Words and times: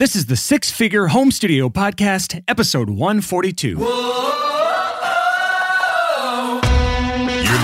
This 0.00 0.14
is 0.14 0.26
the 0.26 0.36
Six 0.36 0.70
Figure 0.70 1.08
Home 1.08 1.32
Studio 1.32 1.68
Podcast, 1.68 2.40
episode 2.46 2.88
142. 2.88 3.70
You're 3.70 3.78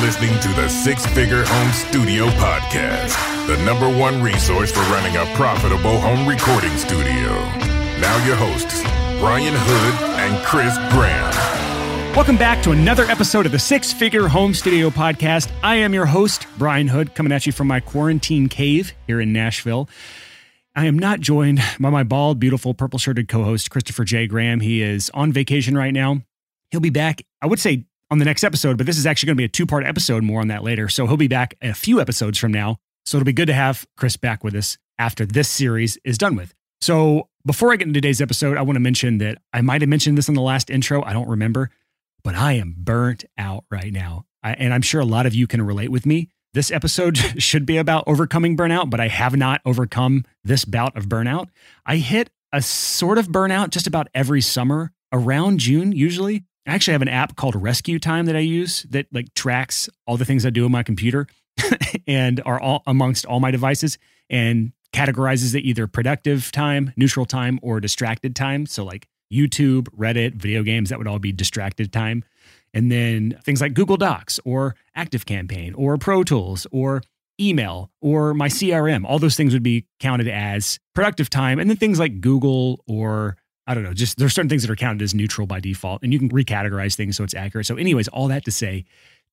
listening 0.02 0.40
to 0.40 0.48
the 0.60 0.68
Six 0.68 1.06
Figure 1.06 1.44
Home 1.44 1.72
Studio 1.72 2.26
Podcast, 2.30 3.46
the 3.46 3.56
number 3.64 3.88
one 3.88 4.20
resource 4.20 4.72
for 4.72 4.80
running 4.90 5.16
a 5.16 5.24
profitable 5.36 6.00
home 6.00 6.26
recording 6.26 6.76
studio. 6.76 7.30
Now, 8.00 8.26
your 8.26 8.34
hosts, 8.34 8.82
Brian 9.20 9.54
Hood 9.56 9.94
and 10.18 10.44
Chris 10.44 10.76
Graham. 10.92 11.32
Welcome 12.16 12.36
back 12.36 12.64
to 12.64 12.72
another 12.72 13.04
episode 13.04 13.46
of 13.46 13.52
the 13.52 13.60
Six 13.60 13.92
Figure 13.92 14.26
Home 14.26 14.54
Studio 14.54 14.90
Podcast. 14.90 15.52
I 15.62 15.76
am 15.76 15.94
your 15.94 16.06
host, 16.06 16.48
Brian 16.58 16.88
Hood, 16.88 17.14
coming 17.14 17.30
at 17.30 17.46
you 17.46 17.52
from 17.52 17.68
my 17.68 17.78
quarantine 17.78 18.48
cave 18.48 18.92
here 19.06 19.20
in 19.20 19.32
Nashville. 19.32 19.88
I 20.76 20.86
am 20.86 20.98
not 20.98 21.20
joined 21.20 21.60
by 21.78 21.90
my 21.90 22.02
bald, 22.02 22.40
beautiful, 22.40 22.74
purple 22.74 22.98
shirted 22.98 23.28
co 23.28 23.44
host, 23.44 23.70
Christopher 23.70 24.02
J. 24.02 24.26
Graham. 24.26 24.58
He 24.58 24.82
is 24.82 25.08
on 25.14 25.32
vacation 25.32 25.76
right 25.76 25.92
now. 25.92 26.22
He'll 26.72 26.80
be 26.80 26.90
back, 26.90 27.22
I 27.40 27.46
would 27.46 27.60
say, 27.60 27.84
on 28.10 28.18
the 28.18 28.24
next 28.24 28.42
episode, 28.42 28.76
but 28.76 28.84
this 28.84 28.98
is 28.98 29.06
actually 29.06 29.28
going 29.28 29.36
to 29.36 29.40
be 29.40 29.44
a 29.44 29.48
two 29.48 29.66
part 29.66 29.86
episode. 29.86 30.24
More 30.24 30.40
on 30.40 30.48
that 30.48 30.64
later. 30.64 30.88
So 30.88 31.06
he'll 31.06 31.16
be 31.16 31.28
back 31.28 31.54
a 31.62 31.74
few 31.74 32.00
episodes 32.00 32.38
from 32.38 32.50
now. 32.50 32.78
So 33.06 33.18
it'll 33.18 33.24
be 33.24 33.32
good 33.32 33.46
to 33.46 33.54
have 33.54 33.86
Chris 33.96 34.16
back 34.16 34.42
with 34.42 34.54
us 34.56 34.76
after 34.98 35.24
this 35.24 35.48
series 35.48 35.96
is 36.02 36.18
done 36.18 36.34
with. 36.34 36.52
So 36.80 37.28
before 37.46 37.72
I 37.72 37.76
get 37.76 37.86
into 37.86 37.98
today's 37.98 38.20
episode, 38.20 38.56
I 38.56 38.62
want 38.62 38.74
to 38.74 38.80
mention 38.80 39.18
that 39.18 39.38
I 39.52 39.60
might 39.60 39.80
have 39.80 39.88
mentioned 39.88 40.18
this 40.18 40.28
in 40.28 40.34
the 40.34 40.42
last 40.42 40.70
intro. 40.70 41.04
I 41.04 41.12
don't 41.12 41.28
remember, 41.28 41.70
but 42.24 42.34
I 42.34 42.54
am 42.54 42.74
burnt 42.76 43.24
out 43.38 43.64
right 43.70 43.92
now. 43.92 44.24
I, 44.42 44.54
and 44.54 44.74
I'm 44.74 44.82
sure 44.82 45.00
a 45.00 45.06
lot 45.06 45.24
of 45.24 45.34
you 45.34 45.46
can 45.46 45.62
relate 45.62 45.90
with 45.90 46.04
me. 46.04 46.30
This 46.54 46.70
episode 46.70 47.16
should 47.42 47.66
be 47.66 47.76
about 47.78 48.04
overcoming 48.06 48.56
burnout, 48.56 48.88
but 48.88 49.00
I 49.00 49.08
have 49.08 49.36
not 49.36 49.60
overcome 49.64 50.24
this 50.44 50.64
bout 50.64 50.96
of 50.96 51.06
burnout. 51.06 51.48
I 51.84 51.96
hit 51.96 52.30
a 52.52 52.62
sort 52.62 53.18
of 53.18 53.26
burnout 53.26 53.70
just 53.70 53.88
about 53.88 54.06
every 54.14 54.40
summer 54.40 54.92
around 55.12 55.58
June, 55.58 55.90
usually. 55.90 56.44
I 56.64 56.74
actually 56.74 56.92
have 56.92 57.02
an 57.02 57.08
app 57.08 57.34
called 57.34 57.56
RescueTime 57.56 58.26
that 58.26 58.36
I 58.36 58.40
use 58.40 58.84
that 58.90 59.08
like 59.12 59.34
tracks 59.34 59.88
all 60.06 60.16
the 60.16 60.24
things 60.24 60.46
I 60.46 60.50
do 60.50 60.64
on 60.64 60.70
my 60.70 60.84
computer 60.84 61.26
and 62.06 62.40
are 62.46 62.60
all 62.60 62.84
amongst 62.86 63.26
all 63.26 63.40
my 63.40 63.50
devices 63.50 63.98
and 64.30 64.72
categorizes 64.92 65.56
it 65.56 65.62
either 65.62 65.88
productive 65.88 66.52
time, 66.52 66.92
neutral 66.96 67.26
time, 67.26 67.58
or 67.62 67.80
distracted 67.80 68.36
time. 68.36 68.64
So 68.66 68.84
like 68.84 69.08
YouTube, 69.32 69.88
Reddit, 69.88 70.36
video 70.36 70.62
games, 70.62 70.90
that 70.90 70.98
would 70.98 71.08
all 71.08 71.18
be 71.18 71.32
distracted 71.32 71.92
time. 71.92 72.22
And 72.74 72.90
then 72.90 73.38
things 73.44 73.60
like 73.60 73.72
Google 73.72 73.96
Docs 73.96 74.40
or 74.44 74.74
ActiveCampaign 74.96 75.72
or 75.76 75.96
Pro 75.96 76.24
Tools 76.24 76.66
or 76.72 77.02
email 77.40 77.90
or 78.00 78.34
my 78.34 78.48
CRM, 78.48 79.04
all 79.04 79.18
those 79.18 79.36
things 79.36 79.52
would 79.52 79.62
be 79.62 79.86
counted 80.00 80.28
as 80.28 80.78
productive 80.94 81.30
time. 81.30 81.58
And 81.58 81.70
then 81.70 81.76
things 81.76 81.98
like 81.98 82.20
Google 82.20 82.82
or 82.86 83.36
I 83.66 83.72
don't 83.74 83.82
know, 83.82 83.94
just 83.94 84.18
there's 84.18 84.34
certain 84.34 84.48
things 84.48 84.62
that 84.62 84.70
are 84.70 84.76
counted 84.76 85.02
as 85.02 85.14
neutral 85.14 85.46
by 85.46 85.60
default 85.60 86.02
and 86.02 86.12
you 86.12 86.18
can 86.18 86.28
recategorize 86.28 86.96
things 86.96 87.16
so 87.16 87.24
it's 87.24 87.34
accurate. 87.34 87.66
So, 87.66 87.76
anyways, 87.76 88.08
all 88.08 88.28
that 88.28 88.44
to 88.44 88.50
say, 88.50 88.84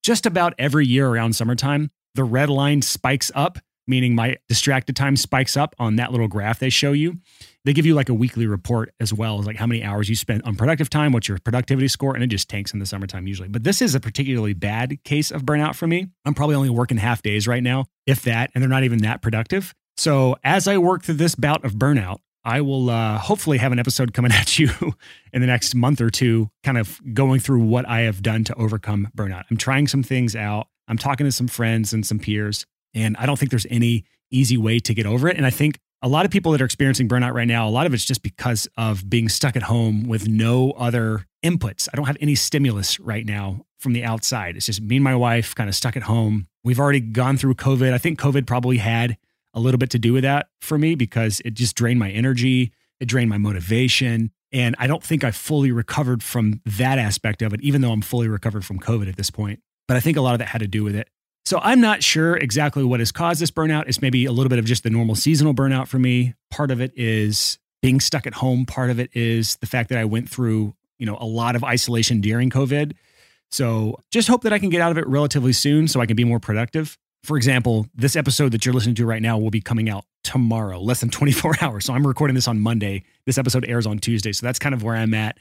just 0.02 0.24
about 0.24 0.54
every 0.58 0.86
year 0.86 1.06
around 1.06 1.34
summertime, 1.34 1.90
the 2.14 2.24
red 2.24 2.48
line 2.48 2.82
spikes 2.82 3.30
up, 3.34 3.58
meaning 3.86 4.14
my 4.14 4.36
distracted 4.48 4.96
time 4.96 5.16
spikes 5.16 5.56
up 5.56 5.74
on 5.78 5.96
that 5.96 6.10
little 6.10 6.28
graph 6.28 6.58
they 6.58 6.70
show 6.70 6.92
you 6.92 7.18
they 7.64 7.72
give 7.72 7.86
you 7.86 7.94
like 7.94 8.08
a 8.08 8.14
weekly 8.14 8.46
report 8.46 8.92
as 8.98 9.14
well 9.14 9.38
as 9.38 9.46
like 9.46 9.56
how 9.56 9.66
many 9.66 9.84
hours 9.84 10.08
you 10.08 10.16
spent 10.16 10.44
on 10.44 10.56
productive 10.56 10.90
time, 10.90 11.12
what's 11.12 11.28
your 11.28 11.38
productivity 11.38 11.88
score, 11.88 12.14
and 12.14 12.24
it 12.24 12.26
just 12.28 12.48
tanks 12.48 12.72
in 12.72 12.80
the 12.80 12.86
summertime 12.86 13.26
usually. 13.26 13.48
But 13.48 13.62
this 13.62 13.80
is 13.80 13.94
a 13.94 14.00
particularly 14.00 14.52
bad 14.52 15.02
case 15.04 15.30
of 15.30 15.42
burnout 15.42 15.76
for 15.76 15.86
me. 15.86 16.08
I'm 16.24 16.34
probably 16.34 16.56
only 16.56 16.70
working 16.70 16.96
half 16.96 17.22
days 17.22 17.46
right 17.46 17.62
now, 17.62 17.86
if 18.06 18.22
that, 18.22 18.50
and 18.54 18.62
they're 18.62 18.68
not 18.68 18.84
even 18.84 18.98
that 19.02 19.22
productive. 19.22 19.74
So 19.96 20.36
as 20.42 20.66
I 20.66 20.78
work 20.78 21.04
through 21.04 21.16
this 21.16 21.34
bout 21.34 21.64
of 21.64 21.74
burnout, 21.74 22.18
I 22.44 22.60
will 22.60 22.90
uh, 22.90 23.18
hopefully 23.18 23.58
have 23.58 23.70
an 23.70 23.78
episode 23.78 24.12
coming 24.12 24.32
at 24.32 24.58
you 24.58 24.70
in 25.32 25.40
the 25.40 25.46
next 25.46 25.74
month 25.74 26.00
or 26.00 26.10
two, 26.10 26.50
kind 26.64 26.78
of 26.78 27.00
going 27.14 27.38
through 27.38 27.62
what 27.62 27.88
I 27.88 28.00
have 28.00 28.22
done 28.22 28.42
to 28.44 28.54
overcome 28.54 29.08
burnout. 29.16 29.44
I'm 29.50 29.56
trying 29.56 29.86
some 29.86 30.02
things 30.02 30.34
out. 30.34 30.66
I'm 30.88 30.98
talking 30.98 31.24
to 31.26 31.32
some 31.32 31.46
friends 31.46 31.92
and 31.92 32.04
some 32.04 32.18
peers, 32.18 32.66
and 32.94 33.16
I 33.18 33.26
don't 33.26 33.38
think 33.38 33.50
there's 33.50 33.66
any 33.70 34.04
easy 34.30 34.56
way 34.56 34.78
to 34.80 34.94
get 34.94 35.06
over 35.06 35.28
it. 35.28 35.36
And 35.36 35.46
I 35.46 35.50
think 35.50 35.78
a 36.02 36.08
lot 36.08 36.24
of 36.24 36.30
people 36.30 36.52
that 36.52 36.60
are 36.60 36.64
experiencing 36.64 37.08
burnout 37.08 37.32
right 37.32 37.46
now, 37.46 37.68
a 37.68 37.70
lot 37.70 37.86
of 37.86 37.94
it's 37.94 38.04
just 38.04 38.22
because 38.22 38.68
of 38.76 39.08
being 39.08 39.28
stuck 39.28 39.54
at 39.54 39.64
home 39.64 40.08
with 40.08 40.26
no 40.26 40.72
other 40.72 41.26
inputs. 41.44 41.88
I 41.92 41.96
don't 41.96 42.06
have 42.06 42.16
any 42.20 42.34
stimulus 42.34 42.98
right 42.98 43.24
now 43.24 43.64
from 43.78 43.92
the 43.92 44.04
outside. 44.04 44.56
It's 44.56 44.66
just 44.66 44.80
me 44.80 44.96
and 44.96 45.04
my 45.04 45.14
wife 45.14 45.54
kind 45.54 45.68
of 45.68 45.76
stuck 45.76 45.96
at 45.96 46.04
home. 46.04 46.46
We've 46.64 46.80
already 46.80 47.00
gone 47.00 47.36
through 47.36 47.54
COVID. 47.54 47.92
I 47.92 47.98
think 47.98 48.18
COVID 48.18 48.46
probably 48.46 48.78
had 48.78 49.16
a 49.54 49.60
little 49.60 49.78
bit 49.78 49.90
to 49.90 49.98
do 49.98 50.12
with 50.12 50.22
that 50.22 50.48
for 50.60 50.78
me 50.78 50.94
because 50.94 51.40
it 51.44 51.54
just 51.54 51.76
drained 51.76 52.00
my 52.00 52.10
energy, 52.10 52.72
it 53.00 53.06
drained 53.06 53.30
my 53.30 53.38
motivation. 53.38 54.30
And 54.50 54.76
I 54.78 54.86
don't 54.86 55.02
think 55.02 55.24
I 55.24 55.30
fully 55.30 55.72
recovered 55.72 56.22
from 56.22 56.60
that 56.66 56.98
aspect 56.98 57.42
of 57.42 57.54
it, 57.54 57.60
even 57.62 57.80
though 57.80 57.92
I'm 57.92 58.02
fully 58.02 58.28
recovered 58.28 58.64
from 58.64 58.78
COVID 58.78 59.08
at 59.08 59.16
this 59.16 59.30
point. 59.30 59.60
But 59.88 59.96
I 59.96 60.00
think 60.00 60.16
a 60.16 60.20
lot 60.20 60.34
of 60.34 60.38
that 60.40 60.48
had 60.48 60.60
to 60.60 60.66
do 60.66 60.84
with 60.84 60.94
it. 60.94 61.08
So 61.44 61.58
I'm 61.62 61.80
not 61.80 62.02
sure 62.02 62.36
exactly 62.36 62.84
what 62.84 63.00
has 63.00 63.10
caused 63.10 63.40
this 63.40 63.50
burnout. 63.50 63.88
It's 63.88 64.00
maybe 64.00 64.24
a 64.26 64.32
little 64.32 64.48
bit 64.48 64.58
of 64.58 64.64
just 64.64 64.84
the 64.84 64.90
normal 64.90 65.14
seasonal 65.14 65.54
burnout 65.54 65.88
for 65.88 65.98
me. 65.98 66.34
Part 66.50 66.70
of 66.70 66.80
it 66.80 66.92
is 66.96 67.58
being 67.80 68.00
stuck 68.00 68.26
at 68.26 68.34
home. 68.34 68.64
Part 68.64 68.90
of 68.90 69.00
it 69.00 69.10
is 69.12 69.56
the 69.56 69.66
fact 69.66 69.88
that 69.88 69.98
I 69.98 70.04
went 70.04 70.28
through, 70.28 70.74
you 70.98 71.06
know, 71.06 71.16
a 71.20 71.26
lot 71.26 71.56
of 71.56 71.64
isolation 71.64 72.20
during 72.20 72.48
COVID. 72.48 72.92
So 73.50 73.98
just 74.10 74.28
hope 74.28 74.42
that 74.42 74.52
I 74.52 74.58
can 74.58 74.70
get 74.70 74.80
out 74.80 74.92
of 74.92 74.98
it 74.98 75.06
relatively 75.06 75.52
soon 75.52 75.88
so 75.88 76.00
I 76.00 76.06
can 76.06 76.16
be 76.16 76.24
more 76.24 76.38
productive. 76.40 76.96
For 77.24 77.36
example, 77.36 77.86
this 77.94 78.16
episode 78.16 78.52
that 78.52 78.64
you're 78.64 78.74
listening 78.74 78.94
to 78.96 79.06
right 79.06 79.20
now 79.20 79.36
will 79.36 79.50
be 79.50 79.60
coming 79.60 79.90
out 79.90 80.04
tomorrow, 80.22 80.80
less 80.80 81.00
than 81.00 81.10
24 81.10 81.56
hours. 81.60 81.84
So 81.84 81.92
I'm 81.92 82.06
recording 82.06 82.34
this 82.36 82.48
on 82.48 82.60
Monday. 82.60 83.02
This 83.26 83.36
episode 83.36 83.64
airs 83.66 83.86
on 83.86 83.98
Tuesday. 83.98 84.32
So 84.32 84.46
that's 84.46 84.60
kind 84.60 84.74
of 84.74 84.82
where 84.84 84.94
I'm 84.94 85.12
at 85.12 85.38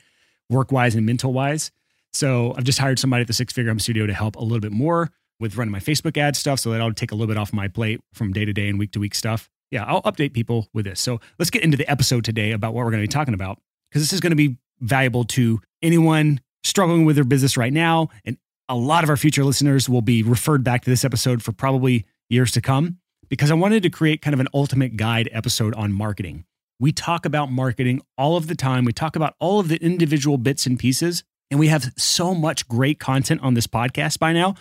work 0.49 0.71
wise 0.71 0.95
and 0.95 1.05
mental 1.05 1.31
wise. 1.31 1.71
So 2.11 2.53
I've 2.57 2.65
just 2.65 2.79
hired 2.79 2.99
somebody 2.99 3.21
at 3.21 3.27
the 3.27 3.33
Six 3.33 3.53
Figure 3.53 3.71
Home 3.71 3.79
Studio 3.79 4.05
to 4.05 4.13
help 4.13 4.35
a 4.35 4.43
little 4.43 4.59
bit 4.59 4.73
more 4.73 5.11
with 5.41 5.57
running 5.57 5.71
my 5.71 5.79
Facebook 5.79 6.15
ad 6.17 6.35
stuff 6.35 6.59
so 6.59 6.71
that 6.71 6.79
I'll 6.79 6.93
take 6.93 7.11
a 7.11 7.15
little 7.15 7.27
bit 7.27 7.37
off 7.37 7.51
my 7.51 7.67
plate 7.67 7.99
from 8.13 8.31
day 8.31 8.45
to 8.45 8.53
day 8.53 8.69
and 8.69 8.79
week 8.79 8.91
to 8.91 8.99
week 8.99 9.15
stuff. 9.15 9.49
Yeah, 9.71 9.83
I'll 9.85 10.01
update 10.03 10.33
people 10.33 10.69
with 10.73 10.85
this. 10.85 11.01
So 11.01 11.19
let's 11.39 11.49
get 11.49 11.63
into 11.63 11.77
the 11.77 11.89
episode 11.89 12.23
today 12.23 12.51
about 12.51 12.73
what 12.73 12.85
we're 12.85 12.91
going 12.91 13.03
to 13.03 13.07
be 13.07 13.11
talking 13.11 13.33
about 13.33 13.59
because 13.89 14.01
this 14.01 14.13
is 14.13 14.19
going 14.19 14.31
to 14.31 14.37
be 14.37 14.57
valuable 14.79 15.23
to 15.25 15.59
anyone 15.81 16.39
struggling 16.63 17.05
with 17.05 17.15
their 17.15 17.25
business 17.25 17.57
right 17.57 17.73
now. 17.73 18.09
And 18.23 18.37
a 18.69 18.75
lot 18.75 19.03
of 19.03 19.09
our 19.09 19.17
future 19.17 19.43
listeners 19.43 19.89
will 19.89 20.01
be 20.01 20.23
referred 20.23 20.63
back 20.63 20.83
to 20.83 20.89
this 20.89 21.03
episode 21.03 21.41
for 21.41 21.51
probably 21.51 22.05
years 22.29 22.51
to 22.51 22.61
come 22.61 22.99
because 23.29 23.49
I 23.49 23.55
wanted 23.55 23.83
to 23.83 23.89
create 23.89 24.21
kind 24.21 24.33
of 24.33 24.39
an 24.39 24.47
ultimate 24.53 24.97
guide 24.97 25.29
episode 25.31 25.73
on 25.75 25.91
marketing. 25.91 26.45
We 26.79 26.91
talk 26.91 27.25
about 27.25 27.51
marketing 27.51 28.01
all 28.17 28.37
of 28.37 28.47
the 28.47 28.55
time. 28.55 28.85
We 28.85 28.93
talk 28.93 29.15
about 29.15 29.35
all 29.39 29.59
of 29.59 29.67
the 29.67 29.77
individual 29.77 30.37
bits 30.37 30.65
and 30.65 30.77
pieces 30.77 31.23
and 31.51 31.59
we 31.59 31.67
have 31.67 31.91
so 31.97 32.33
much 32.33 32.67
great 32.67 32.97
content 32.97 33.41
on 33.43 33.53
this 33.53 33.67
podcast 33.67 34.17
by 34.17 34.31
now 34.31 34.55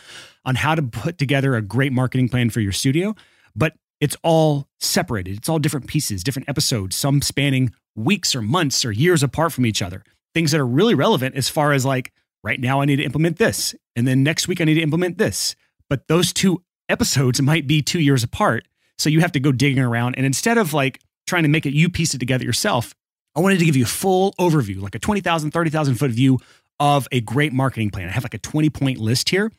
on 0.44 0.56
how 0.56 0.74
to 0.74 0.82
put 0.82 1.16
together 1.16 1.54
a 1.54 1.62
great 1.62 1.92
marketing 1.92 2.28
plan 2.28 2.50
for 2.50 2.60
your 2.60 2.72
studio. 2.72 3.14
But 3.54 3.74
it's 4.00 4.16
all 4.22 4.66
separated, 4.80 5.38
it's 5.38 5.48
all 5.48 5.58
different 5.58 5.86
pieces, 5.86 6.24
different 6.24 6.48
episodes, 6.48 6.96
some 6.96 7.22
spanning 7.22 7.72
weeks 7.94 8.34
or 8.34 8.42
months 8.42 8.84
or 8.84 8.90
years 8.90 9.22
apart 9.22 9.52
from 9.52 9.64
each 9.66 9.80
other. 9.80 10.02
Things 10.34 10.50
that 10.50 10.60
are 10.60 10.66
really 10.66 10.94
relevant 10.94 11.36
as 11.36 11.48
far 11.48 11.72
as 11.72 11.86
like, 11.86 12.12
right 12.42 12.60
now 12.60 12.80
I 12.80 12.86
need 12.86 12.96
to 12.96 13.04
implement 13.04 13.38
this. 13.38 13.74
And 13.94 14.06
then 14.06 14.22
next 14.22 14.48
week 14.48 14.60
I 14.60 14.64
need 14.64 14.74
to 14.74 14.82
implement 14.82 15.18
this. 15.18 15.54
But 15.88 16.08
those 16.08 16.32
two 16.32 16.62
episodes 16.88 17.40
might 17.40 17.66
be 17.66 17.82
two 17.82 18.00
years 18.00 18.24
apart. 18.24 18.66
So 18.98 19.08
you 19.08 19.20
have 19.20 19.32
to 19.32 19.40
go 19.40 19.52
digging 19.52 19.82
around. 19.82 20.16
And 20.16 20.26
instead 20.26 20.58
of 20.58 20.72
like 20.72 21.00
trying 21.26 21.44
to 21.44 21.48
make 21.48 21.66
it, 21.66 21.74
you 21.74 21.88
piece 21.88 22.14
it 22.14 22.18
together 22.18 22.44
yourself, 22.44 22.94
I 23.36 23.40
wanted 23.40 23.60
to 23.60 23.64
give 23.64 23.76
you 23.76 23.84
a 23.84 23.88
full 23.88 24.34
overview, 24.40 24.80
like 24.80 24.94
a 24.94 24.98
20,000, 24.98 25.50
30,000 25.50 25.94
foot 25.94 26.10
view 26.10 26.38
of 26.80 27.06
a 27.12 27.20
great 27.20 27.52
marketing 27.52 27.90
plan. 27.90 28.08
I 28.08 28.12
have 28.12 28.24
like 28.24 28.34
a 28.34 28.38
20 28.38 28.70
point 28.70 28.98
list 28.98 29.28
here. 29.28 29.52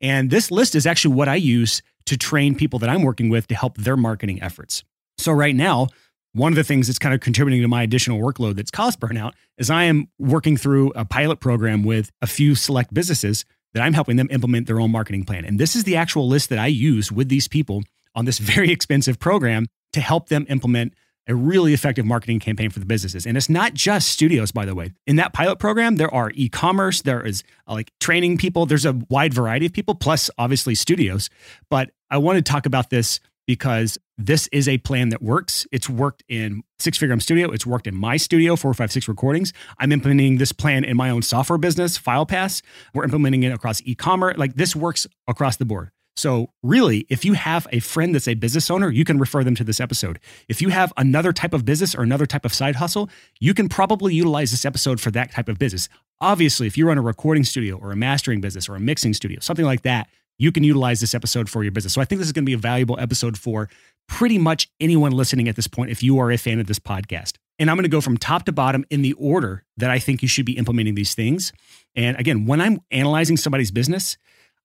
And 0.00 0.28
this 0.28 0.50
list 0.50 0.74
is 0.74 0.86
actually 0.86 1.14
what 1.14 1.28
I 1.28 1.36
use 1.36 1.80
to 2.06 2.18
train 2.18 2.54
people 2.54 2.78
that 2.80 2.90
I'm 2.90 3.02
working 3.02 3.30
with 3.30 3.46
to 3.46 3.54
help 3.54 3.78
their 3.78 3.96
marketing 3.96 4.42
efforts. 4.42 4.84
So, 5.16 5.32
right 5.32 5.54
now, 5.54 5.86
one 6.32 6.52
of 6.52 6.56
the 6.56 6.64
things 6.64 6.88
that's 6.88 6.98
kind 6.98 7.14
of 7.14 7.20
contributing 7.20 7.62
to 7.62 7.68
my 7.68 7.84
additional 7.84 8.20
workload 8.20 8.56
that's 8.56 8.72
caused 8.72 8.98
burnout 8.98 9.32
is 9.56 9.70
I 9.70 9.84
am 9.84 10.08
working 10.18 10.56
through 10.56 10.90
a 10.96 11.04
pilot 11.04 11.38
program 11.38 11.84
with 11.84 12.10
a 12.20 12.26
few 12.26 12.56
select 12.56 12.92
businesses 12.92 13.44
that 13.72 13.82
I'm 13.82 13.92
helping 13.92 14.16
them 14.16 14.28
implement 14.30 14.66
their 14.66 14.80
own 14.80 14.90
marketing 14.90 15.24
plan. 15.24 15.44
And 15.44 15.58
this 15.58 15.76
is 15.76 15.84
the 15.84 15.96
actual 15.96 16.28
list 16.28 16.50
that 16.50 16.58
I 16.58 16.66
use 16.66 17.12
with 17.12 17.28
these 17.28 17.46
people 17.46 17.84
on 18.14 18.24
this 18.24 18.38
very 18.40 18.70
expensive 18.70 19.18
program 19.20 19.66
to 19.92 20.00
help 20.00 20.28
them 20.28 20.44
implement 20.48 20.94
a 21.26 21.34
really 21.34 21.72
effective 21.72 22.04
marketing 22.04 22.40
campaign 22.40 22.70
for 22.70 22.80
the 22.80 22.86
businesses. 22.86 23.26
And 23.26 23.36
it's 23.36 23.48
not 23.48 23.74
just 23.74 24.08
studios, 24.08 24.52
by 24.52 24.64
the 24.64 24.74
way. 24.74 24.92
In 25.06 25.16
that 25.16 25.32
pilot 25.32 25.58
program, 25.58 25.96
there 25.96 26.12
are 26.12 26.30
e 26.34 26.48
commerce, 26.48 27.02
there 27.02 27.24
is 27.24 27.42
uh, 27.66 27.72
like 27.72 27.90
training 28.00 28.38
people, 28.38 28.66
there's 28.66 28.84
a 28.84 28.98
wide 29.08 29.32
variety 29.32 29.66
of 29.66 29.72
people, 29.72 29.94
plus 29.94 30.30
obviously 30.38 30.74
studios. 30.74 31.30
But 31.70 31.90
I 32.10 32.18
want 32.18 32.36
to 32.36 32.42
talk 32.42 32.66
about 32.66 32.90
this 32.90 33.20
because 33.46 33.98
this 34.16 34.48
is 34.52 34.68
a 34.68 34.78
plan 34.78 35.08
that 35.10 35.22
works. 35.22 35.66
It's 35.72 35.88
worked 35.88 36.22
in 36.28 36.62
Six 36.78 36.98
Figure 36.98 37.18
Studio. 37.20 37.50
It's 37.50 37.66
worked 37.66 37.86
in 37.86 37.94
my 37.94 38.16
studio, 38.16 38.56
456 38.56 39.08
Recordings. 39.08 39.52
I'm 39.78 39.92
implementing 39.92 40.38
this 40.38 40.52
plan 40.52 40.84
in 40.84 40.96
my 40.96 41.10
own 41.10 41.22
software 41.22 41.58
business, 41.58 41.98
FilePass. 41.98 42.62
We're 42.94 43.04
implementing 43.04 43.42
it 43.42 43.52
across 43.52 43.82
e 43.82 43.94
commerce. 43.94 44.36
Like 44.36 44.54
this 44.54 44.76
works 44.76 45.06
across 45.26 45.56
the 45.56 45.64
board. 45.64 45.90
So, 46.16 46.50
really, 46.62 47.06
if 47.08 47.24
you 47.24 47.32
have 47.32 47.66
a 47.72 47.80
friend 47.80 48.14
that's 48.14 48.28
a 48.28 48.34
business 48.34 48.70
owner, 48.70 48.88
you 48.88 49.04
can 49.04 49.18
refer 49.18 49.42
them 49.42 49.56
to 49.56 49.64
this 49.64 49.80
episode. 49.80 50.20
If 50.48 50.62
you 50.62 50.68
have 50.68 50.92
another 50.96 51.32
type 51.32 51.52
of 51.52 51.64
business 51.64 51.94
or 51.94 52.02
another 52.02 52.26
type 52.26 52.44
of 52.44 52.54
side 52.54 52.76
hustle, 52.76 53.10
you 53.40 53.52
can 53.52 53.68
probably 53.68 54.14
utilize 54.14 54.52
this 54.52 54.64
episode 54.64 55.00
for 55.00 55.10
that 55.10 55.32
type 55.32 55.48
of 55.48 55.58
business. 55.58 55.88
Obviously, 56.20 56.68
if 56.68 56.78
you 56.78 56.86
run 56.86 56.98
a 56.98 57.02
recording 57.02 57.42
studio 57.42 57.76
or 57.76 57.90
a 57.90 57.96
mastering 57.96 58.40
business 58.40 58.68
or 58.68 58.76
a 58.76 58.80
mixing 58.80 59.12
studio, 59.12 59.40
something 59.40 59.64
like 59.64 59.82
that, 59.82 60.08
you 60.38 60.52
can 60.52 60.62
utilize 60.62 61.00
this 61.00 61.14
episode 61.14 61.50
for 61.50 61.64
your 61.64 61.72
business. 61.72 61.92
So, 61.92 62.00
I 62.00 62.04
think 62.04 62.20
this 62.20 62.28
is 62.28 62.32
going 62.32 62.44
to 62.44 62.48
be 62.50 62.54
a 62.54 62.58
valuable 62.58 62.98
episode 63.00 63.36
for 63.36 63.68
pretty 64.08 64.38
much 64.38 64.68
anyone 64.78 65.12
listening 65.12 65.48
at 65.48 65.56
this 65.56 65.66
point 65.66 65.90
if 65.90 66.02
you 66.02 66.18
are 66.20 66.30
a 66.30 66.38
fan 66.38 66.60
of 66.60 66.68
this 66.68 66.78
podcast. 66.78 67.38
And 67.58 67.70
I'm 67.70 67.76
going 67.76 67.84
to 67.84 67.88
go 67.88 68.00
from 68.00 68.18
top 68.18 68.44
to 68.44 68.52
bottom 68.52 68.84
in 68.90 69.02
the 69.02 69.14
order 69.14 69.64
that 69.76 69.90
I 69.90 69.98
think 69.98 70.22
you 70.22 70.28
should 70.28 70.46
be 70.46 70.56
implementing 70.56 70.94
these 70.94 71.14
things. 71.14 71.52
And 71.94 72.18
again, 72.18 72.46
when 72.46 72.60
I'm 72.60 72.80
analyzing 72.90 73.36
somebody's 73.36 73.70
business, 73.70 74.16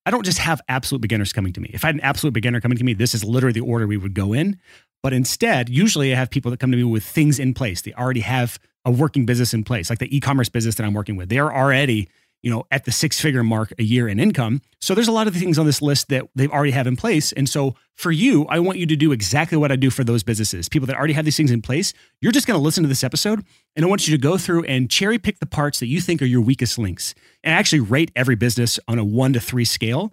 I 0.06 0.10
don't 0.10 0.24
just 0.24 0.38
have 0.38 0.60
absolute 0.68 1.00
beginners 1.00 1.32
coming 1.32 1.52
to 1.52 1.60
me. 1.60 1.70
If 1.72 1.84
I 1.84 1.88
had 1.88 1.96
an 1.96 2.00
absolute 2.00 2.32
beginner 2.32 2.60
coming 2.60 2.78
to 2.78 2.84
me, 2.84 2.94
this 2.94 3.14
is 3.14 3.24
literally 3.24 3.52
the 3.52 3.60
order 3.60 3.86
we 3.86 3.96
would 3.96 4.14
go 4.14 4.32
in. 4.32 4.58
But 5.02 5.12
instead, 5.12 5.68
usually 5.68 6.12
I 6.12 6.16
have 6.16 6.30
people 6.30 6.50
that 6.50 6.60
come 6.60 6.70
to 6.70 6.76
me 6.76 6.84
with 6.84 7.04
things 7.04 7.38
in 7.38 7.54
place. 7.54 7.82
They 7.82 7.92
already 7.94 8.20
have 8.20 8.58
a 8.84 8.90
working 8.90 9.26
business 9.26 9.52
in 9.52 9.64
place, 9.64 9.90
like 9.90 9.98
the 9.98 10.14
e-commerce 10.14 10.48
business 10.48 10.74
that 10.76 10.84
I'm 10.84 10.94
working 10.94 11.16
with. 11.16 11.28
They're 11.28 11.54
already, 11.54 12.08
you 12.42 12.50
know, 12.50 12.64
at 12.70 12.84
the 12.84 12.92
six-figure 12.92 13.42
mark 13.42 13.72
a 13.78 13.82
year 13.82 14.08
in 14.08 14.18
income. 14.18 14.62
So 14.80 14.94
there's 14.94 15.08
a 15.08 15.12
lot 15.12 15.26
of 15.26 15.34
things 15.34 15.58
on 15.58 15.66
this 15.66 15.82
list 15.82 16.08
that 16.08 16.28
they've 16.34 16.50
already 16.50 16.70
have 16.72 16.86
in 16.86 16.96
place. 16.96 17.32
And 17.32 17.48
so 17.48 17.74
for 17.94 18.10
you, 18.10 18.46
I 18.46 18.60
want 18.60 18.78
you 18.78 18.86
to 18.86 18.96
do 18.96 19.12
exactly 19.12 19.58
what 19.58 19.70
I 19.70 19.76
do 19.76 19.90
for 19.90 20.04
those 20.04 20.22
businesses. 20.22 20.68
People 20.68 20.86
that 20.86 20.96
already 20.96 21.12
have 21.12 21.24
these 21.24 21.36
things 21.36 21.50
in 21.50 21.60
place. 21.62 21.92
You're 22.20 22.32
just 22.32 22.46
going 22.46 22.58
to 22.58 22.62
listen 22.62 22.82
to 22.82 22.88
this 22.88 23.04
episode 23.04 23.44
and 23.76 23.84
I 23.84 23.88
want 23.88 24.08
you 24.08 24.16
to 24.16 24.20
go 24.20 24.38
through 24.38 24.64
and 24.64 24.90
cherry 24.90 25.18
pick 25.18 25.38
the 25.38 25.46
parts 25.46 25.80
that 25.80 25.86
you 25.86 26.00
think 26.00 26.22
are 26.22 26.26
your 26.26 26.40
weakest 26.40 26.78
links 26.78 27.14
and 27.44 27.54
actually 27.54 27.80
rate 27.80 28.10
every 28.16 28.36
business 28.36 28.80
on 28.88 28.98
a 28.98 29.04
1 29.04 29.34
to 29.34 29.40
3 29.40 29.64
scale 29.64 30.12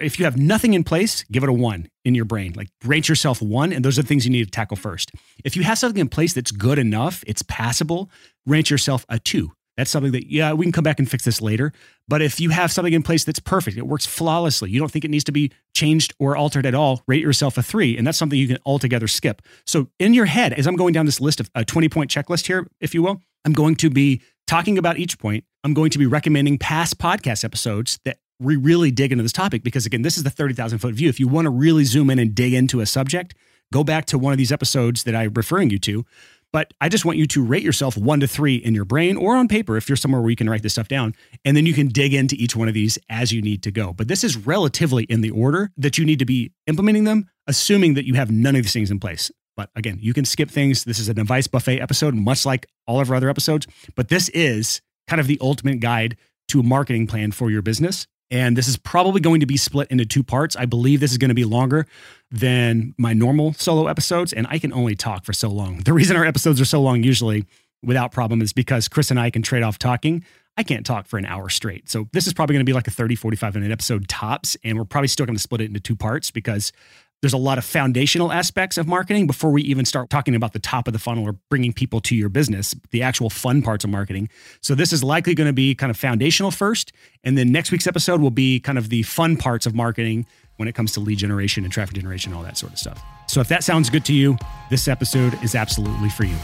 if 0.00 0.18
you 0.18 0.24
have 0.24 0.36
nothing 0.36 0.74
in 0.74 0.84
place, 0.84 1.24
give 1.24 1.42
it 1.42 1.48
a 1.48 1.52
one 1.52 1.88
in 2.04 2.14
your 2.14 2.24
brain. 2.24 2.52
Like 2.54 2.68
rate 2.84 3.08
yourself 3.08 3.42
one, 3.42 3.72
and 3.72 3.84
those 3.84 3.98
are 3.98 4.02
the 4.02 4.08
things 4.08 4.24
you 4.24 4.30
need 4.30 4.44
to 4.44 4.50
tackle 4.50 4.76
first. 4.76 5.12
If 5.44 5.56
you 5.56 5.62
have 5.64 5.78
something 5.78 6.00
in 6.00 6.08
place 6.08 6.32
that's 6.32 6.50
good 6.50 6.78
enough, 6.78 7.24
it's 7.26 7.42
passable, 7.42 8.10
rate 8.46 8.70
yourself 8.70 9.04
a 9.08 9.18
two. 9.18 9.52
That's 9.78 9.92
something 9.92 10.10
that, 10.10 10.28
yeah, 10.28 10.54
we 10.54 10.64
can 10.64 10.72
come 10.72 10.82
back 10.82 10.98
and 10.98 11.08
fix 11.08 11.24
this 11.24 11.40
later. 11.40 11.72
But 12.08 12.20
if 12.20 12.40
you 12.40 12.50
have 12.50 12.72
something 12.72 12.92
in 12.92 13.04
place 13.04 13.22
that's 13.22 13.38
perfect, 13.38 13.78
it 13.78 13.86
works 13.86 14.06
flawlessly, 14.06 14.70
you 14.70 14.80
don't 14.80 14.90
think 14.90 15.04
it 15.04 15.10
needs 15.10 15.22
to 15.24 15.32
be 15.32 15.52
changed 15.72 16.12
or 16.18 16.36
altered 16.36 16.66
at 16.66 16.74
all, 16.74 17.02
rate 17.06 17.22
yourself 17.22 17.56
a 17.56 17.62
three. 17.62 17.96
And 17.96 18.04
that's 18.04 18.18
something 18.18 18.36
you 18.36 18.48
can 18.48 18.58
altogether 18.66 19.06
skip. 19.06 19.40
So 19.66 19.88
in 20.00 20.14
your 20.14 20.24
head, 20.24 20.52
as 20.52 20.66
I'm 20.66 20.74
going 20.74 20.94
down 20.94 21.06
this 21.06 21.20
list 21.20 21.38
of 21.38 21.48
uh, 21.54 21.60
a 21.60 21.64
20 21.64 21.88
point 21.88 22.10
checklist 22.10 22.48
here, 22.48 22.66
if 22.80 22.92
you 22.92 23.02
will, 23.04 23.22
I'm 23.44 23.52
going 23.52 23.76
to 23.76 23.88
be 23.88 24.20
talking 24.48 24.78
about 24.78 24.98
each 24.98 25.16
point. 25.16 25.44
I'm 25.62 25.74
going 25.74 25.90
to 25.90 25.98
be 25.98 26.06
recommending 26.06 26.58
past 26.58 26.98
podcast 26.98 27.44
episodes 27.44 28.00
that 28.04 28.18
we 28.40 28.56
really 28.56 28.90
dig 28.90 29.12
into 29.12 29.22
this 29.22 29.32
topic 29.32 29.62
because 29.62 29.86
again, 29.86 30.02
this 30.02 30.16
is 30.16 30.24
the 30.24 30.30
30,000 30.30 30.80
foot 30.80 30.94
view. 30.94 31.08
If 31.08 31.20
you 31.20 31.28
want 31.28 31.46
to 31.46 31.50
really 31.50 31.84
zoom 31.84 32.10
in 32.10 32.18
and 32.18 32.34
dig 32.34 32.52
into 32.52 32.80
a 32.80 32.86
subject, 32.86 33.36
go 33.72 33.84
back 33.84 34.06
to 34.06 34.18
one 34.18 34.32
of 34.32 34.38
these 34.38 34.50
episodes 34.50 35.04
that 35.04 35.14
I'm 35.14 35.32
referring 35.34 35.70
you 35.70 35.78
to. 35.80 36.04
But 36.52 36.72
I 36.80 36.88
just 36.88 37.04
want 37.04 37.18
you 37.18 37.26
to 37.26 37.44
rate 37.44 37.62
yourself 37.62 37.96
one 37.96 38.20
to 38.20 38.26
three 38.26 38.56
in 38.56 38.74
your 38.74 38.86
brain 38.86 39.16
or 39.16 39.36
on 39.36 39.48
paper 39.48 39.76
if 39.76 39.88
you're 39.88 39.96
somewhere 39.96 40.20
where 40.20 40.30
you 40.30 40.36
can 40.36 40.48
write 40.48 40.62
this 40.62 40.72
stuff 40.72 40.88
down. 40.88 41.14
And 41.44 41.56
then 41.56 41.66
you 41.66 41.74
can 41.74 41.88
dig 41.88 42.14
into 42.14 42.36
each 42.36 42.56
one 42.56 42.68
of 42.68 42.74
these 42.74 42.98
as 43.10 43.32
you 43.32 43.42
need 43.42 43.62
to 43.64 43.70
go. 43.70 43.92
But 43.92 44.08
this 44.08 44.24
is 44.24 44.36
relatively 44.36 45.04
in 45.04 45.20
the 45.20 45.30
order 45.30 45.70
that 45.76 45.98
you 45.98 46.06
need 46.06 46.18
to 46.20 46.24
be 46.24 46.52
implementing 46.66 47.04
them, 47.04 47.28
assuming 47.46 47.94
that 47.94 48.06
you 48.06 48.14
have 48.14 48.30
none 48.30 48.56
of 48.56 48.62
these 48.62 48.72
things 48.72 48.90
in 48.90 48.98
place. 48.98 49.30
But 49.56 49.70
again, 49.74 49.98
you 50.00 50.14
can 50.14 50.24
skip 50.24 50.50
things. 50.50 50.84
This 50.84 50.98
is 50.98 51.08
an 51.08 51.18
advice 51.18 51.48
buffet 51.48 51.80
episode, 51.80 52.14
much 52.14 52.46
like 52.46 52.66
all 52.86 53.00
of 53.00 53.10
our 53.10 53.16
other 53.16 53.28
episodes. 53.28 53.66
But 53.94 54.08
this 54.08 54.28
is 54.30 54.80
kind 55.08 55.20
of 55.20 55.26
the 55.26 55.38
ultimate 55.40 55.80
guide 55.80 56.16
to 56.48 56.60
a 56.60 56.62
marketing 56.62 57.06
plan 57.08 57.32
for 57.32 57.50
your 57.50 57.60
business. 57.60 58.06
And 58.30 58.56
this 58.56 58.68
is 58.68 58.76
probably 58.76 59.20
going 59.20 59.40
to 59.40 59.46
be 59.46 59.56
split 59.56 59.88
into 59.90 60.04
two 60.04 60.22
parts. 60.22 60.54
I 60.56 60.66
believe 60.66 61.00
this 61.00 61.12
is 61.12 61.18
going 61.18 61.30
to 61.30 61.34
be 61.34 61.44
longer 61.44 61.86
than 62.30 62.94
my 62.98 63.14
normal 63.14 63.54
solo 63.54 63.86
episodes, 63.86 64.32
and 64.32 64.46
I 64.50 64.58
can 64.58 64.72
only 64.72 64.94
talk 64.94 65.24
for 65.24 65.32
so 65.32 65.48
long. 65.48 65.78
The 65.78 65.92
reason 65.92 66.16
our 66.16 66.26
episodes 66.26 66.60
are 66.60 66.66
so 66.66 66.80
long, 66.80 67.02
usually 67.02 67.46
without 67.82 68.12
problem, 68.12 68.42
is 68.42 68.52
because 68.52 68.88
Chris 68.88 69.10
and 69.10 69.18
I 69.18 69.30
can 69.30 69.42
trade 69.42 69.62
off 69.62 69.78
talking. 69.78 70.24
I 70.58 70.64
can't 70.64 70.84
talk 70.84 71.06
for 71.06 71.18
an 71.18 71.24
hour 71.24 71.48
straight. 71.48 71.88
So 71.88 72.08
this 72.12 72.26
is 72.26 72.34
probably 72.34 72.54
going 72.54 72.66
to 72.66 72.68
be 72.68 72.72
like 72.72 72.88
a 72.88 72.90
30, 72.90 73.14
45 73.14 73.54
minute 73.54 73.70
episode 73.70 74.08
tops. 74.08 74.56
And 74.64 74.76
we're 74.76 74.84
probably 74.84 75.06
still 75.06 75.24
going 75.24 75.36
to 75.36 75.42
split 75.42 75.60
it 75.60 75.66
into 75.66 75.78
two 75.78 75.94
parts 75.94 76.32
because 76.32 76.72
there's 77.20 77.32
a 77.32 77.38
lot 77.38 77.58
of 77.58 77.64
foundational 77.64 78.30
aspects 78.30 78.78
of 78.78 78.86
marketing 78.86 79.26
before 79.26 79.50
we 79.50 79.62
even 79.62 79.84
start 79.84 80.08
talking 80.08 80.36
about 80.36 80.52
the 80.52 80.58
top 80.60 80.86
of 80.86 80.92
the 80.92 81.00
funnel 81.00 81.24
or 81.24 81.32
bringing 81.50 81.72
people 81.72 82.00
to 82.00 82.14
your 82.14 82.28
business, 82.28 82.76
the 82.92 83.02
actual 83.02 83.28
fun 83.28 83.60
parts 83.60 83.82
of 83.82 83.90
marketing. 83.90 84.28
So 84.60 84.76
this 84.76 84.92
is 84.92 85.02
likely 85.02 85.34
going 85.34 85.48
to 85.48 85.52
be 85.52 85.74
kind 85.74 85.90
of 85.90 85.96
foundational 85.96 86.52
first, 86.52 86.92
and 87.24 87.36
then 87.36 87.50
next 87.50 87.72
week's 87.72 87.88
episode 87.88 88.20
will 88.20 88.30
be 88.30 88.60
kind 88.60 88.78
of 88.78 88.88
the 88.88 89.02
fun 89.02 89.36
parts 89.36 89.66
of 89.66 89.74
marketing 89.74 90.26
when 90.58 90.68
it 90.68 90.74
comes 90.74 90.92
to 90.92 91.00
lead 91.00 91.18
generation 91.18 91.64
and 91.64 91.72
traffic 91.72 91.96
generation, 91.96 92.32
all 92.32 92.42
that 92.44 92.56
sort 92.56 92.72
of 92.72 92.78
stuff. 92.78 93.02
So 93.26 93.40
if 93.40 93.48
that 93.48 93.64
sounds 93.64 93.90
good 93.90 94.04
to 94.06 94.12
you, 94.12 94.36
this 94.70 94.86
episode 94.86 95.42
is 95.42 95.56
absolutely 95.56 96.10
for 96.10 96.24
you. 96.24 96.36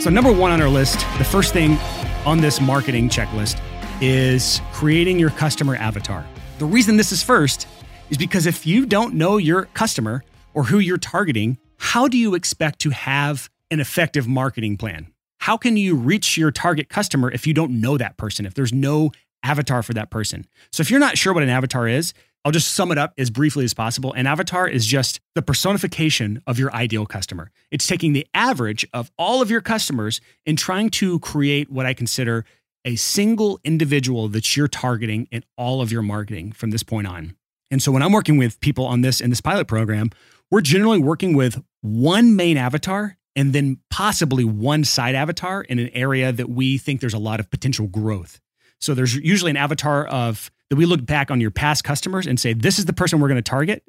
So 0.00 0.10
number 0.10 0.32
1 0.32 0.52
on 0.52 0.62
our 0.62 0.68
list, 0.68 1.00
the 1.18 1.24
first 1.24 1.52
thing 1.52 1.76
on 2.24 2.40
this 2.40 2.60
marketing 2.60 3.08
checklist 3.08 3.60
is 4.00 4.60
creating 4.72 5.18
your 5.18 5.30
customer 5.30 5.76
avatar. 5.76 6.26
The 6.58 6.66
reason 6.66 6.96
this 6.96 7.12
is 7.12 7.22
first 7.22 7.66
is 8.10 8.18
because 8.18 8.46
if 8.46 8.66
you 8.66 8.86
don't 8.86 9.14
know 9.14 9.36
your 9.36 9.66
customer 9.66 10.22
or 10.54 10.64
who 10.64 10.78
you're 10.78 10.98
targeting, 10.98 11.58
how 11.78 12.08
do 12.08 12.18
you 12.18 12.34
expect 12.34 12.78
to 12.80 12.90
have 12.90 13.48
an 13.70 13.80
effective 13.80 14.28
marketing 14.28 14.76
plan? 14.76 15.08
How 15.38 15.56
can 15.56 15.76
you 15.76 15.94
reach 15.94 16.36
your 16.36 16.50
target 16.50 16.88
customer 16.88 17.30
if 17.30 17.46
you 17.46 17.54
don't 17.54 17.80
know 17.80 17.96
that 17.96 18.16
person, 18.16 18.46
if 18.46 18.54
there's 18.54 18.72
no 18.72 19.12
avatar 19.42 19.82
for 19.82 19.94
that 19.94 20.10
person? 20.10 20.46
So, 20.72 20.80
if 20.80 20.90
you're 20.90 21.00
not 21.00 21.18
sure 21.18 21.32
what 21.32 21.42
an 21.42 21.48
avatar 21.48 21.86
is, 21.86 22.14
I'll 22.44 22.52
just 22.52 22.72
sum 22.72 22.92
it 22.92 22.98
up 22.98 23.12
as 23.18 23.30
briefly 23.30 23.64
as 23.64 23.74
possible. 23.74 24.12
An 24.12 24.26
avatar 24.26 24.68
is 24.68 24.86
just 24.86 25.20
the 25.34 25.42
personification 25.42 26.42
of 26.46 26.58
your 26.58 26.72
ideal 26.72 27.04
customer. 27.04 27.50
It's 27.70 27.86
taking 27.86 28.12
the 28.12 28.26
average 28.34 28.86
of 28.92 29.10
all 29.18 29.42
of 29.42 29.50
your 29.50 29.60
customers 29.60 30.20
and 30.46 30.56
trying 30.56 30.90
to 30.90 31.18
create 31.20 31.70
what 31.70 31.86
I 31.86 31.94
consider 31.94 32.44
a 32.86 32.96
single 32.96 33.60
individual 33.64 34.28
that 34.28 34.56
you're 34.56 34.68
targeting 34.68 35.28
in 35.30 35.44
all 35.58 35.82
of 35.82 35.92
your 35.92 36.02
marketing 36.02 36.52
from 36.52 36.70
this 36.70 36.82
point 36.82 37.06
on. 37.06 37.36
And 37.70 37.82
so 37.82 37.90
when 37.90 38.02
I'm 38.02 38.12
working 38.12 38.38
with 38.38 38.60
people 38.60 38.86
on 38.86 39.00
this 39.00 39.20
in 39.20 39.28
this 39.28 39.40
pilot 39.40 39.66
program, 39.66 40.10
we're 40.50 40.60
generally 40.60 41.00
working 41.00 41.34
with 41.36 41.62
one 41.82 42.36
main 42.36 42.56
avatar 42.56 43.18
and 43.34 43.52
then 43.52 43.78
possibly 43.90 44.44
one 44.44 44.84
side 44.84 45.16
avatar 45.16 45.62
in 45.62 45.78
an 45.80 45.88
area 45.88 46.32
that 46.32 46.48
we 46.48 46.78
think 46.78 47.00
there's 47.00 47.12
a 47.12 47.18
lot 47.18 47.40
of 47.40 47.50
potential 47.50 47.88
growth. 47.88 48.40
So 48.80 48.94
there's 48.94 49.16
usually 49.16 49.50
an 49.50 49.56
avatar 49.56 50.06
of 50.06 50.50
that 50.70 50.76
we 50.76 50.86
look 50.86 51.04
back 51.04 51.30
on 51.30 51.40
your 51.40 51.50
past 51.50 51.84
customers 51.84 52.26
and 52.26 52.38
say, 52.38 52.52
this 52.52 52.78
is 52.78 52.84
the 52.84 52.92
person 52.92 53.20
we're 53.20 53.28
going 53.28 53.36
to 53.36 53.42
target. 53.42 53.82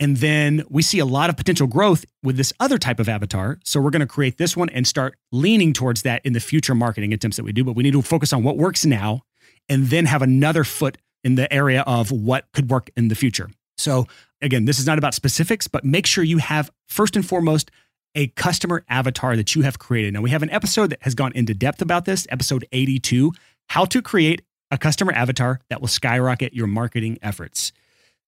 And 0.00 0.18
then 0.18 0.64
we 0.68 0.82
see 0.82 0.98
a 0.98 1.04
lot 1.04 1.30
of 1.30 1.36
potential 1.36 1.66
growth 1.66 2.04
with 2.22 2.36
this 2.36 2.52
other 2.60 2.78
type 2.78 3.00
of 3.00 3.08
avatar. 3.08 3.58
So 3.64 3.80
we're 3.80 3.90
going 3.90 4.00
to 4.00 4.06
create 4.06 4.38
this 4.38 4.56
one 4.56 4.68
and 4.70 4.86
start 4.86 5.16
leaning 5.32 5.72
towards 5.72 6.02
that 6.02 6.24
in 6.24 6.32
the 6.32 6.40
future 6.40 6.74
marketing 6.74 7.12
attempts 7.12 7.36
that 7.36 7.44
we 7.44 7.52
do. 7.52 7.64
But 7.64 7.76
we 7.76 7.82
need 7.82 7.92
to 7.92 8.02
focus 8.02 8.32
on 8.32 8.42
what 8.42 8.56
works 8.56 8.84
now 8.84 9.22
and 9.68 9.86
then 9.86 10.06
have 10.06 10.22
another 10.22 10.64
foot 10.64 10.98
in 11.22 11.36
the 11.36 11.52
area 11.52 11.82
of 11.86 12.10
what 12.10 12.46
could 12.52 12.70
work 12.70 12.90
in 12.96 13.08
the 13.08 13.14
future. 13.14 13.50
So 13.78 14.06
again, 14.40 14.66
this 14.66 14.78
is 14.78 14.86
not 14.86 14.98
about 14.98 15.14
specifics, 15.14 15.66
but 15.66 15.84
make 15.84 16.06
sure 16.06 16.22
you 16.22 16.38
have 16.38 16.70
first 16.88 17.16
and 17.16 17.26
foremost 17.26 17.70
a 18.14 18.28
customer 18.28 18.84
avatar 18.88 19.36
that 19.36 19.54
you 19.54 19.62
have 19.62 19.78
created. 19.78 20.14
Now, 20.14 20.20
we 20.20 20.30
have 20.30 20.42
an 20.42 20.50
episode 20.50 20.90
that 20.90 21.02
has 21.02 21.14
gone 21.14 21.32
into 21.34 21.54
depth 21.54 21.82
about 21.82 22.04
this, 22.04 22.26
episode 22.30 22.64
82 22.70 23.32
How 23.68 23.84
to 23.86 24.00
Create 24.00 24.42
a 24.70 24.78
Customer 24.78 25.12
Avatar 25.12 25.60
That 25.68 25.80
Will 25.80 25.88
Skyrocket 25.88 26.52
Your 26.52 26.66
Marketing 26.66 27.18
Efforts. 27.22 27.72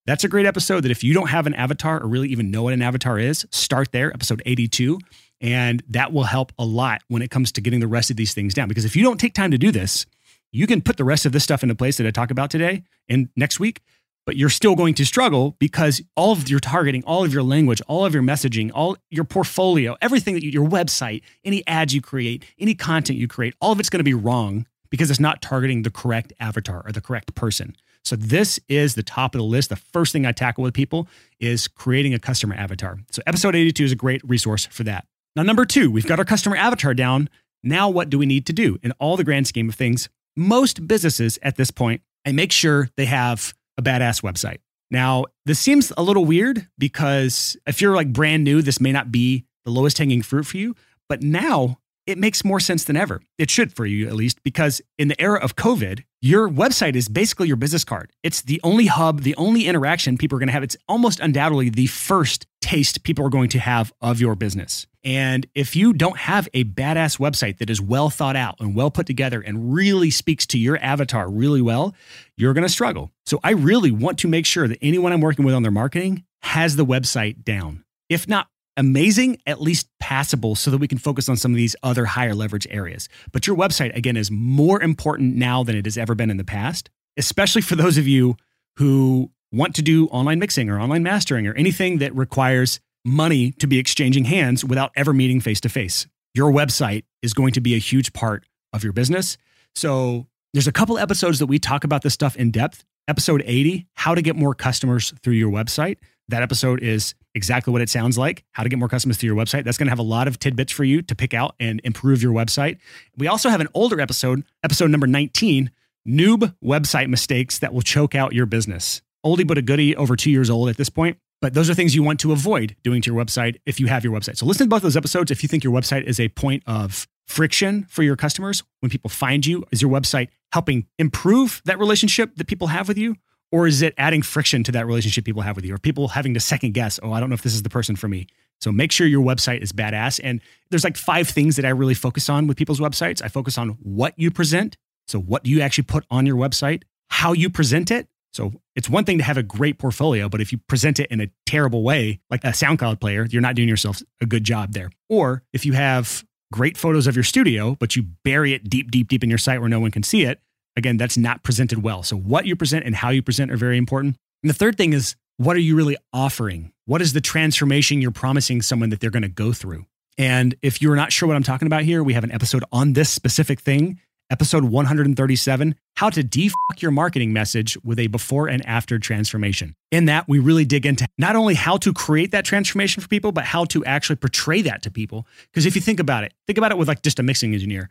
That's 0.07 0.23
a 0.23 0.29
great 0.29 0.47
episode 0.47 0.83
that 0.83 0.93
if 0.93 1.03
you 1.03 1.13
don't 1.13 1.31
have 1.31 1.49
an 1.49 1.55
avatar 1.55 2.01
or 2.01 2.07
really 2.07 2.29
even 2.29 2.53
know 2.53 2.63
what 2.63 2.73
an 2.73 2.81
avatar 2.81 3.19
is, 3.19 3.45
start 3.51 3.91
there, 3.91 4.13
episode 4.13 4.41
82. 4.47 5.01
And 5.41 5.83
that 5.89 6.13
will 6.13 6.23
help 6.23 6.53
a 6.61 6.65
lot 6.65 7.03
when 7.09 7.23
it 7.23 7.31
comes 7.33 7.51
to 7.53 7.61
getting 7.61 7.81
the 7.81 7.89
rest 7.89 8.11
of 8.11 8.17
these 8.17 8.33
things 8.33 8.55
down. 8.55 8.69
Because 8.69 8.85
if 8.85 8.95
you 8.95 9.03
don't 9.03 9.19
take 9.19 9.35
time 9.35 9.51
to 9.51 9.59
do 9.59 9.73
this, 9.73 10.07
you 10.53 10.69
can 10.69 10.81
put 10.81 10.97
the 10.97 11.05
rest 11.05 11.27
of 11.27 11.33
this 11.33 11.43
stuff 11.43 11.65
into 11.65 11.75
place 11.75 11.97
that 11.97 12.07
I 12.07 12.13
talk 12.13 12.31
about 12.31 12.51
today 12.51 12.85
and 13.09 13.31
next 13.35 13.59
week, 13.59 13.81
but 14.25 14.37
you're 14.37 14.49
still 14.49 14.77
going 14.77 14.95
to 14.95 15.05
struggle 15.05 15.57
because 15.59 16.01
all 16.15 16.31
of 16.31 16.49
your 16.49 16.61
targeting, 16.61 17.03
all 17.03 17.25
of 17.25 17.35
your 17.35 17.43
language, 17.43 17.83
all 17.89 18.07
of 18.07 18.15
your 18.15 18.23
messaging, 18.23 18.71
all 18.73 18.97
your 19.11 19.25
portfolio, 19.25 19.97
everything 20.01 20.35
that 20.35 20.45
you, 20.45 20.51
your 20.51 20.69
website, 20.69 21.23
any 21.45 21.67
ads 21.67 21.93
you 21.93 22.01
create, 22.01 22.45
any 22.61 22.77
content 22.77 23.19
you 23.19 23.27
create, 23.27 23.55
all 23.61 23.73
of 23.73 23.81
it's 23.81 23.91
going 23.91 23.99
to 23.99 24.05
be 24.05 24.15
wrong 24.15 24.67
because 24.89 25.11
it's 25.11 25.21
not 25.21 25.43
targeting 25.43 25.83
the 25.83 25.91
correct 25.91 26.33
avatar 26.39 26.85
or 26.87 26.93
the 26.93 27.01
correct 27.01 27.35
person. 27.35 27.75
So 28.07 28.15
this 28.15 28.61
is 28.69 28.95
the 28.95 29.03
top 29.03 29.35
of 29.35 29.41
the 29.41 29.45
list. 29.45 29.69
The 29.69 29.77
first 29.77 30.13
thing 30.13 30.27
I 30.27 30.33
tackle 30.33 30.63
with 30.63 30.75
people 30.75 31.09
is 31.41 31.67
creating 31.67 32.15
a 32.15 32.21
customer 32.21 32.55
avatar. 32.55 32.99
So 33.11 33.21
episode 33.27 33.57
82 33.57 33.85
is 33.85 33.93
a 33.93 33.97
great 33.97 34.23
resource 34.25 34.67
for 34.67 34.85
that. 34.85 35.07
Now, 35.35 35.43
number 35.43 35.65
two, 35.65 35.91
we've 35.91 36.07
got 36.07 36.21
our 36.21 36.25
customer 36.25 36.57
avatar 36.57 36.95
down. 36.95 37.29
Now, 37.65 37.89
what 37.89 38.09
do 38.09 38.17
we 38.17 38.25
need 38.25 38.47
to 38.47 38.53
do? 38.53 38.79
In 38.85 38.93
all 39.01 39.17
the 39.17 39.25
grand 39.25 39.49
scheme 39.49 39.69
of 39.69 39.75
things, 39.75 40.09
most 40.37 40.87
businesses 40.87 41.37
at 41.43 41.57
this 41.57 41.73
point, 41.73 42.01
I 42.25 42.31
make 42.31 42.53
sure 42.53 42.91
they 42.97 43.07
have 43.07 43.55
a 43.77 43.83
badass 43.83 44.23
website. 44.23 44.59
Now, 44.89 45.25
this 45.45 45.59
seems 45.59 45.93
a 45.97 46.03
little 46.03 46.25
weird 46.25 46.69
because 46.79 47.57
if 47.67 47.81
you're 47.81 47.97
like 47.97 48.13
brand 48.13 48.45
new, 48.45 48.63
this 48.63 48.81
may 48.81 48.93
not 48.93 49.11
be 49.11 49.47
the 49.65 49.73
lowest 49.73 49.99
hanging 49.99 50.23
fruit 50.23 50.47
for 50.47 50.59
you. 50.59 50.77
But 51.09 51.23
now 51.23 51.81
it 52.07 52.19
makes 52.19 52.45
more 52.45 52.61
sense 52.61 52.85
than 52.85 52.97
ever. 52.97 53.21
It 53.39 53.51
should 53.51 53.73
for 53.73 53.85
you, 53.85 54.07
at 54.07 54.15
least, 54.15 54.43
because 54.43 54.81
in 54.99 55.09
the 55.09 55.21
era 55.21 55.39
of 55.41 55.57
COVID, 55.57 56.05
your 56.21 56.49
website 56.49 56.97
is 56.97 57.09
basically 57.09 57.49
your 57.49 57.57
business 57.57 57.85
card. 57.85 58.11
It's 58.23 58.43
the 58.43 58.61
only 58.63 58.87
hub, 58.87 59.23
the 59.23 59.37
only 59.37 59.67
interaction 59.67 60.17
people 60.17 60.37
are 60.37 60.39
going 60.39 60.49
to 60.49 60.53
have. 60.53 60.63
It's 60.63 60.77
almost 60.89 61.21
undoubtedly 61.21 61.69
the 61.71 61.87
first 61.87 62.47
taste 62.61 63.03
people 63.03 63.25
are 63.25 63.31
going 63.31 63.49
to 63.51 63.59
have 63.59 63.93
of 64.01 64.21
your 64.21 64.35
business. 64.35 64.87
And 65.05 65.47
if 65.55 65.77
you 65.77 65.93
don't 65.93 66.17
have 66.19 66.49
a 66.53 66.65
badass 66.65 67.19
website 67.19 67.59
that 67.59 67.71
is 67.71 67.81
well 67.81 68.11
thought 68.11 68.35
out 68.35 68.57
and 68.59 68.75
well 68.75 68.91
put 68.91 69.07
together 69.07 69.41
and 69.41 69.73
really 69.73 70.11
speaks 70.11 70.47
to 70.49 70.59
your 70.59 70.77
avatar 70.79 71.31
really 71.31 71.63
well, 71.63 71.95
you're 72.37 72.55
going 72.55 72.67
to 72.67 72.73
struggle. 72.73 73.13
So 73.25 73.39
I 73.45 73.53
really 73.53 73.93
want 73.93 74.19
to 74.19 74.29
make 74.29 74.47
sure 74.47 74.67
that 74.67 74.79
anyone 74.83 75.13
I'm 75.13 75.21
working 75.21 75.45
with 75.45 75.55
on 75.55 75.63
their 75.63 75.71
marketing 75.71 76.25
has 76.43 76.75
the 76.75 76.85
website 76.85 77.45
down. 77.45 77.85
If 78.09 78.29
not 78.29 78.49
amazing, 78.76 79.38
at 79.47 79.61
least 79.61 79.88
passable 80.00 80.54
so 80.54 80.71
that 80.71 80.78
we 80.78 80.88
can 80.88 80.99
focus 80.99 81.28
on 81.28 81.37
some 81.37 81.52
of 81.52 81.56
these 81.56 81.76
other 81.83 82.04
higher 82.04 82.35
leverage 82.35 82.66
areas. 82.71 83.09
But 83.33 83.47
your 83.47 83.56
website, 83.56 83.95
again, 83.97 84.16
is 84.16 84.30
more 84.30 84.83
important 84.83 85.37
now 85.37 85.62
than 85.62 85.76
it 85.76 85.85
has 85.87 85.97
ever 85.97 86.14
been 86.14 86.30
in 86.30 86.37
the 86.37 86.45
past, 86.45 86.90
especially 87.16 87.62
for 87.62 87.76
those 87.76 87.99
of 87.99 88.06
you 88.06 88.37
who 88.76 89.30
want 89.52 89.75
to 89.76 89.83
do 89.83 90.06
online 90.09 90.38
mixing 90.38 90.68
or 90.68 90.80
online 90.80 91.02
mastering 91.02 91.47
or 91.47 91.54
anything 91.54 91.99
that 91.99 92.14
requires 92.14 92.80
money 93.04 93.52
to 93.52 93.66
be 93.66 93.78
exchanging 93.78 94.25
hands 94.25 94.64
without 94.64 94.90
ever 94.97 95.12
meeting 95.12 95.40
face 95.40 95.61
to 95.61 95.68
face. 95.68 96.06
Your 96.35 96.52
website 96.52 97.04
is 97.23 97.33
going 97.33 97.52
to 97.52 97.61
be 97.61 97.75
a 97.75 97.78
huge 97.78 98.12
part 98.12 98.45
of 98.73 98.85
your 98.85 98.92
business. 98.92 99.38
So 99.75 100.26
there's 100.52 100.66
a 100.66 100.73
couple 100.73 100.99
episodes 100.99 101.38
that 101.38 101.47
we 101.47 101.59
talk 101.59 101.85
about 101.85 102.02
this 102.02 102.14
stuff 102.14 102.37
in 102.37 102.50
depth. 102.50 102.85
Episode 103.09 103.42
80, 103.47 103.87
how 103.95 104.16
to 104.16 104.23
get 104.23 104.35
more 104.35 104.54
customers 104.54 105.14
through 105.23 105.35
your 105.35 105.50
website. 105.50 105.99
That 106.28 106.42
episode 106.42 106.83
is 106.83 107.14
exactly 107.35 107.73
what 107.73 107.83
it 107.83 107.88
sounds 107.88 108.18
like 108.18 108.45
how 108.52 108.62
to 108.62 108.68
get 108.68 108.78
more 108.78 108.88
customers 108.88 109.18
to 109.18 109.26
your 109.26 109.37
website. 109.37 109.64
That's 109.64 109.78
going 109.78 109.87
to 109.87 109.90
have 109.90 109.99
a 109.99 110.02
lot 110.02 110.26
of 110.26 110.38
tidbits 110.38 110.73
for 110.73 110.85
you 110.85 111.02
to 111.02 111.14
pick 111.14 111.35
out 111.35 111.54
and 111.61 111.80
improve 111.85 112.23
your 112.23 112.33
website. 112.33 112.78
We 113.16 113.28
also 113.28 113.49
have 113.49 113.61
an 113.61 113.68
older 113.75 114.00
episode, 114.00 114.42
episode 114.64 114.90
number 114.90 115.06
19, 115.06 115.71
noob 116.09 116.54
website 116.64 117.09
mistakes 117.09 117.59
that 117.61 117.73
will 117.73 117.83
choke 117.83 118.14
out 118.14 118.33
your 118.33 118.47
business. 118.47 119.02
Oldie 119.25 119.47
but 119.47 119.59
a 119.59 119.62
goodie, 119.62 119.95
over 119.95 120.16
two 120.16 120.30
years 120.30 120.50
old 120.50 120.68
at 120.68 120.76
this 120.76 120.88
point. 120.88 121.18
But 121.42 121.54
those 121.54 121.68
are 121.68 121.75
things 121.75 121.95
you 121.95 122.02
want 122.02 122.21
to 122.21 122.33
avoid 122.33 122.76
doing 122.83 123.02
to 123.02 123.12
your 123.12 123.25
website 123.25 123.56
if 123.66 123.78
you 123.78 123.87
have 123.87 124.02
your 124.02 124.12
website. 124.12 124.37
So 124.37 124.47
listen 124.47 124.66
to 124.66 124.71
both 124.71 124.83
those 124.83 124.97
episodes 124.97 125.30
if 125.30 125.42
you 125.42 125.49
think 125.49 125.62
your 125.62 125.73
website 125.73 126.04
is 126.04 126.18
a 126.18 126.28
point 126.30 126.62
of 126.66 127.06
friction 127.26 127.87
for 127.88 128.02
your 128.02 128.16
customers 128.16 128.62
when 128.80 128.88
people 128.90 129.11
find 129.11 129.45
you. 129.45 129.64
Is 129.71 129.83
your 129.83 129.90
website 129.90 130.28
helping 130.52 130.87
improve 130.99 131.61
that 131.66 131.78
relationship 131.78 132.37
that 132.37 132.47
people 132.47 132.68
have 132.68 132.88
with 132.88 132.97
you? 132.97 133.16
Or 133.53 133.67
is 133.67 133.83
it 133.83 133.95
adding 133.97 134.23
friction 134.23 134.65
to 134.65 134.73
that 134.73 134.87
relationship 134.87 135.25
people 135.25 135.43
have 135.43 135.57
with 135.57 135.65
you? 135.65 135.75
Or 135.75 135.79
people 135.79 136.09
having 136.09 136.35
to 136.35 136.41
second 136.41 136.75
guess, 136.75 136.99
oh, 137.03 137.12
I 137.12 137.21
don't 137.21 137.29
know 137.29 137.35
if 137.35 137.43
this 137.43 137.55
is 137.55 137.62
the 137.62 137.71
person 137.71 137.97
for 137.97 138.09
me. 138.09 138.26
So 138.61 138.73
make 138.73 138.91
sure 138.91 139.07
your 139.07 139.25
website 139.25 139.62
is 139.62 139.73
badass. 139.73 140.21
And 140.23 140.41
there's 140.71 140.85
like 140.85 140.97
five 140.97 141.29
things 141.29 141.57
that 141.57 141.65
I 141.65 141.71
really 141.71 141.95
focus 141.95 142.29
on 142.29 142.47
with 142.47 142.57
people's 142.57 142.81
websites. 142.81 143.23
I 143.23 143.29
focus 143.29 143.59
on 143.59 143.71
what 143.83 144.15
you 144.17 144.31
present. 144.31 144.76
So 145.07 145.21
what 145.21 145.45
do 145.45 145.50
you 145.50 145.61
actually 145.61 145.85
put 145.85 146.05
on 146.11 146.26
your 146.26 146.37
website, 146.37 146.83
how 147.09 147.33
you 147.33 147.50
present 147.50 147.91
it. 147.91 148.09
So 148.33 148.53
it's 148.75 148.91
one 148.91 149.05
thing 149.05 149.19
to 149.19 149.25
have 149.25 149.38
a 149.38 149.43
great 149.43 149.79
portfolio, 149.79 150.29
but 150.29 150.41
if 150.41 150.53
you 150.53 150.59
present 150.69 151.00
it 151.00 151.11
in 151.11 151.21
a 151.21 151.31
terrible 151.47 151.83
way, 151.83 152.21
like 152.29 152.45
a 152.45 152.49
SoundCloud 152.49 153.00
player, 153.00 153.26
you're 153.31 153.41
not 153.41 153.55
doing 153.55 153.69
yourself 153.69 154.03
a 154.21 154.26
good 154.26 154.45
job 154.45 154.73
there. 154.73 154.91
Or 155.09 155.43
if 155.53 155.65
you 155.65 155.73
have 155.73 156.25
great 156.53 156.76
photos 156.76 157.07
of 157.07 157.15
your 157.15 157.25
studio, 157.25 157.76
but 157.81 157.97
you 157.97 158.03
bury 158.25 158.53
it 158.53 158.69
deep, 158.69 158.91
deep, 158.91 159.09
deep 159.09 159.25
in 159.25 159.31
your 159.31 159.38
site 159.38 159.61
where 159.61 159.71
no 159.71 159.81
one 159.81 159.91
can 159.91 160.03
see 160.03 160.25
it, 160.25 160.41
Again, 160.76 160.97
that's 160.97 161.16
not 161.16 161.42
presented 161.42 161.83
well. 161.83 162.02
So, 162.02 162.16
what 162.16 162.47
you 162.47 162.54
present 162.54 162.85
and 162.85 162.95
how 162.95 163.11
you 163.11 163.23
present 163.23 163.50
are 163.50 163.56
very 163.56 163.78
important. 163.78 164.16
And 164.42 164.50
the 164.50 164.54
third 164.54 164.76
thing 164.76 164.92
is, 164.92 165.16
what 165.38 165.56
are 165.56 165.61
you 165.61 165.76
really 165.76 165.97
offering? 166.12 166.73
What 166.85 167.02
is 167.02 167.12
the 167.12 167.21
transformation 167.21 168.00
you're 168.00 168.11
promising 168.11 168.62
someone 168.62 168.90
that 168.90 169.00
they're 169.00 169.11
going 169.11 169.23
to 169.23 169.28
go 169.28 169.52
through? 169.52 169.87
And 170.18 170.54
if 170.62 170.80
you're 170.80 170.97
not 170.97 171.12
sure 171.12 171.26
what 171.26 171.37
I'm 171.37 171.42
talking 171.42 171.66
about 171.66 171.83
here, 171.83 172.02
we 172.02 172.14
have 172.14 172.25
an 172.25 172.33
episode 172.33 172.64
on 172.73 172.95
this 172.95 173.11
specific 173.11 173.61
thing, 173.61 174.00
episode 174.30 174.64
137 174.64 175.75
How 175.97 176.11
to 176.11 176.23
Defuck 176.23 176.80
Your 176.80 176.90
Marketing 176.90 177.33
Message 177.33 177.76
with 177.85 177.99
a 177.99 178.06
Before 178.06 178.49
and 178.49 178.64
After 178.66 178.99
Transformation. 178.99 179.75
In 179.90 180.06
that, 180.06 180.26
we 180.26 180.38
really 180.38 180.64
dig 180.64 180.87
into 180.87 181.06
not 181.18 181.37
only 181.37 181.54
how 181.54 181.76
to 181.78 181.92
create 181.92 182.30
that 182.30 182.45
transformation 182.45 183.02
for 183.02 183.09
people, 183.09 183.33
but 183.33 183.45
how 183.45 183.64
to 183.66 183.85
actually 183.85 184.16
portray 184.16 184.62
that 184.62 184.83
to 184.83 184.90
people. 184.90 185.26
Because 185.50 185.66
if 185.66 185.75
you 185.75 185.83
think 185.83 186.00
about 186.00 186.25
it, 186.25 186.33
think 186.47 186.59
about 186.59 186.71
it 186.71 186.78
with 186.78 186.88
like 186.88 187.02
just 187.02 187.18
a 187.18 187.23
mixing 187.23 187.52
engineer. 187.52 187.90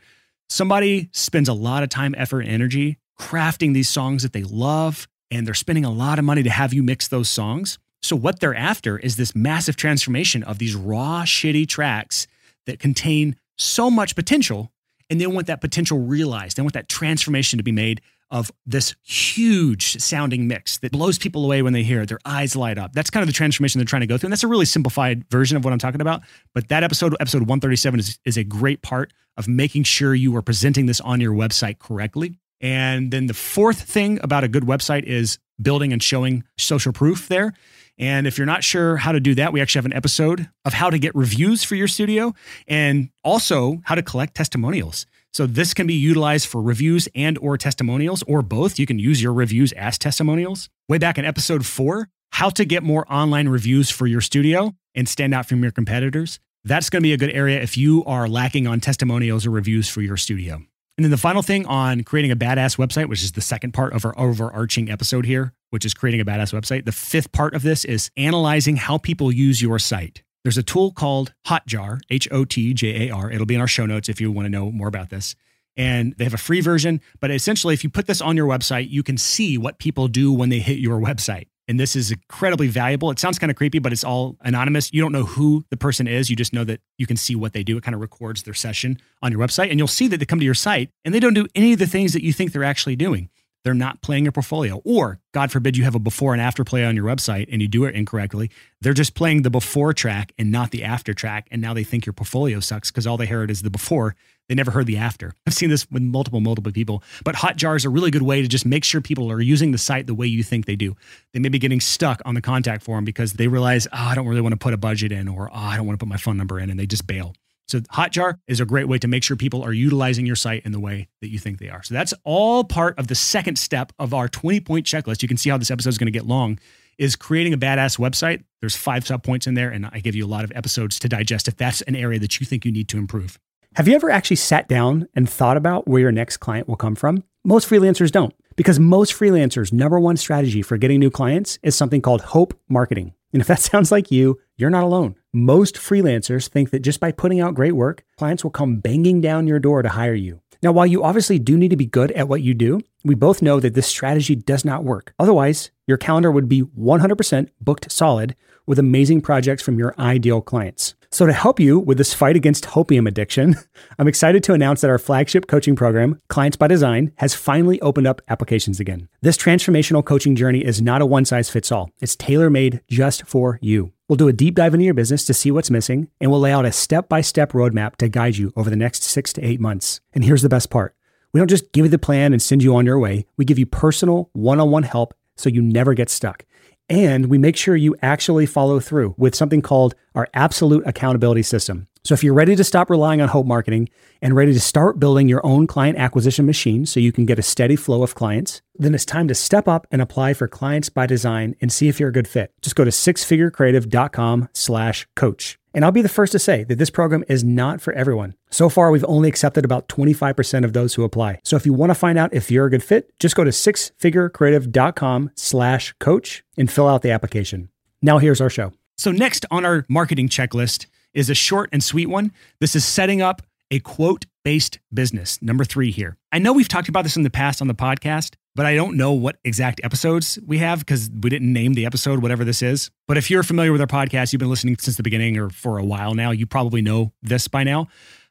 Somebody 0.50 1.10
spends 1.12 1.50
a 1.50 1.54
lot 1.54 1.84
of 1.84 1.90
time, 1.90 2.16
effort, 2.18 2.42
and 2.42 2.50
energy 2.50 2.98
crafting 3.20 3.74
these 3.74 3.90
songs 3.90 4.24
that 4.24 4.34
they 4.34 4.44
love, 4.44 5.08
and 5.32 5.48
they're 5.48 5.54
spending 5.54 5.86
a 5.86 5.92
lot 5.92 6.20
of 6.20 6.26
money 6.26 6.44
to 6.44 6.50
have 6.50 6.74
you 6.74 6.84
mix 6.84 7.08
those 7.08 7.30
songs. 7.30 7.80
So, 8.02 8.16
what 8.16 8.40
they're 8.40 8.56
after 8.56 8.98
is 8.98 9.16
this 9.16 9.36
massive 9.36 9.76
transformation 9.76 10.44
of 10.44 10.60
these 10.60 10.76
raw, 10.76 11.24
shitty 11.24 11.68
tracks 11.68 12.28
that 12.68 12.80
contain 12.80 13.36
so 13.58 13.90
much 13.90 14.16
potential, 14.16 14.72
and 15.10 15.20
they 15.20 15.28
want 15.28 15.48
that 15.48 15.62
potential 15.62 16.00
realized. 16.00 16.58
They 16.58 16.62
want 16.62 16.74
that 16.74 16.90
transformation 16.90 17.58
to 17.58 17.64
be 17.64 17.72
made 17.72 18.02
of 18.36 18.52
this 18.66 18.94
huge 19.02 19.96
sounding 20.02 20.46
mix 20.46 20.78
that 20.80 20.92
blows 20.92 21.18
people 21.18 21.46
away 21.46 21.62
when 21.62 21.72
they 21.72 21.84
hear 21.84 22.02
it. 22.02 22.10
Their 22.10 22.20
eyes 22.26 22.54
light 22.54 22.78
up. 22.78 22.92
That's 22.92 23.10
kind 23.10 23.22
of 23.22 23.28
the 23.28 23.34
transformation 23.34 23.80
they're 23.80 23.86
trying 23.86 24.02
to 24.02 24.08
go 24.08 24.18
through. 24.18 24.28
And 24.28 24.34
that's 24.34 24.44
a 24.44 24.48
really 24.50 24.66
simplified 24.66 25.24
version 25.30 25.56
of 25.56 25.64
what 25.64 25.72
I'm 25.72 25.80
talking 25.80 26.02
about. 26.02 26.22
But 26.54 26.68
that 26.68 26.84
episode, 26.84 27.16
episode 27.22 27.44
137, 27.44 27.98
is, 27.98 28.20
is 28.26 28.36
a 28.36 28.44
great 28.44 28.82
part 28.82 29.14
of 29.38 29.48
making 29.48 29.84
sure 29.84 30.14
you 30.14 30.36
are 30.36 30.42
presenting 30.42 30.86
this 30.86 31.00
on 31.00 31.22
your 31.22 31.34
website 31.34 31.80
correctly. 31.80 32.38
And 32.60 33.10
then 33.10 33.28
the 33.28 33.34
fourth 33.34 33.84
thing 33.84 34.20
about 34.22 34.44
a 34.44 34.50
good 34.50 34.64
website 34.64 35.04
is 35.04 35.40
building 35.62 35.94
and 35.94 36.04
showing 36.04 36.44
social 36.58 36.92
proof 36.92 37.30
there. 37.30 37.54
And 37.98 38.28
if 38.28 38.38
you're 38.38 38.46
not 38.46 38.66
sure 38.66 38.98
how 38.98 39.14
to 39.14 39.22
do 39.22 39.36
that, 39.36 39.54
we 39.54 39.62
actually 39.62 39.80
have 39.80 39.86
an 39.86 39.94
episode 39.94 40.50
of 40.66 40.74
how 40.74 40.90
to 40.90 41.00
get 41.00 41.16
reviews 41.16 41.64
for 41.64 41.76
your 41.76 41.88
studio 41.88 42.34
and 42.68 43.12
also 43.24 43.80
how 43.86 43.96
to 43.96 44.04
collect 44.04 44.36
testimonials. 44.36 45.06
So 45.36 45.46
this 45.46 45.74
can 45.74 45.86
be 45.86 45.94
utilized 45.94 46.48
for 46.48 46.62
reviews 46.62 47.10
and 47.14 47.38
or 47.40 47.58
testimonials 47.58 48.24
or 48.26 48.42
both. 48.42 48.80
You 48.80 48.86
can 48.86 49.00
use 49.00 49.22
your 49.22 49.34
reviews 49.34 49.74
as 49.74 49.98
testimonials. 49.98 50.70
Way 50.88 50.98
back 50.98 51.18
in 51.18 51.26
episode 51.26 51.66
4, 51.66 52.08
how 52.32 52.50
to 52.52 52.64
get 52.64 52.84
more 52.84 53.06
online 53.12 53.50
reviews 53.50 53.90
for 53.90 54.08
your 54.08 54.22
studio 54.22 54.74
and 54.96 55.10
stand 55.10 55.34
out 55.34 55.46
from 55.46 55.62
your 55.62 55.74
competitors. 55.74 56.40
That's 56.64 56.90
going 56.90 57.02
to 57.02 57.04
be 57.04 57.12
a 57.12 57.18
good 57.18 57.32
area 57.32 57.62
if 57.62 57.76
you 57.76 58.06
are 58.06 58.30
lacking 58.30 58.66
on 58.66 58.80
testimonials 58.80 59.46
or 59.46 59.50
reviews 59.50 59.90
for 59.90 60.02
your 60.02 60.16
studio. 60.16 60.56
And 60.98 61.04
then 61.04 61.12
the 61.12 61.18
final 61.18 61.42
thing 61.42 61.66
on 61.66 62.04
creating 62.06 62.32
a 62.32 62.38
badass 62.38 62.78
website, 62.78 63.10
which 63.10 63.22
is 63.22 63.34
the 63.34 63.42
second 63.42 63.74
part 63.74 63.92
of 63.92 64.06
our 64.06 64.18
overarching 64.18 64.90
episode 64.90 65.26
here, 65.26 65.52
which 65.70 65.84
is 65.84 65.94
creating 65.94 66.22
a 66.22 66.26
badass 66.26 66.58
website. 66.58 66.86
The 66.86 66.94
fifth 66.94 67.34
part 67.34 67.54
of 67.56 67.62
this 67.62 67.84
is 67.84 68.10
analyzing 68.16 68.78
how 68.78 69.00
people 69.00 69.34
use 69.34 69.62
your 69.62 69.80
site. 69.80 70.24
There's 70.46 70.60
a 70.60 70.64
tool 70.64 70.92
called 70.92 71.34
Hotjar, 71.48 72.02
H 72.12 72.28
O 72.32 72.46
T 72.46 72.72
J 72.76 73.08
A 73.08 73.16
R. 73.16 73.32
It'll 73.32 73.48
be 73.48 73.56
in 73.56 73.62
our 73.62 73.68
show 73.68 73.88
notes 73.88 74.10
if 74.10 74.22
you 74.22 74.32
want 74.32 74.46
to 74.46 74.50
know 74.52 74.72
more 74.72 74.88
about 74.88 75.10
this. 75.10 75.36
And 75.76 76.14
they 76.18 76.24
have 76.24 76.36
a 76.36 76.38
free 76.38 76.62
version, 76.62 77.02
but 77.20 77.32
essentially, 77.32 77.74
if 77.74 77.84
you 77.84 77.90
put 77.90 78.06
this 78.06 78.22
on 78.22 78.38
your 78.38 78.48
website, 78.48 78.92
you 78.92 79.02
can 79.02 79.18
see 79.18 79.58
what 79.58 79.80
people 79.80 80.08
do 80.08 80.32
when 80.32 80.50
they 80.50 80.60
hit 80.60 80.78
your 80.78 81.00
website. 81.02 81.48
And 81.68 81.80
this 81.80 81.96
is 81.96 82.12
incredibly 82.12 82.68
valuable. 82.68 83.10
It 83.10 83.18
sounds 83.18 83.40
kind 83.40 83.50
of 83.50 83.58
creepy, 83.58 83.80
but 83.80 83.92
it's 83.92 84.04
all 84.04 84.38
anonymous. 84.42 84.94
You 84.94 85.02
don't 85.02 85.12
know 85.12 85.24
who 85.24 85.66
the 85.72 85.78
person 85.78 86.08
is. 86.08 86.30
You 86.30 86.36
just 86.36 86.54
know 86.54 86.64
that 86.64 86.80
you 87.00 87.08
can 87.08 87.18
see 87.18 87.34
what 87.34 87.54
they 87.54 87.64
do. 87.64 87.78
It 87.78 87.84
kind 87.84 87.96
of 87.96 88.02
records 88.02 88.44
their 88.44 88.54
session 88.54 89.00
on 89.24 89.32
your 89.32 89.42
website. 89.42 89.72
And 89.72 89.80
you'll 89.80 89.88
see 89.88 90.08
that 90.10 90.18
they 90.18 90.26
come 90.26 90.38
to 90.38 90.46
your 90.46 90.54
site 90.54 90.92
and 91.04 91.12
they 91.12 91.20
don't 91.20 91.34
do 91.34 91.48
any 91.56 91.74
of 91.74 91.80
the 91.80 91.88
things 91.88 92.14
that 92.14 92.24
you 92.24 92.32
think 92.32 92.52
they're 92.52 92.64
actually 92.64 92.96
doing. 92.96 93.30
They're 93.66 93.74
not 93.74 94.04
playing 94.04 94.26
your 94.26 94.32
portfolio. 94.32 94.80
Or, 94.86 95.20
God 95.34 95.52
forbid, 95.52 95.76
you 95.76 95.86
have 95.86 95.96
a 95.96 96.00
before 96.00 96.34
and 96.34 96.42
after 96.42 96.64
play 96.64 96.86
on 96.86 96.96
your 96.96 97.06
website 97.06 97.50
and 97.52 97.64
you 97.64 97.68
do 97.68 97.84
it 97.86 97.96
incorrectly. 97.96 98.52
They're 98.80 98.94
just 98.94 99.16
playing 99.16 99.42
the 99.42 99.50
before 99.50 99.92
track 99.92 100.34
and 100.38 100.52
not 100.52 100.70
the 100.70 100.84
after 100.84 101.16
track. 101.16 101.48
And 101.50 101.64
now 101.64 101.74
they 101.74 101.84
think 101.84 102.06
your 102.06 102.14
portfolio 102.14 102.60
sucks 102.60 102.92
because 102.92 103.08
all 103.08 103.18
they 103.18 103.26
heard 103.26 103.50
is 103.50 103.64
the 103.64 103.72
before 103.72 104.16
they 104.48 104.54
never 104.54 104.70
heard 104.70 104.86
the 104.86 104.98
after. 104.98 105.34
I've 105.48 105.56
seen 105.56 105.72
this 105.72 105.90
with 105.90 106.04
multiple, 106.04 106.42
multiple 106.42 106.72
people. 106.72 107.02
But 107.24 107.34
Hotjar 107.34 107.76
is 107.76 107.86
a 107.86 107.90
really 107.90 108.12
good 108.12 108.22
way 108.22 108.44
to 108.44 108.48
just 108.48 108.68
make 108.68 108.84
sure 108.84 109.02
people 109.02 109.32
are 109.32 109.42
using 109.42 109.72
the 109.72 109.80
site 109.80 110.06
the 110.06 110.14
way 110.14 110.28
you 110.28 110.44
think 110.44 110.68
they 110.68 110.76
do. 110.76 110.96
They 111.34 111.40
may 111.40 111.50
be 111.50 111.58
getting 111.58 111.82
stuck 111.82 112.22
on 112.24 112.36
the 112.36 112.42
contact 112.42 112.84
form 112.84 113.04
because 113.04 113.34
they 113.34 113.48
realize, 113.48 113.88
oh, 113.88 113.98
I 113.98 114.14
don't 114.14 114.28
really 114.28 114.42
want 114.42 114.54
to 114.54 114.60
put 114.60 114.76
a 114.76 114.78
budget 114.78 115.12
in, 115.12 115.28
or 115.28 115.50
oh, 115.50 115.56
I 115.56 115.76
don't 115.76 115.88
want 115.88 116.00
to 116.00 116.06
put 116.06 116.10
my 116.10 116.18
phone 116.18 116.38
number 116.38 116.60
in, 116.60 116.70
and 116.70 116.80
they 116.80 116.86
just 116.86 117.08
bail. 117.08 117.34
So 117.68 117.80
Hotjar 117.80 118.40
is 118.48 118.60
a 118.60 118.66
great 118.66 118.88
way 118.88 119.00
to 119.00 119.08
make 119.08 119.24
sure 119.24 119.36
people 119.36 119.64
are 119.64 119.74
utilizing 119.74 120.26
your 120.26 120.36
site 120.36 120.66
in 120.66 120.72
the 120.72 120.80
way 120.80 121.08
that 121.22 121.30
you 121.30 121.40
think 121.40 121.60
they 121.60 121.70
are. 121.70 121.84
So 121.84 121.94
that's 121.94 122.14
all 122.24 122.64
part 122.64 122.98
of 123.00 123.08
the 123.08 123.16
second 123.16 123.58
step 123.58 123.92
of 123.98 124.14
our 124.14 124.28
20 124.28 124.60
point 124.60 124.86
checklist. 124.86 125.22
You 125.22 125.28
can 125.28 125.38
see 125.38 125.50
how 125.50 125.58
this 125.58 125.72
episode 125.72 125.90
is 125.90 125.98
going 125.98 126.08
to 126.08 126.12
get 126.12 126.26
long 126.26 126.60
is 126.98 127.16
creating 127.16 127.54
a 127.54 127.58
badass 127.58 128.00
website. 128.00 128.44
There's 128.62 128.76
five 128.76 129.06
sub 129.06 129.24
points 129.24 129.48
in 129.48 129.54
there 129.54 129.70
and 129.70 129.90
I 129.92 130.00
give 130.00 130.16
you 130.16 130.26
a 130.26 130.28
lot 130.28 130.44
of 130.44 130.52
episodes 130.56 131.00
to 131.00 131.10
digest 131.10 131.48
if 131.48 131.58
that's 131.58 131.82
an 131.82 131.96
area 131.96 132.20
that 132.20 132.40
you 132.40 132.46
think 132.46 132.66
you 132.66 132.72
need 132.72 132.88
to 132.90 132.98
improve. 132.98 133.40
Have 133.76 133.88
you 133.90 133.96
ever 133.96 134.10
actually 134.10 134.38
sat 134.38 134.70
down 134.70 135.08
and 135.16 135.30
thought 135.30 135.58
about 135.58 135.88
where 135.88 136.00
your 136.00 136.12
next 136.12 136.38
client 136.38 136.68
will 136.68 136.78
come 136.78 136.96
from? 136.96 137.24
Most 137.44 137.70
freelancers 137.70 138.10
don't, 138.10 138.34
because 138.56 138.80
most 138.80 139.14
freelancers' 139.14 139.74
number 139.74 140.00
one 140.00 140.16
strategy 140.16 140.62
for 140.62 140.78
getting 140.78 141.00
new 141.00 141.12
clients 141.12 141.60
is 141.62 141.76
something 141.76 142.02
called 142.02 142.22
hope 142.22 142.58
marketing. 142.70 143.14
And 143.34 143.42
if 143.42 143.48
that 143.48 143.60
sounds 143.72 143.92
like 143.92 144.12
you, 144.12 144.40
you're 144.58 144.70
not 144.70 144.84
alone. 144.84 145.16
Most 145.34 145.76
freelancers 145.76 146.48
think 146.48 146.70
that 146.70 146.80
just 146.80 147.00
by 147.00 147.12
putting 147.12 147.42
out 147.42 147.56
great 147.56 147.74
work, 147.74 148.04
clients 148.18 148.44
will 148.44 148.52
come 148.52 148.78
banging 148.78 149.22
down 149.22 149.48
your 149.48 149.60
door 149.60 149.82
to 149.82 149.90
hire 149.90 150.14
you. 150.14 150.42
Now, 150.64 150.72
while 150.72 150.88
you 150.88 151.04
obviously 151.04 151.40
do 151.40 151.58
need 151.58 151.70
to 151.70 151.76
be 151.76 151.86
good 151.86 152.12
at 152.14 152.28
what 152.28 152.42
you 152.42 152.54
do, 152.54 152.82
we 153.04 153.16
both 153.16 153.42
know 153.42 153.60
that 153.60 153.76
this 153.76 153.88
strategy 153.88 154.36
does 154.36 154.66
not 154.66 154.84
work. 154.84 155.14
Otherwise, 155.20 155.72
your 155.86 155.98
calendar 155.98 156.32
would 156.32 156.50
be 156.50 156.64
100% 156.64 157.50
booked 157.62 157.92
solid 157.92 158.36
with 158.66 158.80
amazing 158.80 159.22
projects 159.22 159.62
from 159.62 159.78
your 159.78 159.94
ideal 160.00 160.42
clients. 160.42 160.96
So, 161.12 161.26
to 161.26 161.34
help 161.34 161.60
you 161.60 161.80
with 161.80 161.98
this 161.98 162.14
fight 162.14 162.36
against 162.36 162.66
hopium 162.66 163.08
addiction, 163.08 163.56
I'm 164.00 164.08
excited 164.08 164.44
to 164.44 164.54
announce 164.54 164.82
that 164.82 164.90
our 164.90 164.98
flagship 164.98 165.48
coaching 165.48 165.76
program, 165.76 166.20
Clients 166.30 166.58
by 166.58 166.68
Design, 166.68 167.12
has 167.18 167.34
finally 167.34 167.80
opened 167.82 168.08
up 168.08 168.22
applications 168.28 168.80
again. 168.80 169.08
This 169.22 169.38
transformational 169.38 170.04
coaching 170.04 170.36
journey 170.36 170.66
is 170.66 170.82
not 170.82 171.02
a 171.02 171.06
one 171.06 171.26
size 171.26 171.50
fits 171.50 171.72
all, 171.72 171.90
it's 172.00 172.16
tailor 172.16 172.50
made 172.50 172.82
just 172.90 173.28
for 173.28 173.60
you. 173.62 173.94
We'll 174.08 174.18
do 174.18 174.28
a 174.28 174.34
deep 174.34 174.54
dive 174.54 174.76
into 174.76 174.86
your 174.86 174.94
business 174.94 175.26
to 175.26 175.34
see 175.34 175.50
what's 175.50 175.72
missing, 175.72 176.10
and 176.22 176.30
we'll 176.30 176.40
lay 176.40 176.52
out 176.52 176.66
a 176.66 176.72
step 176.72 177.10
by 177.10 177.22
step 177.22 177.54
roadmap 177.54 177.96
to 177.96 178.08
guide 178.08 178.38
you 178.38 178.54
over 178.56 178.70
the 178.70 178.76
next 178.76 179.02
six 179.02 179.34
to 179.34 179.42
eight 179.44 179.60
months. 179.60 180.00
And 180.14 180.24
here's 180.24 180.44
the 180.44 180.50
best 180.50 180.70
part 180.70 180.96
we 181.34 181.40
don't 181.40 181.50
just 181.50 181.72
give 181.72 181.86
you 181.86 181.90
the 181.90 181.98
plan 181.98 182.32
and 182.32 182.40
send 182.42 182.62
you 182.62 182.76
on 182.76 182.86
your 182.86 183.00
way, 183.00 183.26
we 183.36 183.46
give 183.46 183.58
you 183.58 183.66
personal 183.66 184.30
one 184.34 184.60
on 184.60 184.70
one 184.70 184.84
help 184.84 185.16
so 185.36 185.50
you 185.50 185.62
never 185.62 185.96
get 185.96 186.12
stuck. 186.12 186.46
And 186.88 187.26
we 187.26 187.40
make 187.40 187.58
sure 187.58 187.76
you 187.76 187.96
actually 188.04 188.46
follow 188.46 188.80
through 188.80 189.16
with 189.18 189.34
something 189.34 189.64
called 189.64 189.96
our 190.14 190.28
absolute 190.36 190.86
accountability 190.86 191.42
system. 191.42 191.88
So 192.06 192.14
if 192.14 192.24
you're 192.24 192.36
ready 192.36 192.56
to 192.56 192.64
stop 192.64 192.92
relying 192.92 193.20
on 193.20 193.30
hope 193.30 193.48
marketing 193.48 193.90
and 194.22 194.36
ready 194.36 194.54
to 194.54 194.60
start 194.60 195.00
building 195.00 195.28
your 195.28 195.44
own 195.44 195.66
client 195.66 195.98
acquisition 195.98 196.46
machine 196.46 196.86
so 196.86 197.00
you 197.00 197.12
can 197.12 197.26
get 197.26 197.40
a 197.40 197.42
steady 197.42 197.76
flow 197.76 198.04
of 198.04 198.14
clients, 198.14 198.62
then 198.76 198.94
it's 198.94 199.06
time 199.06 199.28
to 199.28 199.34
step 199.34 199.68
up 199.68 199.88
and 199.90 200.04
apply 200.04 200.36
for 200.36 200.48
clients 200.48 200.88
by 200.90 201.08
design 201.08 201.56
and 201.62 201.74
see 201.74 201.88
if 201.88 202.00
you're 202.00 202.10
a 202.10 202.14
good 202.14 202.28
fit. 202.28 202.54
Just 202.62 202.76
go 202.76 202.84
to 202.84 202.92
sixfigurecreative.com 202.92 204.50
slash 204.54 205.08
coach. 205.16 205.58
And 205.74 205.84
I'll 205.84 205.92
be 205.92 206.04
the 206.04 206.08
first 206.08 206.32
to 206.34 206.40
say 206.40 206.64
that 206.66 206.78
this 206.78 206.92
program 206.92 207.26
is 207.28 207.44
not 207.44 207.82
for 207.82 207.92
everyone. 207.94 208.36
So 208.52 208.70
far, 208.70 208.92
we've 208.92 209.04
only 209.06 209.28
accepted 209.28 209.66
about 209.66 209.90
25% 209.90 210.64
of 210.64 210.74
those 210.74 210.94
who 210.94 211.04
apply. 211.04 211.40
So 211.44 211.56
if 211.56 211.66
you 211.66 211.74
want 211.74 211.90
to 211.90 211.96
find 211.96 212.20
out 212.20 212.36
if 212.36 212.52
you're 212.52 212.68
a 212.68 212.70
good 212.70 212.84
fit, 212.84 213.12
just 213.20 213.36
go 213.36 213.44
to 213.44 213.50
sixfigurecreative.com 213.50 215.32
slash 215.34 215.96
coach 216.00 216.44
and 216.56 216.72
fill 216.72 216.88
out 216.88 217.02
the 217.02 217.10
application. 217.10 217.70
Now 218.04 218.20
here's 218.20 218.42
our 218.42 218.50
show. 218.52 218.74
So 218.96 219.12
next 219.12 219.46
on 219.50 219.66
our 219.66 219.86
marketing 219.90 220.30
checklist 220.30 220.86
is 221.16 221.30
a 221.30 221.34
short 221.34 221.70
and 221.72 221.84
sweet 221.84 222.08
one. 222.08 222.32
This 222.60 222.76
is 222.76 222.86
setting 222.86 223.22
up 223.22 223.42
a 223.72 223.80
quote 223.80 224.26
based 224.44 224.80
business. 224.94 225.42
Number 225.42 225.66
three 225.66 225.90
here. 225.90 226.18
I 226.32 226.38
know 226.38 226.54
we've 226.54 226.68
talked 226.68 226.90
about 226.90 227.04
this 227.04 227.18
in 227.18 227.24
the 227.24 227.32
past 227.32 227.62
on 227.62 227.68
the 227.68 227.74
podcast, 227.74 228.36
but 228.54 228.66
I 228.66 228.76
don't 228.76 228.96
know 228.96 229.12
what 229.12 229.38
exact 229.44 229.82
episodes 229.84 230.38
we 230.46 230.60
have 230.60 230.80
because 230.80 231.10
we 231.10 231.30
didn't 231.30 231.52
name 231.52 231.74
the 231.74 231.86
episode, 231.86 232.22
whatever 232.22 232.46
this 232.46 232.62
is. 232.62 232.92
But 233.08 233.18
if 233.18 233.32
you're 233.32 233.44
familiar 233.44 233.72
with 233.72 233.82
our 233.82 233.88
podcast, 233.88 234.32
you've 234.32 234.40
been 234.40 234.50
listening 234.50 234.78
since 234.80 234.98
the 234.98 235.04
beginning 235.04 235.38
or 235.38 235.50
for 235.50 235.80
a 235.80 235.84
while 235.84 236.14
now, 236.14 236.32
you 236.32 236.46
probably 236.46 236.82
know 236.82 237.12
this 237.24 237.48
by 237.48 237.64
now. 237.64 237.88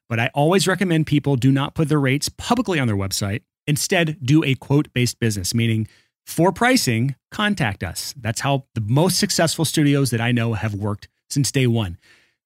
But 0.09 0.21
I 0.21 0.31
always 0.35 0.69
recommend 0.69 1.07
people 1.07 1.37
do 1.37 1.51
not 1.51 1.75
put 1.75 1.89
their 1.89 2.01
rates 2.01 2.29
publicly 2.29 2.79
on 2.79 2.87
their 2.87 2.97
website. 2.97 3.43
Instead, 3.67 4.19
do 4.23 4.45
a 4.45 4.55
quote 4.55 4.93
based 4.93 5.19
business, 5.19 5.55
meaning 5.55 5.89
for 6.27 6.53
pricing, 6.53 7.17
contact 7.31 7.83
us. 7.83 8.15
That's 8.17 8.41
how 8.41 8.67
the 8.75 8.81
most 8.81 9.19
successful 9.19 9.65
studios 9.65 10.11
that 10.11 10.21
I 10.21 10.33
know 10.33 10.53
have 10.55 10.75
worked 10.75 11.09
since 11.29 11.51
day 11.51 11.67
one. 11.67 11.99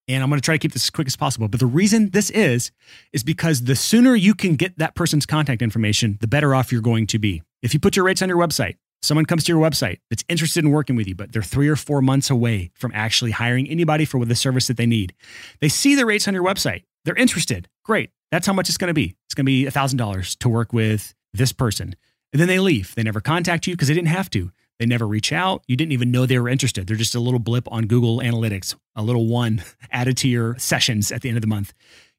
And 0.08 0.22
I'm 0.22 0.30
going 0.30 0.40
to 0.40 0.44
try 0.44 0.54
to 0.54 0.58
keep 0.58 0.72
this 0.72 0.84
as 0.84 0.90
quick 0.90 1.06
as 1.06 1.16
possible. 1.16 1.48
But 1.48 1.60
the 1.60 1.66
reason 1.66 2.10
this 2.10 2.30
is, 2.30 2.70
is 3.12 3.22
because 3.22 3.64
the 3.64 3.76
sooner 3.76 4.16
you 4.16 4.34
can 4.34 4.56
get 4.56 4.78
that 4.78 4.94
person's 4.94 5.26
contact 5.26 5.60
information, 5.60 6.16
the 6.20 6.26
better 6.26 6.54
off 6.54 6.72
you're 6.72 6.80
going 6.80 7.06
to 7.08 7.18
be. 7.18 7.42
If 7.62 7.74
you 7.74 7.80
put 7.80 7.94
your 7.94 8.06
rates 8.06 8.22
on 8.22 8.28
your 8.28 8.38
website, 8.38 8.76
someone 9.02 9.26
comes 9.26 9.44
to 9.44 9.52
your 9.52 9.60
website 9.60 9.98
that's 10.08 10.24
interested 10.28 10.64
in 10.64 10.70
working 10.70 10.96
with 10.96 11.06
you, 11.06 11.14
but 11.14 11.32
they're 11.32 11.42
three 11.42 11.68
or 11.68 11.76
four 11.76 12.00
months 12.00 12.30
away 12.30 12.70
from 12.74 12.90
actually 12.94 13.32
hiring 13.32 13.68
anybody 13.68 14.04
for 14.04 14.24
the 14.24 14.34
service 14.34 14.66
that 14.68 14.76
they 14.76 14.86
need. 14.86 15.14
They 15.60 15.68
see 15.68 15.94
the 15.94 16.06
rates 16.06 16.26
on 16.26 16.34
your 16.34 16.44
website. 16.44 16.84
They're 17.04 17.14
interested. 17.14 17.68
Great. 17.84 18.10
That's 18.30 18.46
how 18.46 18.52
much 18.52 18.68
it's 18.68 18.78
going 18.78 18.88
to 18.88 18.94
be. 18.94 19.14
It's 19.26 19.34
going 19.34 19.44
to 19.44 19.50
be 19.50 19.64
$1,000 19.66 20.38
to 20.38 20.48
work 20.48 20.72
with 20.72 21.14
this 21.32 21.52
person. 21.52 21.94
And 22.32 22.40
then 22.40 22.48
they 22.48 22.58
leave. 22.58 22.94
They 22.94 23.02
never 23.02 23.20
contact 23.20 23.66
you 23.66 23.74
because 23.74 23.88
they 23.88 23.94
didn't 23.94 24.08
have 24.08 24.30
to. 24.30 24.50
They 24.78 24.87
never 24.87 25.06
reach 25.06 25.32
out. 25.32 25.62
You 25.66 25.76
didn't 25.76 25.92
even 25.92 26.11
know 26.11 26.25
they 26.25 26.38
were 26.38 26.49
interested. 26.49 26.87
They're 26.87 26.97
just 26.97 27.14
a 27.14 27.20
little 27.20 27.40
blip 27.40 27.70
on 27.70 27.87
Google 27.87 28.20
Analytics, 28.20 28.76
a 28.94 29.02
little 29.02 29.26
one 29.26 29.62
added 29.90 30.16
to 30.18 30.28
your 30.28 30.56
sessions 30.58 31.11
at 31.11 31.23
the 31.23 31.28
end 31.28 31.37
of 31.37 31.42
the 31.42 31.49
month. 31.49 31.73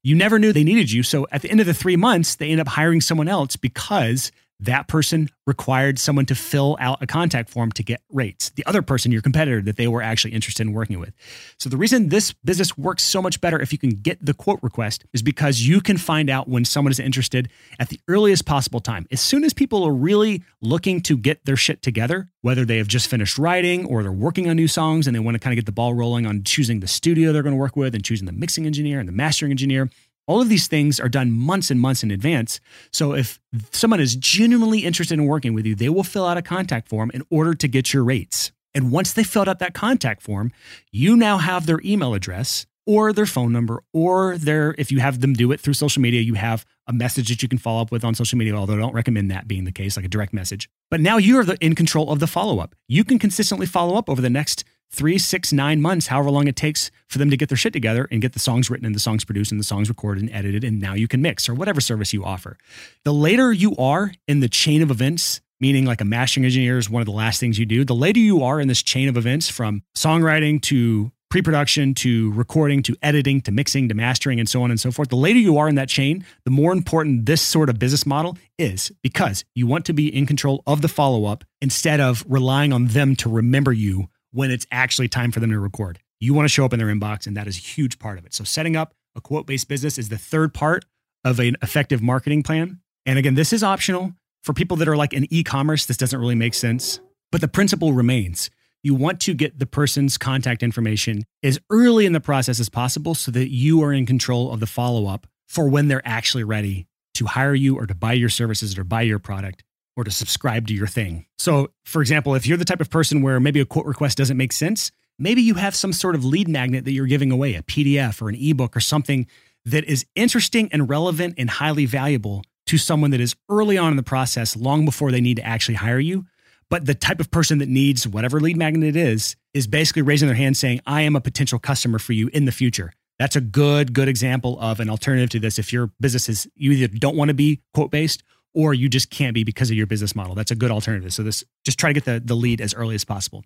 You 0.03 0.15
never 0.15 0.39
knew 0.39 0.53
they 0.53 0.63
needed 0.63 0.91
you. 0.91 1.03
So 1.03 1.27
at 1.31 1.41
the 1.41 1.49
end 1.49 1.59
of 1.59 1.65
the 1.65 1.73
three 1.73 1.97
months, 1.97 2.35
they 2.35 2.49
end 2.49 2.61
up 2.61 2.69
hiring 2.69 3.01
someone 3.01 3.27
else 3.27 3.55
because 3.55 4.31
that 4.59 4.87
person 4.87 5.29
required 5.47 5.97
someone 5.97 6.25
to 6.27 6.35
fill 6.35 6.77
out 6.79 7.01
a 7.01 7.07
contact 7.07 7.49
form 7.49 7.71
to 7.71 7.83
get 7.83 8.01
rates. 8.11 8.49
The 8.51 8.65
other 8.65 8.81
person, 8.81 9.11
your 9.11 9.21
competitor, 9.21 9.61
that 9.61 9.77
they 9.77 9.87
were 9.87 10.01
actually 10.01 10.33
interested 10.33 10.67
in 10.67 10.73
working 10.73 10.99
with. 10.99 11.13
So 11.57 11.69
the 11.69 11.77
reason 11.77 12.09
this 12.09 12.33
business 12.33 12.77
works 12.77 13.03
so 13.03 13.21
much 13.21 13.41
better 13.41 13.59
if 13.59 13.71
you 13.71 13.79
can 13.79 13.91
get 13.91 14.23
the 14.23 14.33
quote 14.33 14.59
request 14.61 15.05
is 15.13 15.21
because 15.21 15.61
you 15.61 15.81
can 15.81 15.97
find 15.97 16.29
out 16.29 16.47
when 16.47 16.65
someone 16.65 16.91
is 16.91 16.99
interested 16.99 17.49
at 17.79 17.89
the 17.89 17.99
earliest 18.07 18.45
possible 18.45 18.79
time. 18.79 19.07
As 19.11 19.21
soon 19.21 19.43
as 19.43 19.53
people 19.53 19.83
are 19.85 19.93
really 19.93 20.43
looking 20.61 21.01
to 21.01 21.17
get 21.17 21.45
their 21.45 21.57
shit 21.57 21.81
together, 21.81 22.29
whether 22.41 22.65
they 22.65 22.77
have 22.77 22.87
just 22.87 23.07
finished 23.07 23.37
writing 23.37 23.85
or 23.85 24.03
they're 24.03 24.11
working 24.11 24.49
on 24.49 24.55
new 24.55 24.67
songs 24.67 25.07
and 25.07 25.15
they 25.15 25.19
want 25.19 25.35
to 25.35 25.39
kind 25.39 25.53
of 25.53 25.57
get 25.57 25.65
the 25.65 25.71
ball 25.71 25.93
rolling 25.93 26.25
on 26.25 26.43
choosing 26.43 26.79
the 26.79 26.87
studio 26.87 27.31
they're 27.31 27.43
going 27.43 27.55
to 27.55 27.59
work 27.59 27.75
with 27.75 27.95
and 27.95 28.03
choosing 28.03 28.25
the 28.25 28.31
mixing 28.31 28.65
engineer 28.65 28.99
and 28.99 29.07
the 29.07 29.13
mastering 29.13 29.51
engineer, 29.51 29.89
all 30.29 30.41
of 30.41 30.47
these 30.47 30.67
things 30.67 30.99
are 30.99 31.09
done 31.09 31.31
months 31.31 31.71
and 31.71 31.81
months 31.81 32.03
in 32.03 32.11
advance. 32.11 32.59
So 32.91 33.15
if 33.15 33.41
someone 33.71 33.99
is 33.99 34.15
genuinely 34.15 34.81
interested 34.85 35.15
in 35.15 35.25
working 35.25 35.55
with 35.55 35.65
you, 35.65 35.73
they 35.73 35.89
will 35.89 36.03
fill 36.03 36.27
out 36.27 36.37
a 36.37 36.43
contact 36.43 36.87
form 36.87 37.09
in 37.15 37.23
order 37.31 37.55
to 37.55 37.67
get 37.67 37.93
your 37.93 38.03
rates. 38.03 38.51
And 38.75 38.91
once 38.91 39.11
they 39.11 39.23
filled 39.23 39.49
out 39.49 39.57
that 39.57 39.73
contact 39.73 40.21
form, 40.21 40.51
you 40.91 41.17
now 41.17 41.39
have 41.39 41.65
their 41.65 41.81
email 41.83 42.13
address 42.13 42.67
or 42.85 43.11
their 43.11 43.25
phone 43.25 43.51
number 43.51 43.83
or 43.91 44.37
their 44.37 44.75
if 44.77 44.91
you 44.91 44.99
have 44.99 45.19
them 45.21 45.33
do 45.33 45.51
it 45.51 45.59
through 45.59 45.73
social 45.73 46.01
media, 46.01 46.21
you 46.21 46.35
have 46.35 46.63
a 46.85 46.93
message 46.93 47.29
that 47.29 47.41
you 47.41 47.49
can 47.49 47.57
follow 47.57 47.81
up 47.81 47.91
with 47.91 48.05
on 48.05 48.13
social 48.13 48.37
media, 48.37 48.53
although 48.53 48.75
I 48.75 48.79
don't 48.79 48.93
recommend 48.93 49.31
that 49.31 49.47
being 49.47 49.65
the 49.65 49.71
case, 49.71 49.97
like 49.97 50.05
a 50.05 50.09
direct 50.09 50.31
message. 50.31 50.69
But 50.91 51.01
now 51.01 51.17
you're 51.17 51.43
in 51.59 51.73
control 51.73 52.11
of 52.11 52.19
the 52.19 52.27
follow-up. 52.27 52.75
You 52.87 53.03
can 53.03 53.17
consistently 53.17 53.65
follow 53.65 53.95
up 53.95 54.11
over 54.11 54.21
the 54.21 54.29
next 54.29 54.63
three, 54.89 55.17
six, 55.17 55.53
nine 55.53 55.81
months, 55.81 56.07
however 56.07 56.31
long 56.31 56.47
it 56.47 56.55
takes 56.55 56.91
for 57.07 57.17
them 57.17 57.29
to 57.29 57.37
get 57.37 57.49
their 57.49 57.57
shit 57.57 57.73
together 57.73 58.07
and 58.11 58.21
get 58.21 58.33
the 58.33 58.39
songs 58.39 58.69
written 58.69 58.85
and 58.85 58.95
the 58.95 58.99
songs 58.99 59.23
produced 59.23 59.51
and 59.51 59.59
the 59.59 59.65
songs 59.65 59.89
recorded 59.89 60.23
and 60.23 60.33
edited. 60.33 60.63
And 60.63 60.79
now 60.79 60.93
you 60.93 61.07
can 61.07 61.21
mix 61.21 61.47
or 61.47 61.53
whatever 61.53 61.81
service 61.81 62.13
you 62.13 62.23
offer. 62.23 62.57
The 63.03 63.13
later 63.13 63.51
you 63.51 63.75
are 63.77 64.11
in 64.27 64.39
the 64.39 64.49
chain 64.49 64.81
of 64.81 64.91
events, 64.91 65.41
meaning 65.59 65.85
like 65.85 66.01
a 66.01 66.05
mastering 66.05 66.45
engineer 66.45 66.77
is 66.77 66.89
one 66.89 67.01
of 67.01 67.05
the 67.05 67.11
last 67.11 67.39
things 67.39 67.59
you 67.59 67.65
do, 67.65 67.83
the 67.83 67.95
later 67.95 68.19
you 68.19 68.43
are 68.43 68.59
in 68.59 68.67
this 68.67 68.83
chain 68.83 69.09
of 69.09 69.17
events 69.17 69.49
from 69.49 69.83
songwriting 69.95 70.61
to 70.63 71.11
pre 71.29 71.41
production 71.43 71.93
to 71.93 72.31
recording 72.31 72.81
to 72.81 72.95
editing 73.03 73.39
to 73.41 73.51
mixing 73.51 73.87
to 73.87 73.93
mastering 73.93 74.39
and 74.39 74.49
so 74.49 74.63
on 74.63 74.71
and 74.71 74.79
so 74.79 74.91
forth. 74.91 75.09
The 75.09 75.15
later 75.15 75.39
you 75.39 75.57
are 75.57 75.69
in 75.69 75.75
that 75.75 75.89
chain, 75.89 76.25
the 76.43 76.51
more 76.51 76.71
important 76.71 77.25
this 77.27 77.41
sort 77.41 77.69
of 77.69 77.77
business 77.77 78.05
model 78.05 78.37
is 78.57 78.91
because 79.03 79.45
you 79.53 79.67
want 79.67 79.85
to 79.85 79.93
be 79.93 80.13
in 80.13 80.25
control 80.25 80.63
of 80.65 80.81
the 80.81 80.87
follow 80.87 81.25
up 81.25 81.43
instead 81.61 81.99
of 81.99 82.25
relying 82.27 82.73
on 82.73 82.87
them 82.87 83.15
to 83.17 83.29
remember 83.29 83.71
you 83.71 84.09
when 84.31 84.51
it's 84.51 84.67
actually 84.71 85.07
time 85.07 85.31
for 85.31 85.39
them 85.39 85.51
to 85.51 85.59
record. 85.59 85.99
You 86.19 86.33
want 86.33 86.45
to 86.45 86.49
show 86.49 86.65
up 86.65 86.73
in 86.73 86.79
their 86.79 86.87
inbox, 86.87 87.27
and 87.27 87.37
that 87.37 87.47
is 87.47 87.57
a 87.57 87.61
huge 87.61 87.99
part 87.99 88.17
of 88.17 88.25
it. 88.25 88.33
So, 88.33 88.43
setting 88.43 88.75
up 88.75 88.93
a 89.15 89.21
quote 89.21 89.45
based 89.45 89.67
business 89.67 89.97
is 89.97 90.09
the 90.09 90.17
third 90.17 90.53
part 90.53 90.85
of 91.23 91.39
an 91.39 91.55
effective 91.61 92.01
marketing 92.01 92.43
plan. 92.43 92.79
And 93.05 93.17
again, 93.17 93.35
this 93.35 93.53
is 93.53 93.63
optional 93.63 94.13
for 94.43 94.53
people 94.53 94.77
that 94.77 94.87
are 94.87 94.97
like 94.97 95.13
in 95.13 95.31
e 95.33 95.43
commerce. 95.43 95.85
This 95.85 95.97
doesn't 95.97 96.19
really 96.19 96.35
make 96.35 96.53
sense, 96.53 96.99
but 97.31 97.41
the 97.41 97.47
principle 97.47 97.93
remains. 97.93 98.49
You 98.81 98.95
want 98.95 99.19
to 99.21 99.33
get 99.33 99.59
the 99.59 99.65
person's 99.65 100.17
contact 100.17 100.63
information 100.63 101.25
as 101.43 101.59
early 101.69 102.05
in 102.05 102.13
the 102.13 102.21
process 102.21 102.61
as 102.61 102.69
possible 102.69 103.13
so 103.13 103.29
that 103.31 103.49
you 103.49 103.83
are 103.83 103.91
in 103.91 104.05
control 104.05 104.53
of 104.53 104.61
the 104.61 104.67
follow 104.67 105.05
up 105.05 105.27
for 105.47 105.67
when 105.67 105.89
they're 105.89 106.07
actually 106.07 106.45
ready 106.45 106.87
to 107.15 107.25
hire 107.25 107.55
you 107.55 107.77
or 107.77 107.85
to 107.85 107.95
buy 107.95 108.13
your 108.13 108.29
services 108.29 108.77
or 108.77 108.85
buy 108.85 109.01
your 109.01 109.19
product 109.19 109.63
or 109.99 110.05
to 110.05 110.11
subscribe 110.11 110.67
to 110.67 110.73
your 110.73 110.87
thing. 110.87 111.25
So, 111.37 111.71
for 111.83 112.01
example, 112.01 112.35
if 112.35 112.47
you're 112.47 112.57
the 112.57 112.65
type 112.65 112.79
of 112.79 112.89
person 112.89 113.21
where 113.21 113.39
maybe 113.39 113.59
a 113.59 113.65
quote 113.65 113.85
request 113.85 114.17
doesn't 114.17 114.37
make 114.37 114.53
sense, 114.53 114.91
maybe 115.17 115.41
you 115.41 115.55
have 115.55 115.75
some 115.75 115.91
sort 115.91 116.15
of 116.15 116.23
lead 116.23 116.47
magnet 116.47 116.85
that 116.85 116.93
you're 116.93 117.05
giving 117.05 117.31
away, 117.31 117.55
a 117.55 117.63
PDF 117.63 118.21
or 118.21 118.29
an 118.29 118.35
ebook 118.35 118.77
or 118.77 118.79
something 118.79 119.27
that 119.65 119.83
is 119.83 120.05
interesting 120.15 120.69
and 120.71 120.89
relevant 120.89 121.35
and 121.37 121.49
highly 121.49 121.85
valuable 121.85 122.43
to 122.67 122.77
someone 122.77 123.11
that 123.11 123.19
is 123.19 123.35
early 123.49 123.77
on 123.77 123.91
in 123.91 123.97
the 123.97 124.03
process, 124.03 124.55
long 124.55 124.85
before 124.85 125.11
they 125.11 125.19
need 125.19 125.35
to 125.35 125.45
actually 125.45 125.75
hire 125.75 125.99
you. 125.99 126.25
But 126.69 126.85
the 126.85 126.95
type 126.95 127.19
of 127.19 127.29
person 127.29 127.57
that 127.57 127.67
needs 127.67 128.07
whatever 128.07 128.39
lead 128.39 128.55
magnet 128.55 128.95
it 128.95 128.95
is, 128.95 129.35
is 129.53 129.67
basically 129.67 130.03
raising 130.03 130.27
their 130.27 130.35
hand 130.35 130.55
saying, 130.55 130.79
I 130.85 131.01
am 131.01 131.15
a 131.15 131.21
potential 131.21 131.59
customer 131.59 131.99
for 131.99 132.13
you 132.13 132.29
in 132.31 132.45
the 132.45 132.51
future. 132.51 132.93
That's 133.17 133.35
a 133.35 133.41
good, 133.41 133.93
good 133.93 134.07
example 134.07 134.57
of 134.61 134.79
an 134.79 134.89
alternative 134.89 135.29
to 135.31 135.39
this. 135.39 135.59
If 135.59 135.73
your 135.73 135.91
business 135.99 136.29
is, 136.29 136.47
you 136.55 136.71
either 136.71 136.87
don't 136.87 137.17
want 137.17 137.29
to 137.29 137.33
be 137.33 137.61
quote 137.73 137.91
based 137.91 138.23
or 138.53 138.73
you 138.73 138.89
just 138.89 139.09
can't 139.09 139.33
be 139.33 139.43
because 139.43 139.69
of 139.69 139.77
your 139.77 139.87
business 139.87 140.15
model. 140.15 140.35
That's 140.35 140.51
a 140.51 140.55
good 140.55 140.71
alternative. 140.71 141.13
So 141.13 141.23
this 141.23 141.43
just 141.63 141.79
try 141.79 141.89
to 141.89 141.93
get 141.93 142.05
the, 142.05 142.19
the 142.23 142.35
lead 142.35 142.61
as 142.61 142.73
early 142.73 142.95
as 142.95 143.05
possible. 143.05 143.43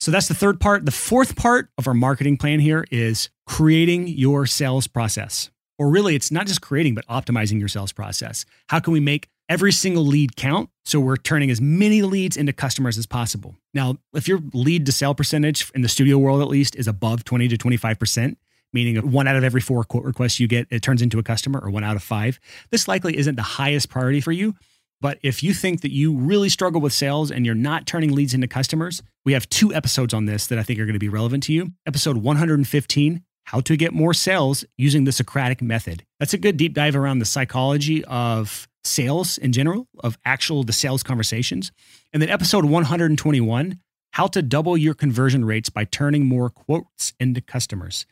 So 0.00 0.10
that's 0.10 0.28
the 0.28 0.34
third 0.34 0.60
part. 0.60 0.84
The 0.84 0.92
fourth 0.92 1.36
part 1.36 1.70
of 1.78 1.88
our 1.88 1.94
marketing 1.94 2.36
plan 2.36 2.60
here 2.60 2.84
is 2.90 3.30
creating 3.46 4.08
your 4.08 4.46
sales 4.46 4.86
process. 4.86 5.50
Or 5.78 5.90
really, 5.90 6.14
it's 6.14 6.30
not 6.30 6.46
just 6.46 6.60
creating, 6.60 6.94
but 6.94 7.06
optimizing 7.08 7.58
your 7.58 7.68
sales 7.68 7.92
process. 7.92 8.44
How 8.68 8.78
can 8.78 8.92
we 8.92 9.00
make 9.00 9.28
every 9.48 9.72
single 9.72 10.06
lead 10.06 10.36
count 10.36 10.70
so 10.84 11.00
we're 11.00 11.16
turning 11.16 11.50
as 11.50 11.60
many 11.60 12.02
leads 12.02 12.36
into 12.36 12.52
customers 12.52 12.96
as 12.96 13.06
possible? 13.06 13.56
Now, 13.72 13.96
if 14.14 14.28
your 14.28 14.40
lead 14.52 14.86
to 14.86 14.92
sale 14.92 15.14
percentage 15.14 15.70
in 15.74 15.82
the 15.82 15.88
studio 15.88 16.16
world 16.16 16.40
at 16.40 16.48
least 16.48 16.76
is 16.76 16.86
above 16.86 17.24
20 17.24 17.48
to 17.48 17.58
25%, 17.58 18.36
meaning 18.74 19.10
one 19.10 19.26
out 19.26 19.36
of 19.36 19.44
every 19.44 19.60
four 19.60 19.84
quote 19.84 20.04
requests 20.04 20.38
you 20.38 20.48
get, 20.48 20.66
it 20.70 20.82
turns 20.82 21.00
into 21.00 21.18
a 21.18 21.22
customer, 21.22 21.60
or 21.60 21.70
one 21.70 21.84
out 21.84 21.96
of 21.96 22.02
five. 22.02 22.38
This 22.70 22.88
likely 22.88 23.16
isn't 23.16 23.36
the 23.36 23.42
highest 23.42 23.88
priority 23.88 24.20
for 24.20 24.32
you. 24.32 24.54
But 25.00 25.18
if 25.22 25.42
you 25.42 25.52
think 25.52 25.82
that 25.82 25.92
you 25.92 26.16
really 26.16 26.48
struggle 26.48 26.80
with 26.80 26.92
sales 26.92 27.30
and 27.30 27.44
you're 27.44 27.54
not 27.54 27.86
turning 27.86 28.12
leads 28.12 28.32
into 28.32 28.48
customers, 28.48 29.02
we 29.24 29.34
have 29.34 29.48
two 29.50 29.72
episodes 29.74 30.14
on 30.14 30.24
this 30.24 30.46
that 30.46 30.58
I 30.58 30.62
think 30.62 30.78
are 30.78 30.86
going 30.86 30.94
to 30.94 30.98
be 30.98 31.08
relevant 31.08 31.42
to 31.44 31.52
you. 31.52 31.72
Episode 31.86 32.18
115, 32.18 33.22
How 33.44 33.60
to 33.60 33.76
get 33.76 33.92
more 33.92 34.14
sales 34.14 34.64
using 34.78 35.04
the 35.04 35.12
Socratic 35.12 35.60
method. 35.60 36.04
That's 36.18 36.32
a 36.32 36.38
good 36.38 36.56
deep 36.56 36.74
dive 36.74 36.96
around 36.96 37.18
the 37.18 37.26
psychology 37.26 38.04
of 38.04 38.66
sales 38.82 39.38
in 39.38 39.52
general, 39.52 39.88
of 40.02 40.16
actual 40.24 40.62
the 40.62 40.72
sales 40.72 41.02
conversations. 41.02 41.70
And 42.12 42.22
then 42.22 42.30
episode 42.30 42.64
121, 42.64 43.78
how 44.12 44.26
to 44.28 44.42
double 44.42 44.76
your 44.76 44.94
conversion 44.94 45.44
rates 45.44 45.68
by 45.68 45.84
turning 45.84 46.24
more 46.24 46.48
quotes 46.48 47.12
into 47.18 47.40
customers. 47.40 48.06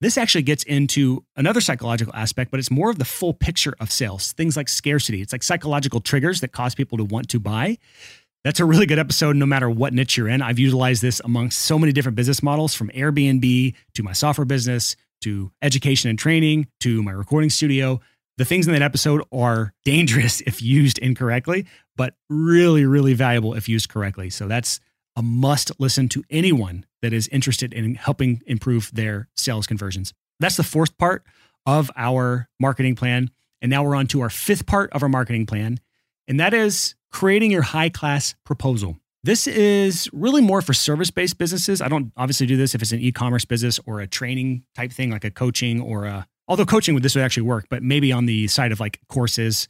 This 0.00 0.16
actually 0.16 0.42
gets 0.42 0.62
into 0.64 1.24
another 1.36 1.60
psychological 1.60 2.14
aspect, 2.14 2.50
but 2.50 2.58
it's 2.58 2.70
more 2.70 2.88
of 2.90 2.98
the 2.98 3.04
full 3.04 3.34
picture 3.34 3.74
of 3.80 3.92
sales. 3.92 4.32
Things 4.32 4.56
like 4.56 4.68
scarcity. 4.68 5.20
It's 5.20 5.32
like 5.32 5.42
psychological 5.42 6.00
triggers 6.00 6.40
that 6.40 6.52
cause 6.52 6.74
people 6.74 6.96
to 6.98 7.04
want 7.04 7.28
to 7.30 7.40
buy. 7.40 7.76
That's 8.42 8.60
a 8.60 8.64
really 8.64 8.86
good 8.86 8.98
episode, 8.98 9.36
no 9.36 9.44
matter 9.44 9.68
what 9.68 9.92
niche 9.92 10.16
you're 10.16 10.28
in. 10.28 10.40
I've 10.40 10.58
utilized 10.58 11.02
this 11.02 11.20
amongst 11.22 11.58
so 11.58 11.78
many 11.78 11.92
different 11.92 12.16
business 12.16 12.42
models 12.42 12.74
from 12.74 12.88
Airbnb 12.90 13.74
to 13.94 14.02
my 14.02 14.12
software 14.12 14.46
business 14.46 14.96
to 15.20 15.52
education 15.60 16.08
and 16.08 16.18
training 16.18 16.68
to 16.80 17.02
my 17.02 17.12
recording 17.12 17.50
studio. 17.50 18.00
The 18.38 18.46
things 18.46 18.66
in 18.66 18.72
that 18.72 18.80
episode 18.80 19.22
are 19.30 19.74
dangerous 19.84 20.40
if 20.46 20.62
used 20.62 20.96
incorrectly, 20.98 21.66
but 21.96 22.14
really, 22.30 22.86
really 22.86 23.12
valuable 23.12 23.52
if 23.52 23.68
used 23.68 23.90
correctly. 23.90 24.30
So 24.30 24.48
that's 24.48 24.80
a 25.16 25.22
must 25.22 25.72
listen 25.78 26.08
to 26.10 26.24
anyone 26.30 26.86
that 27.02 27.12
is 27.12 27.28
interested 27.28 27.72
in 27.72 27.94
helping 27.94 28.42
improve 28.46 28.90
their 28.92 29.28
sales 29.36 29.66
conversions. 29.66 30.12
That's 30.38 30.56
the 30.56 30.62
fourth 30.62 30.96
part 30.98 31.24
of 31.66 31.90
our 31.96 32.48
marketing 32.58 32.96
plan. 32.96 33.30
And 33.62 33.70
now 33.70 33.82
we're 33.82 33.96
on 33.96 34.06
to 34.08 34.22
our 34.22 34.30
fifth 34.30 34.66
part 34.66 34.90
of 34.92 35.02
our 35.02 35.08
marketing 35.08 35.46
plan, 35.46 35.78
and 36.26 36.40
that 36.40 36.54
is 36.54 36.94
creating 37.10 37.50
your 37.50 37.62
high 37.62 37.90
class 37.90 38.34
proposal. 38.44 38.96
This 39.22 39.46
is 39.46 40.08
really 40.14 40.40
more 40.40 40.62
for 40.62 40.72
service 40.72 41.10
based 41.10 41.36
businesses. 41.36 41.82
I 41.82 41.88
don't 41.88 42.10
obviously 42.16 42.46
do 42.46 42.56
this 42.56 42.74
if 42.74 42.80
it's 42.80 42.92
an 42.92 43.00
e 43.00 43.12
commerce 43.12 43.44
business 43.44 43.78
or 43.84 44.00
a 44.00 44.06
training 44.06 44.64
type 44.74 44.92
thing, 44.92 45.10
like 45.10 45.24
a 45.24 45.30
coaching 45.30 45.78
or 45.78 46.06
a, 46.06 46.26
although 46.48 46.64
coaching 46.64 46.94
with 46.94 47.02
this 47.02 47.14
would 47.14 47.24
actually 47.24 47.42
work, 47.42 47.66
but 47.68 47.82
maybe 47.82 48.12
on 48.12 48.24
the 48.24 48.48
side 48.48 48.72
of 48.72 48.80
like 48.80 48.98
courses 49.08 49.68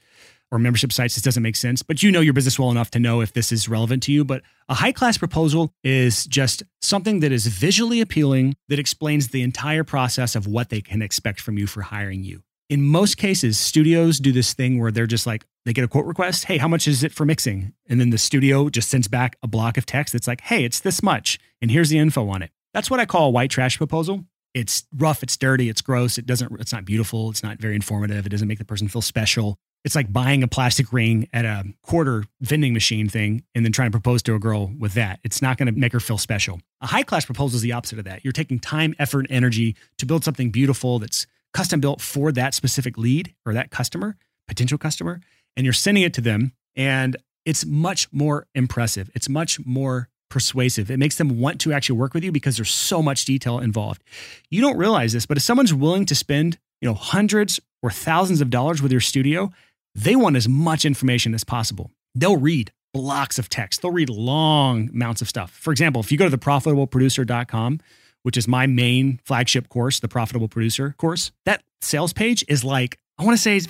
or 0.50 0.58
membership 0.58 0.92
sites, 0.92 1.14
this 1.14 1.22
doesn't 1.22 1.42
make 1.42 1.56
sense. 1.56 1.82
But 1.82 2.02
you 2.02 2.10
know 2.10 2.20
your 2.20 2.32
business 2.32 2.58
well 2.58 2.70
enough 2.70 2.90
to 2.92 2.98
know 2.98 3.20
if 3.20 3.32
this 3.32 3.52
is 3.52 3.68
relevant 3.68 4.02
to 4.04 4.12
you. 4.12 4.24
But 4.24 4.42
a 4.68 4.74
high 4.74 4.92
class 4.92 5.18
proposal 5.18 5.72
is 5.84 6.26
just 6.26 6.62
something 6.80 7.20
that 7.20 7.32
is 7.32 7.46
visually 7.46 8.00
appealing 8.00 8.56
that 8.68 8.78
explains 8.78 9.28
the 9.28 9.42
entire 9.42 9.84
process 9.84 10.34
of 10.34 10.46
what 10.46 10.68
they 10.70 10.80
can 10.80 11.02
expect 11.02 11.40
from 11.40 11.58
you 11.58 11.66
for 11.66 11.82
hiring 11.82 12.24
you. 12.24 12.42
In 12.68 12.82
most 12.82 13.16
cases, 13.16 13.58
studios 13.58 14.18
do 14.18 14.30
this 14.30 14.54
thing 14.54 14.78
where 14.78 14.92
they're 14.92 15.06
just 15.06 15.26
like, 15.26 15.44
they 15.64 15.72
get 15.72 15.84
a 15.84 15.88
quote 15.88 16.06
request. 16.06 16.44
Hey, 16.44 16.58
how 16.58 16.68
much 16.68 16.86
is 16.86 17.02
it 17.02 17.12
for 17.12 17.24
mixing? 17.24 17.74
And 17.88 18.00
then 18.00 18.10
the 18.10 18.18
studio 18.18 18.68
just 18.70 18.88
sends 18.88 19.08
back 19.08 19.36
a 19.42 19.48
block 19.48 19.76
of 19.76 19.86
text 19.86 20.12
that's 20.12 20.28
like, 20.28 20.40
hey, 20.42 20.64
it's 20.64 20.80
this 20.80 21.02
much. 21.02 21.38
And 21.60 21.70
here's 21.70 21.90
the 21.90 21.98
info 21.98 22.28
on 22.28 22.42
it. 22.42 22.50
That's 22.72 22.90
what 22.90 23.00
I 23.00 23.06
call 23.06 23.26
a 23.26 23.30
white 23.30 23.50
trash 23.50 23.76
proposal. 23.76 24.24
It's 24.54 24.84
rough, 24.96 25.22
it's 25.22 25.36
dirty, 25.36 25.68
it's 25.68 25.80
gross, 25.80 26.18
it 26.18 26.26
doesn't, 26.26 26.60
it's 26.60 26.72
not 26.72 26.84
beautiful, 26.84 27.30
it's 27.30 27.42
not 27.42 27.58
very 27.58 27.76
informative, 27.76 28.26
it 28.26 28.30
doesn't 28.30 28.48
make 28.48 28.58
the 28.58 28.64
person 28.64 28.88
feel 28.88 29.02
special. 29.02 29.58
It's 29.84 29.94
like 29.94 30.12
buying 30.12 30.42
a 30.42 30.48
plastic 30.48 30.92
ring 30.92 31.28
at 31.32 31.44
a 31.44 31.64
quarter 31.82 32.24
vending 32.40 32.74
machine 32.74 33.08
thing 33.08 33.44
and 33.54 33.64
then 33.64 33.72
trying 33.72 33.88
to 33.88 33.92
propose 33.92 34.22
to 34.24 34.34
a 34.34 34.38
girl 34.38 34.72
with 34.78 34.94
that. 34.94 35.20
It's 35.24 35.40
not 35.40 35.56
going 35.56 35.72
to 35.72 35.78
make 35.78 35.92
her 35.92 36.00
feel 36.00 36.18
special. 36.18 36.60
A 36.82 36.86
high 36.86 37.02
class 37.02 37.24
proposal 37.24 37.56
is 37.56 37.62
the 37.62 37.72
opposite 37.72 37.98
of 37.98 38.04
that. 38.04 38.24
You're 38.24 38.32
taking 38.32 38.58
time, 38.58 38.94
effort, 38.98 39.20
and 39.20 39.32
energy 39.32 39.76
to 39.98 40.06
build 40.06 40.24
something 40.24 40.50
beautiful 40.50 40.98
that's 40.98 41.26
custom 41.54 41.80
built 41.80 42.00
for 42.00 42.30
that 42.32 42.54
specific 42.54 42.98
lead 42.98 43.34
or 43.46 43.54
that 43.54 43.70
customer, 43.70 44.16
potential 44.46 44.78
customer, 44.78 45.20
and 45.56 45.64
you're 45.64 45.72
sending 45.72 46.02
it 46.02 46.14
to 46.14 46.20
them. 46.20 46.52
And 46.76 47.16
it's 47.44 47.64
much 47.64 48.12
more 48.12 48.46
impressive. 48.54 49.10
It's 49.14 49.28
much 49.28 49.64
more 49.64 50.08
persuasive. 50.28 50.90
It 50.90 50.98
makes 50.98 51.16
them 51.16 51.40
want 51.40 51.60
to 51.62 51.72
actually 51.72 51.98
work 51.98 52.14
with 52.14 52.22
you 52.22 52.32
because 52.32 52.56
there's 52.56 52.70
so 52.70 53.02
much 53.02 53.24
detail 53.24 53.58
involved. 53.58 54.02
You 54.50 54.60
don't 54.60 54.76
realize 54.76 55.12
this, 55.12 55.26
but 55.26 55.36
if 55.36 55.42
someone's 55.42 55.74
willing 55.74 56.06
to 56.06 56.14
spend, 56.14 56.58
you 56.80 56.88
know, 56.88 56.94
hundreds 56.94 57.58
or 57.82 57.90
thousands 57.90 58.40
of 58.40 58.50
dollars 58.50 58.80
with 58.80 58.92
your 58.92 59.00
studio, 59.00 59.50
they 59.94 60.16
want 60.16 60.37
as 60.37 60.48
much 60.48 60.85
information 60.85 61.35
as 61.35 61.44
possible. 61.44 61.90
They'll 62.14 62.37
read 62.37 62.72
blocks 62.92 63.38
of 63.38 63.48
text, 63.48 63.83
they'll 63.83 63.92
read 63.92 64.11
long 64.11 64.90
amounts 64.90 65.22
of 65.22 65.29
stuff. 65.29 65.50
For 65.50 65.70
example, 65.70 66.00
if 66.00 66.11
you 66.11 66.18
go 66.18 66.24
to 66.24 66.31
the 66.31 66.38
profitableproducer.com, 66.38 67.81
which 68.22 68.37
is 68.37 68.48
my 68.48 68.66
main 68.66 69.20
flagship 69.24 69.68
course, 69.68 70.00
the 70.00 70.09
Profitable 70.09 70.48
Producer 70.48 70.94
course, 70.98 71.33
that 71.46 71.62
sales 71.81 72.12
page 72.12 72.44
is 72.48 72.64
like, 72.64 72.98
I 73.18 73.24
want 73.24 73.37
to 73.38 73.42
say 73.42 73.61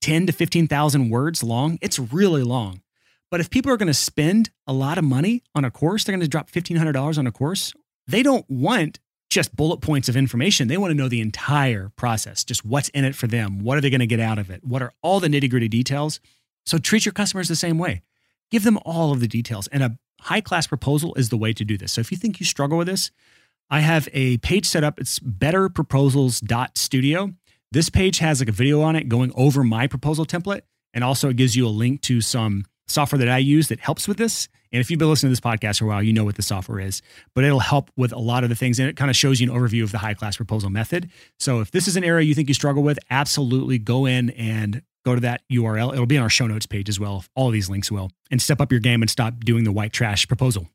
10 0.00 0.26
to 0.26 0.32
15,000 0.32 1.10
words 1.10 1.42
long. 1.42 1.78
It's 1.80 1.98
really 1.98 2.42
long. 2.42 2.82
But 3.30 3.40
if 3.40 3.50
people 3.50 3.70
are 3.70 3.76
going 3.76 3.86
to 3.86 3.94
spend 3.94 4.50
a 4.66 4.72
lot 4.72 4.98
of 4.98 5.04
money 5.04 5.42
on 5.54 5.64
a 5.64 5.70
course, 5.70 6.04
they're 6.04 6.12
going 6.12 6.22
to 6.22 6.28
drop 6.28 6.50
$1,500 6.50 7.18
on 7.18 7.26
a 7.26 7.32
course. 7.32 7.72
They 8.08 8.22
don't 8.22 8.48
want 8.50 8.98
just 9.30 9.56
bullet 9.56 9.80
points 9.80 10.08
of 10.08 10.16
information. 10.16 10.68
They 10.68 10.76
want 10.76 10.90
to 10.90 10.96
know 10.96 11.08
the 11.08 11.20
entire 11.20 11.90
process, 11.96 12.44
just 12.44 12.64
what's 12.64 12.88
in 12.90 13.04
it 13.04 13.14
for 13.14 13.28
them. 13.28 13.60
What 13.60 13.78
are 13.78 13.80
they 13.80 13.90
going 13.90 14.00
to 14.00 14.06
get 14.06 14.20
out 14.20 14.38
of 14.38 14.50
it? 14.50 14.62
What 14.64 14.82
are 14.82 14.92
all 15.02 15.20
the 15.20 15.28
nitty 15.28 15.48
gritty 15.48 15.68
details? 15.68 16.20
So 16.66 16.76
treat 16.78 17.06
your 17.06 17.12
customers 17.12 17.48
the 17.48 17.56
same 17.56 17.78
way. 17.78 18.02
Give 18.50 18.64
them 18.64 18.78
all 18.84 19.12
of 19.12 19.20
the 19.20 19.28
details. 19.28 19.68
And 19.68 19.84
a 19.84 19.96
high 20.22 20.40
class 20.40 20.66
proposal 20.66 21.14
is 21.14 21.28
the 21.28 21.36
way 21.36 21.52
to 21.52 21.64
do 21.64 21.78
this. 21.78 21.92
So 21.92 22.00
if 22.00 22.10
you 22.10 22.18
think 22.18 22.40
you 22.40 22.46
struggle 22.46 22.76
with 22.76 22.88
this, 22.88 23.12
I 23.70 23.78
have 23.80 24.08
a 24.12 24.38
page 24.38 24.66
set 24.66 24.82
up. 24.82 24.98
It's 24.98 25.20
betterproposals.studio. 25.20 27.34
This 27.70 27.88
page 27.88 28.18
has 28.18 28.40
like 28.40 28.48
a 28.48 28.52
video 28.52 28.82
on 28.82 28.96
it 28.96 29.08
going 29.08 29.30
over 29.36 29.62
my 29.62 29.86
proposal 29.86 30.26
template. 30.26 30.62
And 30.92 31.04
also 31.04 31.28
it 31.28 31.36
gives 31.36 31.54
you 31.54 31.68
a 31.68 31.70
link 31.70 32.00
to 32.02 32.20
some 32.20 32.64
software 32.90 33.18
that 33.18 33.28
I 33.28 33.38
use 33.38 33.68
that 33.68 33.80
helps 33.80 34.06
with 34.06 34.16
this. 34.16 34.48
And 34.72 34.80
if 34.80 34.90
you've 34.90 34.98
been 34.98 35.08
listening 35.08 35.30
to 35.30 35.32
this 35.32 35.40
podcast 35.40 35.78
for 35.78 35.86
a 35.86 35.88
while, 35.88 36.02
you 36.02 36.12
know 36.12 36.24
what 36.24 36.36
the 36.36 36.42
software 36.42 36.78
is, 36.78 37.02
but 37.34 37.44
it'll 37.44 37.58
help 37.58 37.90
with 37.96 38.12
a 38.12 38.18
lot 38.18 38.44
of 38.44 38.50
the 38.50 38.56
things. 38.56 38.78
And 38.78 38.88
it 38.88 38.96
kind 38.96 39.10
of 39.10 39.16
shows 39.16 39.40
you 39.40 39.50
an 39.50 39.58
overview 39.58 39.82
of 39.82 39.90
the 39.90 39.98
high 39.98 40.14
class 40.14 40.36
proposal 40.36 40.70
method. 40.70 41.10
So 41.38 41.60
if 41.60 41.70
this 41.70 41.88
is 41.88 41.96
an 41.96 42.04
area 42.04 42.24
you 42.24 42.34
think 42.34 42.48
you 42.48 42.54
struggle 42.54 42.82
with, 42.82 42.98
absolutely 43.10 43.78
go 43.78 44.06
in 44.06 44.30
and 44.30 44.82
go 45.04 45.14
to 45.14 45.20
that 45.22 45.42
URL. 45.50 45.92
It'll 45.92 46.06
be 46.06 46.18
on 46.18 46.22
our 46.22 46.30
show 46.30 46.46
notes 46.46 46.66
page 46.66 46.88
as 46.88 47.00
well. 47.00 47.24
All 47.34 47.50
these 47.50 47.70
links 47.70 47.90
will. 47.90 48.10
And 48.30 48.40
step 48.40 48.60
up 48.60 48.70
your 48.70 48.80
game 48.80 49.02
and 49.02 49.10
stop 49.10 49.40
doing 49.44 49.64
the 49.64 49.72
white 49.72 49.92
trash 49.92 50.28
proposal. 50.28 50.68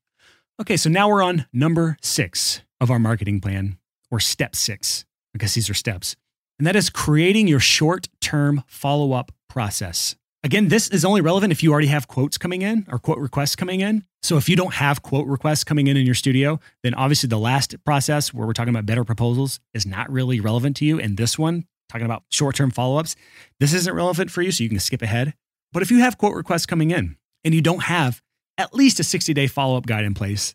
Okay, 0.60 0.78
so 0.78 0.90
now 0.90 1.10
we're 1.10 1.24
on 1.24 1.46
number 1.54 1.98
six 2.02 2.62
of 2.80 2.90
our 2.90 3.00
marketing 3.00 3.40
plan, 3.42 3.78
or 4.10 4.20
step 4.20 4.56
six, 4.56 5.06
because 5.34 5.54
these 5.54 5.70
are 5.70 5.74
steps. 5.74 6.16
And 6.58 6.66
that 6.66 6.76
is 6.76 6.90
creating 6.90 7.48
your 7.48 7.60
short 7.60 8.08
term 8.22 8.64
follow 8.68 9.14
up 9.14 9.32
process. 9.50 10.16
Again, 10.46 10.68
this 10.68 10.90
is 10.90 11.04
only 11.04 11.22
relevant 11.22 11.52
if 11.52 11.64
you 11.64 11.72
already 11.72 11.88
have 11.88 12.08
quotes 12.08 12.38
coming 12.38 12.62
in 12.62 12.86
or 12.92 13.00
quote 13.00 13.18
requests 13.18 13.56
coming 13.56 13.82
in. 13.82 14.04
So 14.22 14.38
if 14.38 14.48
you 14.48 14.56
don't 14.56 14.76
have 14.76 15.02
quote 15.02 15.26
requests 15.26 15.64
coming 15.64 15.88
in 15.88 15.98
in 15.98 16.06
your 16.06 16.14
studio, 16.14 16.60
then 16.84 16.94
obviously 16.94 17.26
the 17.26 17.40
last 17.40 17.84
process 17.84 18.32
where 18.32 18.46
we're 18.46 18.54
talking 18.54 18.70
about 18.70 18.86
better 18.86 19.04
proposals 19.04 19.60
is 19.74 19.88
not 19.88 20.08
really 20.12 20.40
relevant 20.40 20.76
to 20.78 20.86
you. 20.86 21.00
And 21.00 21.18
this 21.18 21.40
one, 21.40 21.66
talking 21.90 22.06
about 22.06 22.26
short 22.30 22.56
term 22.56 22.70
follow 22.70 23.00
ups, 23.00 23.16
this 23.60 23.74
isn't 23.74 23.96
relevant 23.96 24.30
for 24.30 24.44
you. 24.44 24.52
So 24.52 24.64
you 24.64 24.70
can 24.70 24.80
skip 24.80 25.02
ahead. 25.02 25.34
But 25.74 25.82
if 25.82 25.90
you 25.90 25.98
have 26.02 26.20
quote 26.20 26.36
requests 26.36 26.68
coming 26.68 26.92
in 26.92 27.18
and 27.44 27.56
you 27.56 27.62
don't 27.64 27.86
have 27.86 28.22
at 28.60 28.72
least 28.72 29.00
a 29.00 29.04
60 29.04 29.34
day 29.34 29.48
follow 29.48 29.78
up 29.78 29.88
guide 29.88 30.06
in 30.06 30.14
place, 30.14 30.54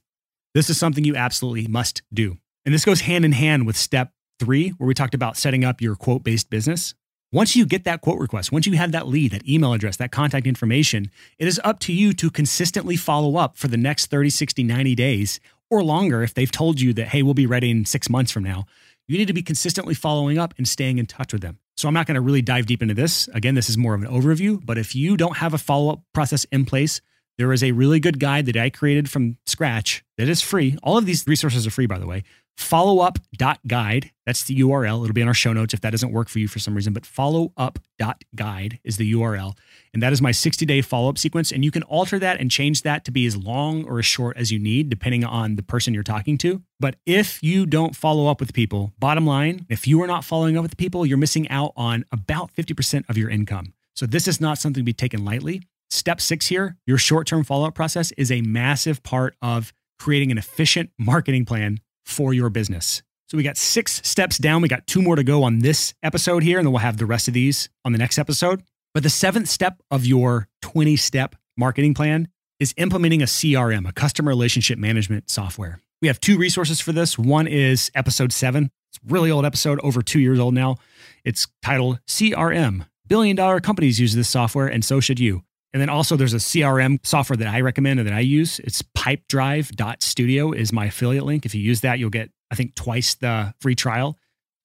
this 0.55 0.71
is 0.71 0.79
something 0.79 1.03
you 1.03 1.17
absolutely 1.17 1.67
must 1.67 2.03
do. 2.15 2.39
And 2.65 2.73
this 2.73 2.85
goes 2.85 3.01
hand 3.01 3.25
in 3.25 3.33
hand 3.33 3.67
with 3.67 3.77
step 3.77 4.13
three, 4.39 4.69
where 4.71 4.87
we 4.87 4.95
talked 4.95 5.15
about 5.15 5.37
setting 5.37 5.65
up 5.65 5.81
your 5.81 5.97
quote 5.97 6.23
based 6.23 6.49
business. 6.49 6.95
Once 7.33 7.55
you 7.55 7.65
get 7.65 7.85
that 7.85 8.01
quote 8.01 8.19
request, 8.19 8.51
once 8.51 8.67
you 8.67 8.73
have 8.73 8.91
that 8.91 9.07
lead, 9.07 9.31
that 9.31 9.49
email 9.49 9.73
address, 9.73 9.97
that 9.97 10.11
contact 10.11 10.49
information, 10.49 11.09
it 11.39 11.47
is 11.47 11.61
up 11.63 11.79
to 11.79 11.93
you 11.93 12.13
to 12.13 12.29
consistently 12.29 12.97
follow 12.97 13.37
up 13.37 13.57
for 13.57 13.69
the 13.69 13.77
next 13.77 14.07
30, 14.07 14.31
60, 14.31 14.65
90 14.65 14.97
days 14.97 15.39
or 15.71 15.85
longer 15.85 16.25
if 16.25 16.35
they've 16.35 16.51
told 16.51 16.81
you 16.81 16.93
that, 16.93 17.07
hey, 17.07 17.23
we'll 17.23 17.33
be 17.33 17.47
ready 17.47 17.71
in 17.71 17.85
six 17.85 18.11
months 18.11 18.33
from 18.33 18.43
now. 18.43 18.67
You 19.07 19.17
need 19.17 19.29
to 19.29 19.33
be 19.33 19.43
consistently 19.43 19.95
following 19.95 20.39
up 20.39 20.55
and 20.59 20.67
staying 20.67 20.99
in 20.99 21.07
touch 21.07 21.33
with 21.33 21.41
them. 21.41 21.61
So 21.77 21.87
I'm 21.87 21.95
not 21.95 22.09
going 22.09 22.17
to 22.17 22.21
really 22.21 22.43
dive 22.43 22.67
deep 22.67 22.83
into 22.83 22.95
this. 22.95 23.29
Again, 23.29 23.55
this 23.55 23.71
is 23.71 23.79
more 23.79 23.95
of 23.95 24.03
an 24.03 24.09
overview, 24.09 24.61
but 24.65 24.77
if 24.77 24.97
you 24.97 25.17
don't 25.17 25.37
have 25.37 25.55
a 25.55 25.59
follow 25.59 25.93
up 25.93 26.03
process 26.13 26.43
in 26.51 26.65
place, 26.65 27.01
there 27.39 27.53
is 27.53 27.63
a 27.63 27.71
really 27.71 28.01
good 28.01 28.19
guide 28.19 28.47
that 28.47 28.57
I 28.57 28.71
created 28.71 29.09
from 29.09 29.37
scratch 29.47 30.05
that 30.19 30.29
is 30.29 30.43
free. 30.43 30.77
All 30.83 30.99
of 30.99 31.07
these 31.07 31.25
resources 31.29 31.65
are 31.65 31.71
free, 31.71 31.87
by 31.87 32.01
the 32.01 32.09
way 32.09 32.25
followup.guide. 32.61 34.11
That's 34.27 34.45
the 34.45 34.61
URL. 34.61 35.03
It'll 35.03 35.15
be 35.15 35.23
in 35.23 35.29
our 35.29 35.35
show 35.35 35.53
notes 35.53 35.75
if 35.75 35.81
that 35.81 35.91
doesn't 35.91 36.13
work 36.13 36.29
for 36.29 36.39
you 36.39 36.47
for 36.47 36.59
some 36.59 36.75
reason, 36.75 36.93
but 36.93 37.03
followup.guide 37.03 38.79
is 38.85 38.97
the 38.97 39.13
URL. 39.13 39.57
And 39.93 40.03
that 40.03 40.13
is 40.13 40.23
my 40.23 40.31
60 40.31 40.67
day 40.67 40.83
follow 40.83 41.09
up 41.09 41.19
sequence. 41.19 41.51
And 41.51 41.65
you 41.65 41.71
can 41.71 41.83
alter 41.85 42.19
that 42.19 42.41
and 42.41 42.51
change 42.51 42.83
that 42.83 43.05
to 43.07 43.11
be 43.11 43.27
as 43.27 43.37
long 43.37 43.85
or 43.85 43.99
as 43.99 44.07
short 44.07 44.37
as 44.37 44.53
you 44.53 44.59
need, 44.59 44.89
depending 44.91 45.25
on 45.25 45.57
the 45.57 45.63
person 45.63 45.95
you're 45.95 46.03
talking 46.03 46.39
to. 46.39 46.63
But 46.79 46.97
if 47.07 47.43
you 47.43 47.67
don't 47.67 47.97
follow 47.97 48.29
up 48.29 48.41
with 48.41 48.53
people, 48.53 48.93
bottom 48.99 49.27
line, 49.27 49.67
if 49.69 49.89
you 49.89 50.01
are 50.03 50.07
not 50.07 50.25
following 50.25 50.57
up 50.57 50.63
with 50.63 50.77
people, 50.77 51.05
you're 51.05 51.19
missing 51.19 51.49
out 51.49 51.73
on 51.77 52.05
about 52.13 52.55
50% 52.55 53.09
of 53.09 53.17
your 53.17 53.31
income. 53.31 53.73
So 53.97 54.07
this 54.07 54.29
is 54.29 54.41
not 54.41 54.59
something 54.59 54.81
to 54.81 54.85
be 54.85 54.93
taken 54.93 55.25
lightly. 55.25 55.63
Step 55.91 56.21
six 56.21 56.47
here, 56.47 56.77
your 56.87 56.99
short 56.99 57.27
term 57.27 57.43
follow 57.43 57.67
up 57.67 57.75
process 57.75 58.13
is 58.13 58.31
a 58.31 58.43
massive 58.43 59.03
part 59.03 59.35
of 59.43 59.73
creating 59.99 60.31
an 60.31 60.39
efficient 60.39 60.91
marketing 60.99 61.45
plan 61.45 61.81
for 62.11 62.35
your 62.35 62.51
business. 62.51 63.03
So 63.29 63.37
we 63.37 63.45
got 63.45 63.57
six 63.57 64.01
steps 64.05 64.39
down. 64.39 64.61
We 64.61 64.69
got 64.69 64.87
two 64.87 65.01
more 65.01 65.17
to 65.17 65.23
go 65.23 65.45
on 65.45 65.61
this 65.61 65.95
episode 66.03 66.43
here, 66.43 66.59
and 66.59 66.67
then 66.67 66.73
we'll 66.73 66.81
have 66.81 66.97
the 66.97 67.07
rest 67.07 67.29
of 67.29 67.35
these 67.35 67.69
on 67.85 67.93
the 67.93 67.99
next 67.99 68.19
episode. 68.19 68.63
But 68.93 69.05
the 69.05 69.11
seventh 69.11 69.49
step 69.49 69.81
of 69.91 70.05
your 70.05 70.49
20 70.63 70.97
step 70.97 71.37
marketing 71.57 71.95
plan 71.95 72.29
is 72.59 72.75
implementing 72.77 73.23
a 73.23 73.27
CRM, 73.27 73.89
a 73.89 73.93
customer 73.93 74.31
relationship 74.31 74.79
management 74.79 75.31
software. 75.31 75.81
We 76.03 76.09
have 76.09 76.19
two 76.19 76.39
resources 76.39 76.81
for 76.81 76.93
this. 76.93 77.19
One 77.19 77.47
is 77.47 77.91
episode 77.95 78.33
seven. 78.33 78.71
It's 78.91 78.99
a 78.99 79.13
really 79.13 79.31
old 79.31 79.47
episode, 79.47 79.79
over 79.83 80.03
two 80.03 80.19
years 80.19 80.41
old 80.41 80.55
now. 80.55 80.77
It's 81.25 81.47
titled 81.63 82.01
CRM. 82.09 82.87
Billion 83.07 83.37
dollar 83.37 83.61
companies 83.61 84.01
use 84.01 84.15
this 84.15 84.29
software, 84.29 84.67
and 84.67 84.85
so 84.85 84.99
should 84.99 85.21
you. 85.21 85.43
And 85.73 85.81
then 85.81 85.89
also 85.89 86.17
there's 86.17 86.35
a 86.35 86.39
CRM 86.39 87.05
software 87.05 87.37
that 87.37 87.47
I 87.47 87.61
recommend 87.61 88.01
and 88.01 88.09
that 88.09 88.15
I 88.15 88.21
use. 88.21 88.59
It's 88.61 88.83
pipedrive.studio 88.83 90.53
is 90.53 90.73
my 90.73 90.87
affiliate 90.87 91.25
link. 91.25 91.47
If 91.47 91.55
you 91.55 91.63
use 91.63 91.83
that, 91.83 91.99
you'll 91.99 92.11
get, 92.11 92.31
I 92.51 92.55
think, 92.57 92.75
twice 92.75 93.15
the 93.15 93.55
free 93.61 93.77
trial. 93.77 94.17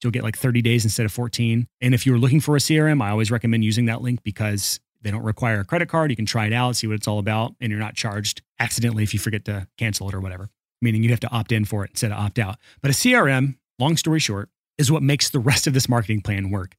You'll 0.03 0.11
get 0.11 0.23
like 0.23 0.37
30 0.37 0.61
days 0.61 0.83
instead 0.83 1.05
of 1.05 1.11
14. 1.11 1.67
And 1.81 1.93
if 1.93 2.05
you're 2.05 2.17
looking 2.17 2.39
for 2.39 2.55
a 2.55 2.59
CRM, 2.59 3.01
I 3.01 3.11
always 3.11 3.31
recommend 3.31 3.63
using 3.63 3.85
that 3.85 4.01
link 4.01 4.23
because 4.23 4.79
they 5.01 5.11
don't 5.11 5.23
require 5.23 5.59
a 5.59 5.65
credit 5.65 5.89
card. 5.89 6.09
You 6.09 6.15
can 6.15 6.25
try 6.25 6.47
it 6.47 6.53
out, 6.53 6.75
see 6.75 6.87
what 6.87 6.95
it's 6.95 7.07
all 7.07 7.19
about, 7.19 7.55
and 7.61 7.69
you're 7.69 7.79
not 7.79 7.93
charged 7.93 8.41
accidentally 8.59 9.03
if 9.03 9.13
you 9.13 9.19
forget 9.19 9.45
to 9.45 9.67
cancel 9.77 10.09
it 10.09 10.15
or 10.15 10.19
whatever, 10.19 10.49
meaning 10.81 11.03
you'd 11.03 11.11
have 11.11 11.19
to 11.21 11.31
opt 11.31 11.51
in 11.51 11.65
for 11.65 11.85
it 11.85 11.91
instead 11.91 12.11
of 12.11 12.17
opt 12.17 12.39
out. 12.39 12.57
But 12.81 12.91
a 12.91 12.93
CRM, 12.95 13.57
long 13.77 13.97
story 13.97 14.19
short, 14.19 14.49
is 14.77 14.91
what 14.91 15.03
makes 15.03 15.29
the 15.29 15.39
rest 15.39 15.67
of 15.67 15.73
this 15.73 15.87
marketing 15.87 16.21
plan 16.21 16.49
work. 16.49 16.75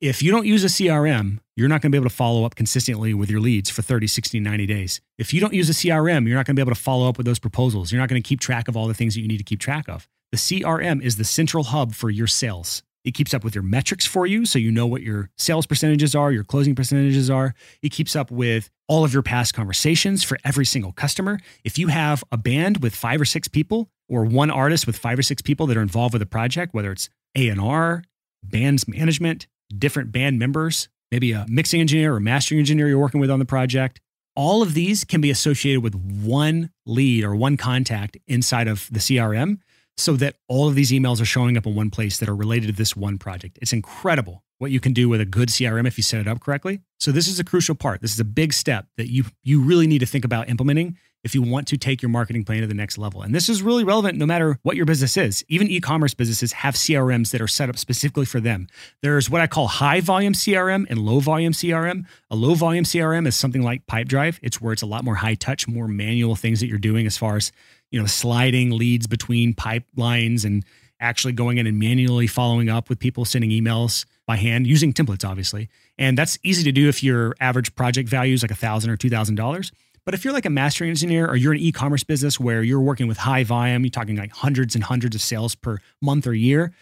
If 0.00 0.22
you 0.22 0.30
don't 0.30 0.46
use 0.46 0.64
a 0.64 0.68
CRM, 0.68 1.38
you're 1.56 1.68
not 1.68 1.80
going 1.80 1.90
to 1.90 1.96
be 1.96 1.98
able 1.98 2.10
to 2.10 2.14
follow 2.14 2.44
up 2.44 2.56
consistently 2.56 3.14
with 3.14 3.30
your 3.30 3.40
leads 3.40 3.70
for 3.70 3.80
30, 3.80 4.06
60, 4.06 4.40
90 4.40 4.66
days. 4.66 5.00
If 5.18 5.32
you 5.32 5.40
don't 5.40 5.54
use 5.54 5.70
a 5.70 5.72
CRM, 5.72 6.26
you're 6.26 6.36
not 6.36 6.46
going 6.46 6.56
to 6.56 6.60
be 6.60 6.62
able 6.62 6.74
to 6.74 6.80
follow 6.80 7.08
up 7.08 7.16
with 7.16 7.26
those 7.26 7.38
proposals. 7.38 7.92
You're 7.92 8.00
not 8.00 8.08
going 8.08 8.22
to 8.22 8.28
keep 8.28 8.40
track 8.40 8.66
of 8.68 8.76
all 8.76 8.88
the 8.88 8.94
things 8.94 9.14
that 9.14 9.20
you 9.20 9.28
need 9.28 9.38
to 9.38 9.44
keep 9.44 9.60
track 9.60 9.88
of. 9.88 10.08
The 10.32 10.36
CRM 10.36 11.00
is 11.00 11.16
the 11.16 11.24
central 11.24 11.64
hub 11.64 11.94
for 11.94 12.10
your 12.10 12.26
sales. 12.26 12.82
It 13.04 13.12
keeps 13.12 13.34
up 13.34 13.44
with 13.44 13.54
your 13.54 13.62
metrics 13.62 14.04
for 14.04 14.26
you 14.26 14.46
so 14.46 14.58
you 14.58 14.72
know 14.72 14.86
what 14.86 15.02
your 15.02 15.30
sales 15.38 15.66
percentages 15.66 16.14
are, 16.14 16.32
your 16.32 16.42
closing 16.42 16.74
percentages 16.74 17.30
are. 17.30 17.54
It 17.82 17.90
keeps 17.92 18.16
up 18.16 18.30
with 18.30 18.70
all 18.88 19.04
of 19.04 19.12
your 19.12 19.22
past 19.22 19.54
conversations 19.54 20.24
for 20.24 20.38
every 20.44 20.64
single 20.64 20.92
customer. 20.92 21.38
If 21.62 21.78
you 21.78 21.88
have 21.88 22.24
a 22.32 22.36
band 22.36 22.82
with 22.82 22.94
five 22.94 23.20
or 23.20 23.26
six 23.26 23.46
people 23.46 23.90
or 24.08 24.24
one 24.24 24.50
artist 24.50 24.86
with 24.86 24.96
five 24.98 25.18
or 25.18 25.22
six 25.22 25.40
people 25.40 25.66
that 25.68 25.76
are 25.76 25.82
involved 25.82 26.14
with 26.14 26.22
a 26.22 26.26
project, 26.26 26.74
whether 26.74 26.92
it's 26.92 27.08
A&R, 27.36 28.02
bands 28.42 28.88
management, 28.88 29.46
different 29.76 30.12
band 30.12 30.38
members, 30.38 30.88
maybe 31.10 31.32
a 31.32 31.46
mixing 31.48 31.80
engineer 31.80 32.14
or 32.14 32.20
mastering 32.20 32.58
engineer 32.58 32.88
you're 32.88 32.98
working 32.98 33.20
with 33.20 33.30
on 33.30 33.38
the 33.38 33.44
project, 33.44 34.00
all 34.36 34.62
of 34.62 34.74
these 34.74 35.04
can 35.04 35.20
be 35.20 35.30
associated 35.30 35.82
with 35.82 35.94
one 35.94 36.70
lead 36.86 37.24
or 37.24 37.34
one 37.34 37.56
contact 37.56 38.16
inside 38.26 38.68
of 38.68 38.88
the 38.90 38.98
CRM 38.98 39.58
so 39.96 40.16
that 40.16 40.36
all 40.48 40.68
of 40.68 40.74
these 40.74 40.90
emails 40.90 41.20
are 41.20 41.26
showing 41.26 41.56
up 41.56 41.66
in 41.66 41.74
one 41.74 41.90
place 41.90 42.18
that 42.18 42.28
are 42.28 42.34
related 42.34 42.66
to 42.66 42.72
this 42.72 42.96
one 42.96 43.16
project. 43.16 43.58
It's 43.62 43.72
incredible 43.72 44.42
what 44.58 44.70
you 44.70 44.80
can 44.80 44.92
do 44.92 45.08
with 45.08 45.20
a 45.20 45.24
good 45.24 45.48
CRM 45.48 45.86
if 45.86 45.96
you 45.96 46.02
set 46.02 46.20
it 46.20 46.28
up 46.28 46.40
correctly. 46.40 46.80
So 46.98 47.12
this 47.12 47.28
is 47.28 47.38
a 47.38 47.44
crucial 47.44 47.74
part. 47.74 48.00
This 48.00 48.12
is 48.12 48.20
a 48.20 48.24
big 48.24 48.52
step 48.52 48.86
that 48.96 49.10
you 49.10 49.24
you 49.42 49.62
really 49.62 49.86
need 49.86 50.00
to 50.00 50.06
think 50.06 50.24
about 50.24 50.48
implementing 50.48 50.96
if 51.24 51.34
you 51.34 51.42
want 51.42 51.66
to 51.68 51.76
take 51.76 52.02
your 52.02 52.10
marketing 52.10 52.44
plan 52.44 52.60
to 52.60 52.66
the 52.66 52.74
next 52.74 52.98
level. 52.98 53.22
And 53.22 53.34
this 53.34 53.48
is 53.48 53.62
really 53.62 53.82
relevant 53.82 54.18
no 54.18 54.26
matter 54.26 54.58
what 54.62 54.76
your 54.76 54.84
business 54.84 55.16
is. 55.16 55.44
Even 55.48 55.68
e-commerce 55.68 56.14
businesses 56.14 56.52
have 56.52 56.74
CRMs 56.74 57.30
that 57.30 57.40
are 57.40 57.48
set 57.48 57.68
up 57.68 57.78
specifically 57.78 58.26
for 58.26 58.40
them. 58.40 58.68
There's 59.02 59.28
what 59.30 59.40
I 59.40 59.46
call 59.46 59.66
high 59.66 60.00
volume 60.00 60.34
CRM 60.34 60.86
and 60.88 60.98
low 61.00 61.20
volume 61.20 61.52
CRM. 61.52 62.06
A 62.30 62.36
low 62.36 62.54
volume 62.54 62.84
CRM 62.84 63.26
is 63.26 63.34
something 63.34 63.62
like 63.62 63.86
Pipedrive. 63.86 64.38
It's 64.42 64.60
where 64.60 64.72
it's 64.72 64.82
a 64.82 64.86
lot 64.86 65.04
more 65.04 65.16
high 65.16 65.34
touch, 65.34 65.66
more 65.66 65.88
manual 65.88 66.36
things 66.36 66.60
that 66.60 66.68
you're 66.68 66.78
doing 66.78 67.06
as 67.06 67.16
far 67.16 67.36
as 67.36 67.50
you 67.90 68.00
know, 68.00 68.06
sliding 68.06 68.70
leads 68.76 69.06
between 69.06 69.54
pipelines 69.54 70.44
and 70.44 70.64
actually 71.00 71.32
going 71.32 71.58
in 71.58 71.66
and 71.66 71.78
manually 71.78 72.26
following 72.26 72.68
up 72.68 72.88
with 72.88 72.98
people 72.98 73.24
sending 73.24 73.50
emails 73.50 74.04
by 74.26 74.36
hand 74.36 74.66
using 74.66 74.92
templates, 74.92 75.24
obviously. 75.24 75.68
And 75.96 76.18
that's 76.18 76.36
easy 76.42 76.64
to 76.64 76.72
do 76.72 76.88
if 76.88 77.04
your 77.04 77.36
average 77.40 77.74
project 77.76 78.08
value 78.08 78.34
is 78.34 78.42
like 78.42 78.50
a 78.50 78.56
thousand 78.56 78.90
or 78.90 78.96
two 78.96 79.10
thousand 79.10 79.36
dollars. 79.36 79.70
But 80.04 80.14
if 80.14 80.24
you're 80.24 80.34
like 80.34 80.44
a 80.44 80.50
mastering 80.50 80.90
engineer 80.90 81.26
or 81.26 81.36
you're 81.36 81.52
an 81.52 81.58
e-commerce 81.58 82.04
business 82.04 82.38
where 82.38 82.62
you're 82.62 82.80
working 82.80 83.08
with 83.08 83.16
high 83.18 83.44
volume, 83.44 83.84
you're 83.84 83.90
talking 83.90 84.16
like 84.16 84.32
hundreds 84.32 84.74
and 84.74 84.84
hundreds 84.84 85.14
of 85.14 85.22
sales 85.22 85.54
per 85.54 85.78
month 86.02 86.26
or 86.26 86.34
year, 86.34 86.72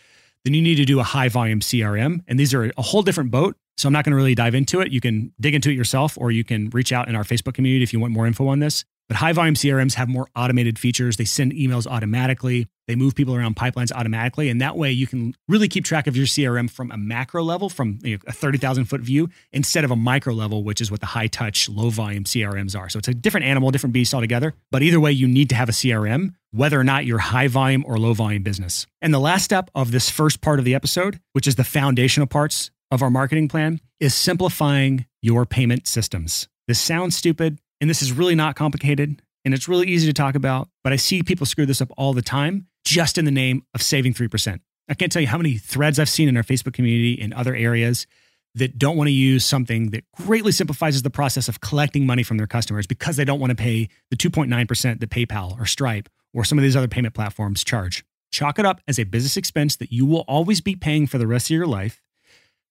then 0.44 0.54
you 0.54 0.62
need 0.62 0.74
to 0.76 0.84
do 0.84 0.98
a 0.98 1.04
high 1.04 1.28
volume 1.28 1.60
CRM. 1.60 2.24
And 2.26 2.38
these 2.38 2.52
are 2.52 2.72
a 2.76 2.82
whole 2.82 3.02
different 3.02 3.30
boat. 3.30 3.56
So 3.76 3.86
I'm 3.86 3.92
not 3.92 4.04
going 4.04 4.10
to 4.10 4.16
really 4.16 4.34
dive 4.34 4.54
into 4.54 4.80
it. 4.80 4.92
You 4.92 5.00
can 5.00 5.32
dig 5.40 5.54
into 5.54 5.70
it 5.70 5.74
yourself, 5.74 6.18
or 6.18 6.30
you 6.30 6.44
can 6.44 6.68
reach 6.70 6.92
out 6.92 7.08
in 7.08 7.14
our 7.14 7.24
Facebook 7.24 7.54
community 7.54 7.82
if 7.82 7.92
you 7.92 8.00
want 8.00 8.12
more 8.12 8.26
info 8.26 8.48
on 8.48 8.58
this. 8.58 8.84
But 9.12 9.18
high 9.18 9.34
volume 9.34 9.54
CRMs 9.54 9.92
have 9.96 10.08
more 10.08 10.26
automated 10.34 10.78
features. 10.78 11.18
They 11.18 11.26
send 11.26 11.52
emails 11.52 11.86
automatically. 11.86 12.66
They 12.88 12.94
move 12.94 13.14
people 13.14 13.34
around 13.34 13.56
pipelines 13.56 13.92
automatically. 13.92 14.48
And 14.48 14.62
that 14.62 14.74
way 14.74 14.90
you 14.90 15.06
can 15.06 15.34
really 15.48 15.68
keep 15.68 15.84
track 15.84 16.06
of 16.06 16.16
your 16.16 16.24
CRM 16.24 16.70
from 16.70 16.90
a 16.90 16.96
macro 16.96 17.42
level, 17.42 17.68
from 17.68 17.98
you 18.02 18.16
know, 18.16 18.22
a 18.26 18.32
30,000 18.32 18.86
foot 18.86 19.02
view, 19.02 19.28
instead 19.52 19.84
of 19.84 19.90
a 19.90 19.96
micro 19.96 20.32
level, 20.32 20.64
which 20.64 20.80
is 20.80 20.90
what 20.90 21.00
the 21.00 21.06
high 21.06 21.26
touch, 21.26 21.68
low 21.68 21.90
volume 21.90 22.24
CRMs 22.24 22.74
are. 22.74 22.88
So 22.88 22.98
it's 22.98 23.08
a 23.08 23.12
different 23.12 23.44
animal, 23.44 23.70
different 23.70 23.92
beast 23.92 24.14
altogether. 24.14 24.54
But 24.70 24.80
either 24.82 24.98
way, 24.98 25.12
you 25.12 25.28
need 25.28 25.50
to 25.50 25.56
have 25.56 25.68
a 25.68 25.72
CRM, 25.72 26.32
whether 26.50 26.80
or 26.80 26.84
not 26.84 27.04
you're 27.04 27.18
high 27.18 27.48
volume 27.48 27.84
or 27.86 27.98
low 27.98 28.14
volume 28.14 28.42
business. 28.42 28.86
And 29.02 29.12
the 29.12 29.20
last 29.20 29.44
step 29.44 29.70
of 29.74 29.92
this 29.92 30.08
first 30.08 30.40
part 30.40 30.58
of 30.58 30.64
the 30.64 30.74
episode, 30.74 31.20
which 31.34 31.46
is 31.46 31.56
the 31.56 31.64
foundational 31.64 32.26
parts 32.26 32.70
of 32.90 33.02
our 33.02 33.10
marketing 33.10 33.48
plan, 33.48 33.78
is 34.00 34.14
simplifying 34.14 35.04
your 35.20 35.44
payment 35.44 35.86
systems. 35.86 36.48
This 36.66 36.80
sounds 36.80 37.14
stupid. 37.14 37.58
And 37.82 37.90
this 37.90 38.00
is 38.00 38.12
really 38.12 38.36
not 38.36 38.54
complicated 38.54 39.20
and 39.44 39.52
it's 39.52 39.66
really 39.66 39.88
easy 39.88 40.06
to 40.06 40.12
talk 40.12 40.36
about, 40.36 40.68
but 40.84 40.92
I 40.92 40.96
see 40.96 41.24
people 41.24 41.46
screw 41.46 41.66
this 41.66 41.80
up 41.80 41.90
all 41.98 42.12
the 42.12 42.22
time 42.22 42.68
just 42.84 43.18
in 43.18 43.24
the 43.24 43.32
name 43.32 43.64
of 43.74 43.82
saving 43.82 44.14
3%. 44.14 44.60
I 44.88 44.94
can't 44.94 45.10
tell 45.10 45.20
you 45.20 45.26
how 45.26 45.36
many 45.36 45.58
threads 45.58 45.98
I've 45.98 46.08
seen 46.08 46.28
in 46.28 46.36
our 46.36 46.44
Facebook 46.44 46.74
community 46.74 47.20
and 47.20 47.34
other 47.34 47.56
areas 47.56 48.06
that 48.54 48.78
don't 48.78 48.96
want 48.96 49.08
to 49.08 49.12
use 49.12 49.44
something 49.44 49.90
that 49.90 50.04
greatly 50.12 50.52
simplifies 50.52 51.02
the 51.02 51.10
process 51.10 51.48
of 51.48 51.60
collecting 51.60 52.06
money 52.06 52.22
from 52.22 52.36
their 52.36 52.46
customers 52.46 52.86
because 52.86 53.16
they 53.16 53.24
don't 53.24 53.40
want 53.40 53.50
to 53.50 53.56
pay 53.56 53.88
the 54.10 54.16
2.9% 54.16 55.00
that 55.00 55.10
PayPal 55.10 55.58
or 55.58 55.66
Stripe 55.66 56.08
or 56.32 56.44
some 56.44 56.58
of 56.58 56.62
these 56.62 56.76
other 56.76 56.86
payment 56.86 57.14
platforms 57.14 57.64
charge. 57.64 58.04
Chalk 58.30 58.60
it 58.60 58.64
up 58.64 58.80
as 58.86 59.00
a 59.00 59.04
business 59.04 59.36
expense 59.36 59.74
that 59.74 59.90
you 59.90 60.06
will 60.06 60.24
always 60.28 60.60
be 60.60 60.76
paying 60.76 61.08
for 61.08 61.18
the 61.18 61.26
rest 61.26 61.46
of 61.46 61.56
your 61.56 61.66
life. 61.66 62.00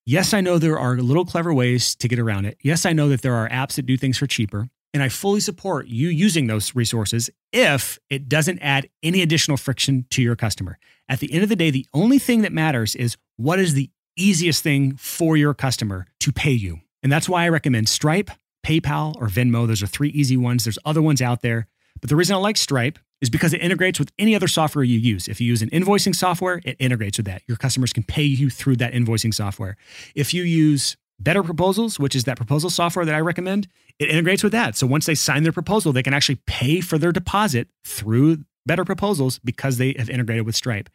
Yes, 0.06 0.34
I 0.34 0.40
know 0.40 0.58
there 0.58 0.80
are 0.80 0.96
little 1.00 1.26
clever 1.26 1.54
ways 1.54 1.96
to 1.96 2.08
get 2.08 2.18
around 2.18 2.46
it. 2.46 2.58
Yes, 2.64 2.86
I 2.86 2.94
know 2.94 3.10
that 3.10 3.24
there 3.24 3.36
are 3.36 3.50
apps 3.50 3.76
that 3.76 3.86
do 3.86 3.98
things 3.98 4.18
for 4.18 4.26
cheaper. 4.26 4.70
And 4.94 5.02
I 5.02 5.10
fully 5.10 5.40
support 5.40 5.88
you 5.88 6.10
using 6.10 6.48
those 6.48 6.76
resources 6.76 7.30
if 7.54 7.98
it 8.10 8.28
doesn't 8.28 8.60
add 8.60 8.90
any 9.02 9.22
additional 9.22 9.58
friction 9.58 10.06
to 10.10 10.22
your 10.22 10.36
customer. 10.36 10.78
At 11.08 11.20
the 11.20 11.32
end 11.32 11.44
of 11.44 11.50
the 11.50 11.56
day, 11.56 11.70
the 11.70 11.86
only 11.94 12.20
thing 12.20 12.42
that 12.42 12.52
matters 12.52 12.96
is 12.96 13.18
what 13.38 13.60
is 13.60 13.74
the 13.74 13.90
easiest 14.18 14.64
thing 14.64 14.96
for 14.98 15.38
your 15.38 15.54
customer 15.54 16.08
to 16.20 16.32
pay 16.32 16.52
you. 16.52 16.82
And 17.04 17.12
that's 17.12 17.30
why 17.30 17.46
I 17.46 17.50
recommend 17.50 17.90
Stripe, 17.90 18.32
PayPal, 18.66 19.16
or 19.20 19.28
Venmo. 19.28 19.66
Those 19.66 19.82
are 19.82 19.88
three 19.88 20.10
easy 20.10 20.38
ones. 20.38 20.66
There's 20.66 20.80
other 20.86 21.02
ones 21.02 21.22
out 21.22 21.42
there. 21.42 21.68
But 22.00 22.10
the 22.10 22.16
reason 22.16 22.36
I 22.36 22.40
like 22.40 22.58
Stripe 22.58 23.00
is 23.22 23.30
because 23.30 23.54
it 23.54 23.62
integrates 23.62 24.00
with 24.00 24.12
any 24.18 24.36
other 24.36 24.48
software 24.48 24.84
you 24.84 24.98
use. 24.98 25.28
If 25.28 25.40
you 25.40 25.48
use 25.48 25.62
an 25.62 25.70
invoicing 25.70 26.16
software, 26.16 26.62
it 26.66 26.76
integrates 26.80 27.18
with 27.18 27.28
that. 27.28 27.44
Your 27.48 27.58
customers 27.58 27.94
can 27.94 28.04
pay 28.04 28.24
you 28.24 28.50
through 28.50 28.78
that 28.78 28.94
invoicing 28.94 29.34
software. 29.34 29.78
If 30.16 30.34
you 30.34 30.44
use 30.44 30.98
Better 31.24 31.44
Proposals, 31.44 32.00
which 32.00 32.16
is 32.16 32.24
that 32.24 32.38
proposal 32.38 32.70
software 32.70 33.06
that 33.06 33.14
I 33.14 33.20
recommend, 33.20 33.68
it 34.00 34.10
integrates 34.10 34.42
with 34.44 34.54
that. 34.54 34.76
So 34.76 34.88
once 34.88 35.06
they 35.06 35.14
sign 35.14 35.44
their 35.44 35.52
proposal, 35.52 35.94
they 35.94 36.02
can 36.02 36.16
actually 36.16 36.40
pay 36.48 36.82
for 36.82 36.98
their 36.98 37.12
deposit 37.12 37.68
through 37.86 38.44
Better 38.66 38.84
Proposals 38.84 39.40
because 39.40 39.78
they 39.78 39.94
have 40.00 40.10
integrated 40.10 40.46
with 40.46 40.56
Stripe. 40.56 40.90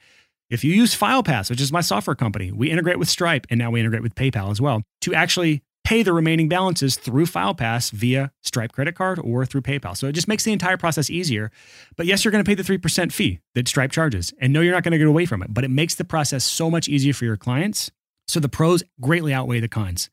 If 0.50 0.64
you 0.64 0.72
use 0.72 0.96
FilePass, 0.96 1.48
which 1.50 1.60
is 1.60 1.72
my 1.72 1.80
software 1.80 2.16
company, 2.16 2.50
we 2.50 2.70
integrate 2.70 2.98
with 2.98 3.08
Stripe 3.08 3.46
and 3.50 3.58
now 3.58 3.70
we 3.70 3.80
integrate 3.80 4.02
with 4.02 4.14
PayPal 4.14 4.50
as 4.50 4.60
well 4.60 4.82
to 5.02 5.14
actually 5.14 5.62
pay 5.84 6.02
the 6.02 6.12
remaining 6.12 6.48
balances 6.48 6.96
through 6.96 7.26
FilePass 7.26 7.92
via 7.92 8.32
Stripe 8.42 8.72
credit 8.72 8.96
card 8.96 9.20
or 9.20 9.46
through 9.46 9.62
PayPal. 9.62 9.96
So 9.96 10.08
it 10.08 10.12
just 10.12 10.26
makes 10.26 10.42
the 10.42 10.52
entire 10.52 10.76
process 10.76 11.08
easier. 11.08 11.52
But 11.96 12.06
yes, 12.06 12.24
you're 12.24 12.32
going 12.32 12.44
to 12.44 12.48
pay 12.48 12.56
the 12.56 12.64
3% 12.64 13.12
fee 13.12 13.38
that 13.54 13.68
Stripe 13.68 13.92
charges. 13.92 14.34
And 14.40 14.52
no, 14.52 14.60
you're 14.60 14.74
not 14.74 14.82
going 14.82 14.92
to 14.92 14.98
get 14.98 15.06
away 15.06 15.26
from 15.26 15.42
it, 15.42 15.54
but 15.54 15.62
it 15.62 15.70
makes 15.70 15.94
the 15.94 16.04
process 16.04 16.44
so 16.44 16.68
much 16.68 16.88
easier 16.88 17.12
for 17.12 17.24
your 17.24 17.36
clients. 17.36 17.92
So 18.26 18.40
the 18.40 18.48
pros 18.48 18.82
greatly 19.00 19.32
outweigh 19.32 19.60
the 19.60 19.68
cons. 19.68 20.10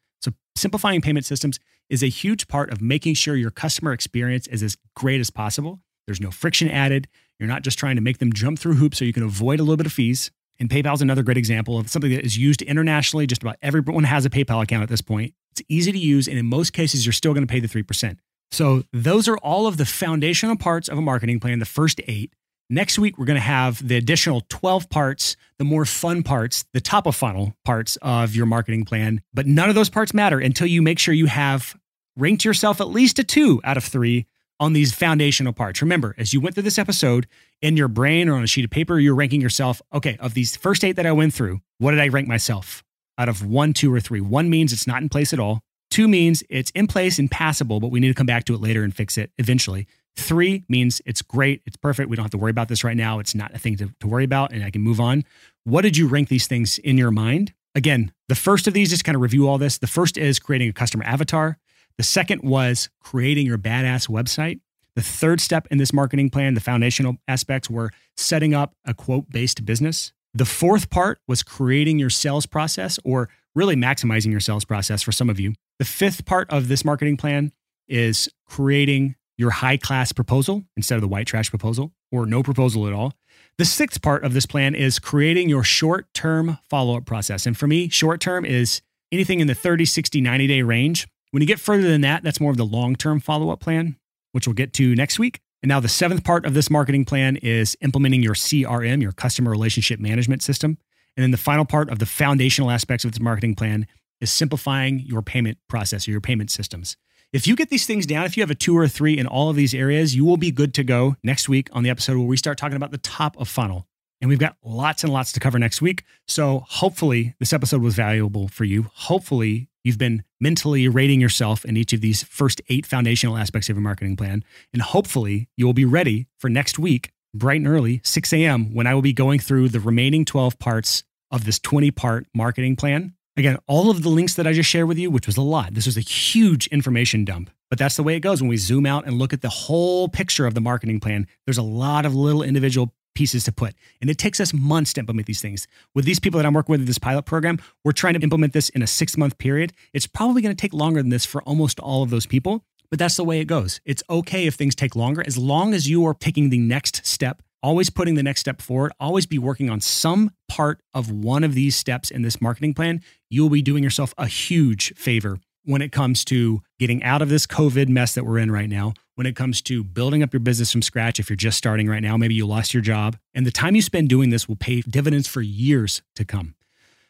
Simplifying 0.55 1.01
payment 1.01 1.25
systems 1.25 1.59
is 1.89 2.03
a 2.03 2.09
huge 2.09 2.47
part 2.47 2.71
of 2.71 2.81
making 2.81 3.15
sure 3.15 3.35
your 3.35 3.51
customer 3.51 3.91
experience 3.91 4.47
is 4.47 4.63
as 4.63 4.77
great 4.95 5.19
as 5.19 5.29
possible. 5.29 5.81
There's 6.05 6.21
no 6.21 6.31
friction 6.31 6.69
added. 6.69 7.07
You're 7.39 7.49
not 7.49 7.63
just 7.63 7.79
trying 7.79 7.95
to 7.95 8.01
make 8.01 8.19
them 8.19 8.31
jump 8.31 8.59
through 8.59 8.75
hoops 8.75 8.99
so 8.99 9.05
you 9.05 9.13
can 9.13 9.23
avoid 9.23 9.59
a 9.59 9.63
little 9.63 9.77
bit 9.77 9.85
of 9.85 9.93
fees. 9.93 10.31
And 10.59 10.69
PayPal 10.69 10.93
is 10.93 11.01
another 11.01 11.23
great 11.23 11.37
example 11.37 11.77
of 11.77 11.89
something 11.89 12.11
that 12.11 12.23
is 12.23 12.37
used 12.37 12.61
internationally. 12.61 13.25
Just 13.25 13.41
about 13.41 13.57
everyone 13.61 14.03
has 14.03 14.25
a 14.25 14.29
PayPal 14.29 14.61
account 14.61 14.83
at 14.83 14.89
this 14.89 15.01
point. 15.01 15.33
It's 15.51 15.61
easy 15.67 15.91
to 15.91 15.97
use, 15.97 16.27
and 16.27 16.37
in 16.37 16.45
most 16.45 16.73
cases, 16.73 17.05
you're 17.05 17.13
still 17.13 17.33
going 17.33 17.45
to 17.45 17.51
pay 17.51 17.59
the 17.59 17.67
3%. 17.67 18.17
So, 18.51 18.83
those 18.93 19.27
are 19.27 19.37
all 19.37 19.67
of 19.67 19.77
the 19.77 19.85
foundational 19.85 20.55
parts 20.55 20.87
of 20.87 20.97
a 20.97 21.01
marketing 21.01 21.39
plan, 21.39 21.59
the 21.59 21.65
first 21.65 21.99
eight. 22.07 22.33
Next 22.73 22.97
week, 22.97 23.19
we're 23.19 23.25
going 23.25 23.35
to 23.35 23.39
have 23.39 23.87
the 23.87 23.97
additional 23.97 24.41
12 24.49 24.89
parts, 24.89 25.35
the 25.59 25.63
more 25.63 25.85
fun 25.85 26.23
parts, 26.23 26.65
the 26.73 26.81
top 26.81 27.05
of 27.05 27.15
funnel 27.15 27.53
parts 27.63 27.99
of 28.01 28.35
your 28.35 28.47
marketing 28.47 28.83
plan. 28.83 29.21
But 29.31 29.45
none 29.45 29.69
of 29.69 29.75
those 29.75 29.91
parts 29.91 30.11
matter 30.11 30.39
until 30.39 30.65
you 30.65 30.81
make 30.81 30.97
sure 30.97 31.13
you 31.13 31.27
have 31.27 31.77
ranked 32.17 32.43
yourself 32.43 32.81
at 32.81 32.87
least 32.87 33.19
a 33.19 33.23
two 33.23 33.61
out 33.63 33.77
of 33.77 33.83
three 33.83 34.25
on 34.59 34.73
these 34.73 34.91
foundational 34.91 35.53
parts. 35.53 35.83
Remember, 35.83 36.15
as 36.17 36.33
you 36.33 36.41
went 36.41 36.55
through 36.55 36.63
this 36.63 36.79
episode 36.79 37.27
in 37.61 37.77
your 37.77 37.87
brain 37.87 38.27
or 38.27 38.33
on 38.33 38.43
a 38.43 38.47
sheet 38.47 38.65
of 38.65 38.71
paper, 38.71 38.99
you're 38.99 39.13
ranking 39.13 39.39
yourself, 39.39 39.79
okay, 39.93 40.17
of 40.19 40.33
these 40.33 40.55
first 40.55 40.83
eight 40.83 40.95
that 40.95 41.05
I 41.05 41.11
went 41.11 41.35
through, 41.35 41.61
what 41.77 41.91
did 41.91 41.99
I 41.99 42.07
rank 42.07 42.27
myself 42.27 42.83
out 43.19 43.29
of 43.29 43.45
one, 43.45 43.73
two, 43.73 43.93
or 43.93 43.99
three? 43.99 44.19
One 44.19 44.49
means 44.49 44.73
it's 44.73 44.87
not 44.87 45.03
in 45.03 45.09
place 45.09 45.31
at 45.31 45.39
all. 45.39 45.61
Two 45.91 46.07
means 46.07 46.41
it's 46.49 46.71
in 46.71 46.87
place 46.87 47.19
and 47.19 47.29
passable, 47.29 47.79
but 47.79 47.91
we 47.91 47.99
need 47.99 48.07
to 48.07 48.15
come 48.15 48.25
back 48.25 48.45
to 48.45 48.55
it 48.55 48.61
later 48.61 48.83
and 48.83 48.95
fix 48.95 49.15
it 49.15 49.29
eventually. 49.37 49.85
Three 50.15 50.63
means 50.69 51.01
it's 51.05 51.21
great, 51.21 51.61
it's 51.65 51.75
perfect. 51.75 52.09
We 52.09 52.15
don't 52.15 52.23
have 52.23 52.31
to 52.31 52.37
worry 52.37 52.51
about 52.51 52.67
this 52.67 52.83
right 52.83 52.95
now. 52.95 53.19
It's 53.19 53.33
not 53.33 53.53
a 53.53 53.57
thing 53.57 53.77
to, 53.77 53.91
to 53.99 54.07
worry 54.07 54.23
about, 54.23 54.53
and 54.53 54.63
I 54.63 54.69
can 54.69 54.81
move 54.81 54.99
on. 54.99 55.23
What 55.63 55.81
did 55.81 55.97
you 55.97 56.07
rank 56.07 56.29
these 56.29 56.47
things 56.47 56.77
in 56.77 56.97
your 56.97 57.11
mind? 57.11 57.53
Again, 57.75 58.13
the 58.29 58.35
first 58.35 58.67
of 58.67 58.73
these, 58.73 58.89
just 58.89 59.03
kind 59.03 59.15
of 59.15 59.21
review 59.21 59.47
all 59.47 59.57
this. 59.57 59.79
The 59.79 59.87
first 59.87 60.17
is 60.17 60.39
creating 60.39 60.69
a 60.69 60.73
customer 60.73 61.03
avatar. 61.03 61.57
The 61.97 62.03
second 62.03 62.41
was 62.43 62.89
creating 62.99 63.47
your 63.47 63.57
badass 63.57 64.07
website. 64.09 64.59
The 64.95 65.01
third 65.01 65.41
step 65.41 65.67
in 65.71 65.79
this 65.79 65.91
marketing 65.91 66.29
plan, 66.29 66.53
the 66.53 66.61
foundational 66.61 67.17
aspects, 67.27 67.69
were 67.69 67.91
setting 68.15 68.53
up 68.53 68.75
a 68.85 68.93
quote 68.93 69.29
based 69.29 69.65
business. 69.65 70.13
The 70.35 70.45
fourth 70.45 70.89
part 70.89 71.19
was 71.27 71.41
creating 71.43 71.99
your 71.99 72.09
sales 72.09 72.45
process 72.45 72.99
or 73.03 73.29
really 73.55 73.75
maximizing 73.75 74.31
your 74.31 74.39
sales 74.39 74.65
process 74.65 75.01
for 75.01 75.11
some 75.11 75.29
of 75.29 75.39
you. 75.39 75.53
The 75.79 75.85
fifth 75.85 76.25
part 76.25 76.49
of 76.51 76.67
this 76.67 76.85
marketing 76.85 77.17
plan 77.17 77.51
is 77.87 78.29
creating 78.45 79.15
your 79.37 79.51
high 79.51 79.77
class 79.77 80.11
proposal 80.11 80.63
instead 80.77 80.95
of 80.95 81.01
the 81.01 81.07
white 81.07 81.27
trash 81.27 81.49
proposal 81.49 81.91
or 82.11 82.25
no 82.25 82.43
proposal 82.43 82.87
at 82.87 82.93
all. 82.93 83.13
The 83.57 83.65
sixth 83.65 84.01
part 84.01 84.23
of 84.23 84.33
this 84.33 84.45
plan 84.45 84.75
is 84.75 84.99
creating 84.99 85.49
your 85.49 85.63
short 85.63 86.11
term 86.13 86.57
follow 86.69 86.97
up 86.97 87.05
process. 87.05 87.45
And 87.45 87.57
for 87.57 87.67
me, 87.67 87.89
short 87.89 88.19
term 88.19 88.45
is 88.45 88.81
anything 89.11 89.39
in 89.39 89.47
the 89.47 89.55
30, 89.55 89.85
60, 89.85 90.21
90 90.21 90.47
day 90.47 90.61
range. 90.61 91.07
When 91.31 91.41
you 91.41 91.47
get 91.47 91.59
further 91.59 91.87
than 91.87 92.01
that, 92.01 92.23
that's 92.23 92.39
more 92.39 92.51
of 92.51 92.57
the 92.57 92.65
long 92.65 92.95
term 92.95 93.19
follow 93.19 93.49
up 93.49 93.59
plan, 93.59 93.97
which 94.31 94.47
we'll 94.47 94.53
get 94.53 94.73
to 94.73 94.95
next 94.95 95.19
week. 95.19 95.39
And 95.61 95.69
now 95.69 95.79
the 95.79 95.87
seventh 95.87 96.23
part 96.23 96.45
of 96.45 96.53
this 96.53 96.69
marketing 96.69 97.05
plan 97.05 97.37
is 97.37 97.77
implementing 97.81 98.21
your 98.21 98.33
CRM, 98.33 99.01
your 99.01 99.13
customer 99.13 99.49
relationship 99.49 99.99
management 99.99 100.43
system. 100.43 100.77
And 101.15 101.23
then 101.23 101.31
the 101.31 101.37
final 101.37 101.63
part 101.63 101.89
of 101.89 101.99
the 101.99 102.05
foundational 102.05 102.69
aspects 102.69 103.05
of 103.05 103.11
this 103.11 103.21
marketing 103.21 103.55
plan 103.55 103.87
is 104.19 104.31
simplifying 104.31 104.99
your 104.99 105.21
payment 105.21 105.57
process 105.69 106.07
or 106.07 106.11
your 106.11 106.21
payment 106.21 106.49
systems. 106.51 106.97
If 107.33 107.47
you 107.47 107.55
get 107.55 107.69
these 107.69 107.87
things 107.87 108.05
down, 108.05 108.25
if 108.25 108.37
you 108.37 108.43
have 108.43 108.51
a 108.51 108.55
two 108.55 108.77
or 108.77 108.83
a 108.83 108.87
three 108.87 109.17
in 109.17 109.25
all 109.25 109.49
of 109.49 109.55
these 109.55 109.73
areas, 109.73 110.15
you 110.15 110.23
will 110.23 110.37
be 110.37 110.51
good 110.51 110.71
to 110.75 110.83
go 110.83 111.15
next 111.23 111.49
week 111.49 111.67
on 111.71 111.81
the 111.81 111.89
episode 111.89 112.15
where 112.15 112.27
we 112.27 112.37
start 112.37 112.59
talking 112.59 112.75
about 112.75 112.91
the 112.91 112.99
top 112.99 113.35
of 113.39 113.49
funnel. 113.49 113.87
And 114.21 114.29
we've 114.29 114.37
got 114.37 114.55
lots 114.63 115.03
and 115.03 115.11
lots 115.11 115.31
to 115.31 115.39
cover 115.39 115.57
next 115.57 115.81
week. 115.81 116.03
So 116.27 116.63
hopefully 116.67 117.33
this 117.39 117.51
episode 117.51 117.81
was 117.81 117.95
valuable 117.95 118.49
for 118.49 118.65
you. 118.65 118.85
Hopefully 118.93 119.67
you've 119.83 119.97
been 119.97 120.23
mentally 120.39 120.87
rating 120.87 121.19
yourself 121.19 121.65
in 121.65 121.75
each 121.75 121.91
of 121.91 122.01
these 122.01 122.21
first 122.21 122.61
eight 122.69 122.85
foundational 122.85 123.35
aspects 123.35 123.67
of 123.67 123.77
your 123.77 123.83
marketing 123.83 124.15
plan. 124.15 124.43
And 124.71 124.83
hopefully 124.83 125.49
you 125.57 125.65
will 125.65 125.73
be 125.73 125.85
ready 125.85 126.27
for 126.37 126.49
next 126.49 126.77
week, 126.77 127.13
bright 127.33 127.61
and 127.61 127.67
early, 127.67 127.99
6 128.03 128.31
a.m., 128.31 128.75
when 128.75 128.85
I 128.85 128.93
will 128.93 129.01
be 129.01 129.11
going 129.11 129.39
through 129.39 129.69
the 129.69 129.79
remaining 129.79 130.23
12 130.23 130.59
parts 130.59 131.03
of 131.31 131.45
this 131.45 131.57
20 131.57 131.89
part 131.89 132.27
marketing 132.35 132.75
plan 132.75 133.15
Again, 133.35 133.57
all 133.65 133.89
of 133.89 134.03
the 134.03 134.09
links 134.09 134.35
that 134.35 134.45
I 134.45 134.53
just 134.53 134.69
shared 134.69 134.87
with 134.87 134.99
you, 134.99 135.09
which 135.09 135.25
was 135.25 135.37
a 135.37 135.41
lot, 135.41 135.73
this 135.73 135.87
was 135.87 135.97
a 135.97 136.01
huge 136.01 136.67
information 136.67 137.25
dump. 137.25 137.49
But 137.69 137.79
that's 137.79 137.95
the 137.95 138.03
way 138.03 138.15
it 138.15 138.19
goes 138.19 138.41
when 138.41 138.49
we 138.49 138.57
zoom 138.57 138.85
out 138.85 139.07
and 139.07 139.17
look 139.17 139.33
at 139.33 139.41
the 139.41 139.49
whole 139.49 140.07
picture 140.07 140.45
of 140.45 140.53
the 140.53 140.61
marketing 140.61 140.99
plan. 140.99 141.25
There's 141.45 141.57
a 141.57 141.63
lot 141.63 142.05
of 142.05 142.13
little 142.13 142.43
individual 142.43 142.93
pieces 143.15 143.43
to 143.45 143.51
put. 143.51 143.73
And 144.01 144.09
it 144.09 144.19
takes 144.19 144.39
us 144.39 144.53
months 144.53 144.93
to 144.93 144.99
implement 144.99 145.25
these 145.25 145.41
things. 145.41 145.67
With 145.95 146.05
these 146.05 146.19
people 146.19 146.37
that 146.37 146.45
I'm 146.45 146.53
working 146.53 146.73
with 146.73 146.81
in 146.81 146.85
this 146.85 146.99
pilot 146.99 147.23
program, 147.23 147.59
we're 147.83 147.91
trying 147.91 148.13
to 148.13 148.21
implement 148.21 148.53
this 148.53 148.69
in 148.69 148.83
a 148.83 148.87
six 148.87 149.17
month 149.17 149.39
period. 149.39 149.73
It's 149.93 150.07
probably 150.07 150.43
going 150.43 150.55
to 150.55 150.61
take 150.61 150.73
longer 150.73 151.01
than 151.01 151.09
this 151.09 151.25
for 151.25 151.41
almost 151.43 151.79
all 151.79 152.03
of 152.03 152.11
those 152.11 152.27
people, 152.27 152.63
but 152.91 152.99
that's 152.99 153.15
the 153.15 153.23
way 153.23 153.39
it 153.39 153.45
goes. 153.45 153.81
It's 153.85 154.03
okay 154.09 154.45
if 154.45 154.53
things 154.53 154.75
take 154.75 154.95
longer 154.95 155.23
as 155.25 155.37
long 155.37 155.73
as 155.73 155.89
you 155.89 156.05
are 156.05 156.13
taking 156.13 156.49
the 156.49 156.59
next 156.59 157.05
step 157.05 157.41
always 157.63 157.89
putting 157.89 158.15
the 158.15 158.21
next 158.21 158.41
step 158.41 158.61
forward, 158.61 158.91
always 158.99 159.25
be 159.25 159.39
working 159.39 159.69
on 159.69 159.79
some 159.79 160.29
part 160.49 160.81
of 160.93 161.09
one 161.09 161.43
of 161.43 161.55
these 161.55 161.75
steps 161.75 162.11
in 162.11 162.21
this 162.21 162.41
marketing 162.41 162.73
plan, 162.73 163.01
you'll 163.29 163.49
be 163.49 163.61
doing 163.61 163.83
yourself 163.83 164.13
a 164.17 164.27
huge 164.27 164.93
favor 164.95 165.39
when 165.63 165.81
it 165.81 165.93
comes 165.93 166.25
to 166.25 166.61
getting 166.77 167.01
out 167.03 167.21
of 167.21 167.29
this 167.29 167.47
COVID 167.47 167.87
mess 167.87 168.13
that 168.15 168.25
we're 168.25 168.37
in 168.37 168.51
right 168.51 168.69
now, 168.69 168.93
when 169.15 169.25
it 169.25 169.35
comes 169.35 169.61
to 169.61 169.81
building 169.81 170.21
up 170.21 170.33
your 170.33 170.41
business 170.41 170.73
from 170.73 170.81
scratch. 170.81 171.19
If 171.19 171.29
you're 171.29 171.37
just 171.37 171.57
starting 171.57 171.87
right 171.87 172.03
now, 172.03 172.17
maybe 172.17 172.33
you 172.33 172.45
lost 172.45 172.73
your 172.73 172.83
job, 172.83 173.17
and 173.33 173.45
the 173.45 173.51
time 173.51 173.73
you 173.73 173.81
spend 173.81 174.09
doing 174.09 174.29
this 174.29 174.47
will 174.47 174.57
pay 174.57 174.81
dividends 174.81 175.27
for 175.27 175.41
years 175.41 176.01
to 176.17 176.25
come. 176.25 176.55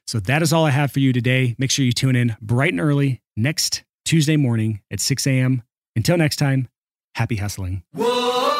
So 0.06 0.20
that 0.20 0.44
is 0.44 0.54
all 0.54 0.66
I 0.66 0.72
have 0.72 0.92
for 0.92 1.00
you 1.00 1.14
today. 1.14 1.56
Make 1.58 1.72
sure 1.72 1.84
you 1.84 1.94
tune 1.94 2.16
in 2.16 2.36
bright 2.42 2.72
and 2.72 2.82
early 2.82 3.22
next 3.36 3.84
Tuesday 4.06 4.38
morning 4.38 4.82
at 4.92 5.00
6 5.00 5.26
a.m. 5.26 5.64
Until 5.96 6.18
next 6.18 6.36
time, 6.36 6.68
happy 7.16 7.38
hustling. 7.38 7.84
Whoa! 7.94 8.53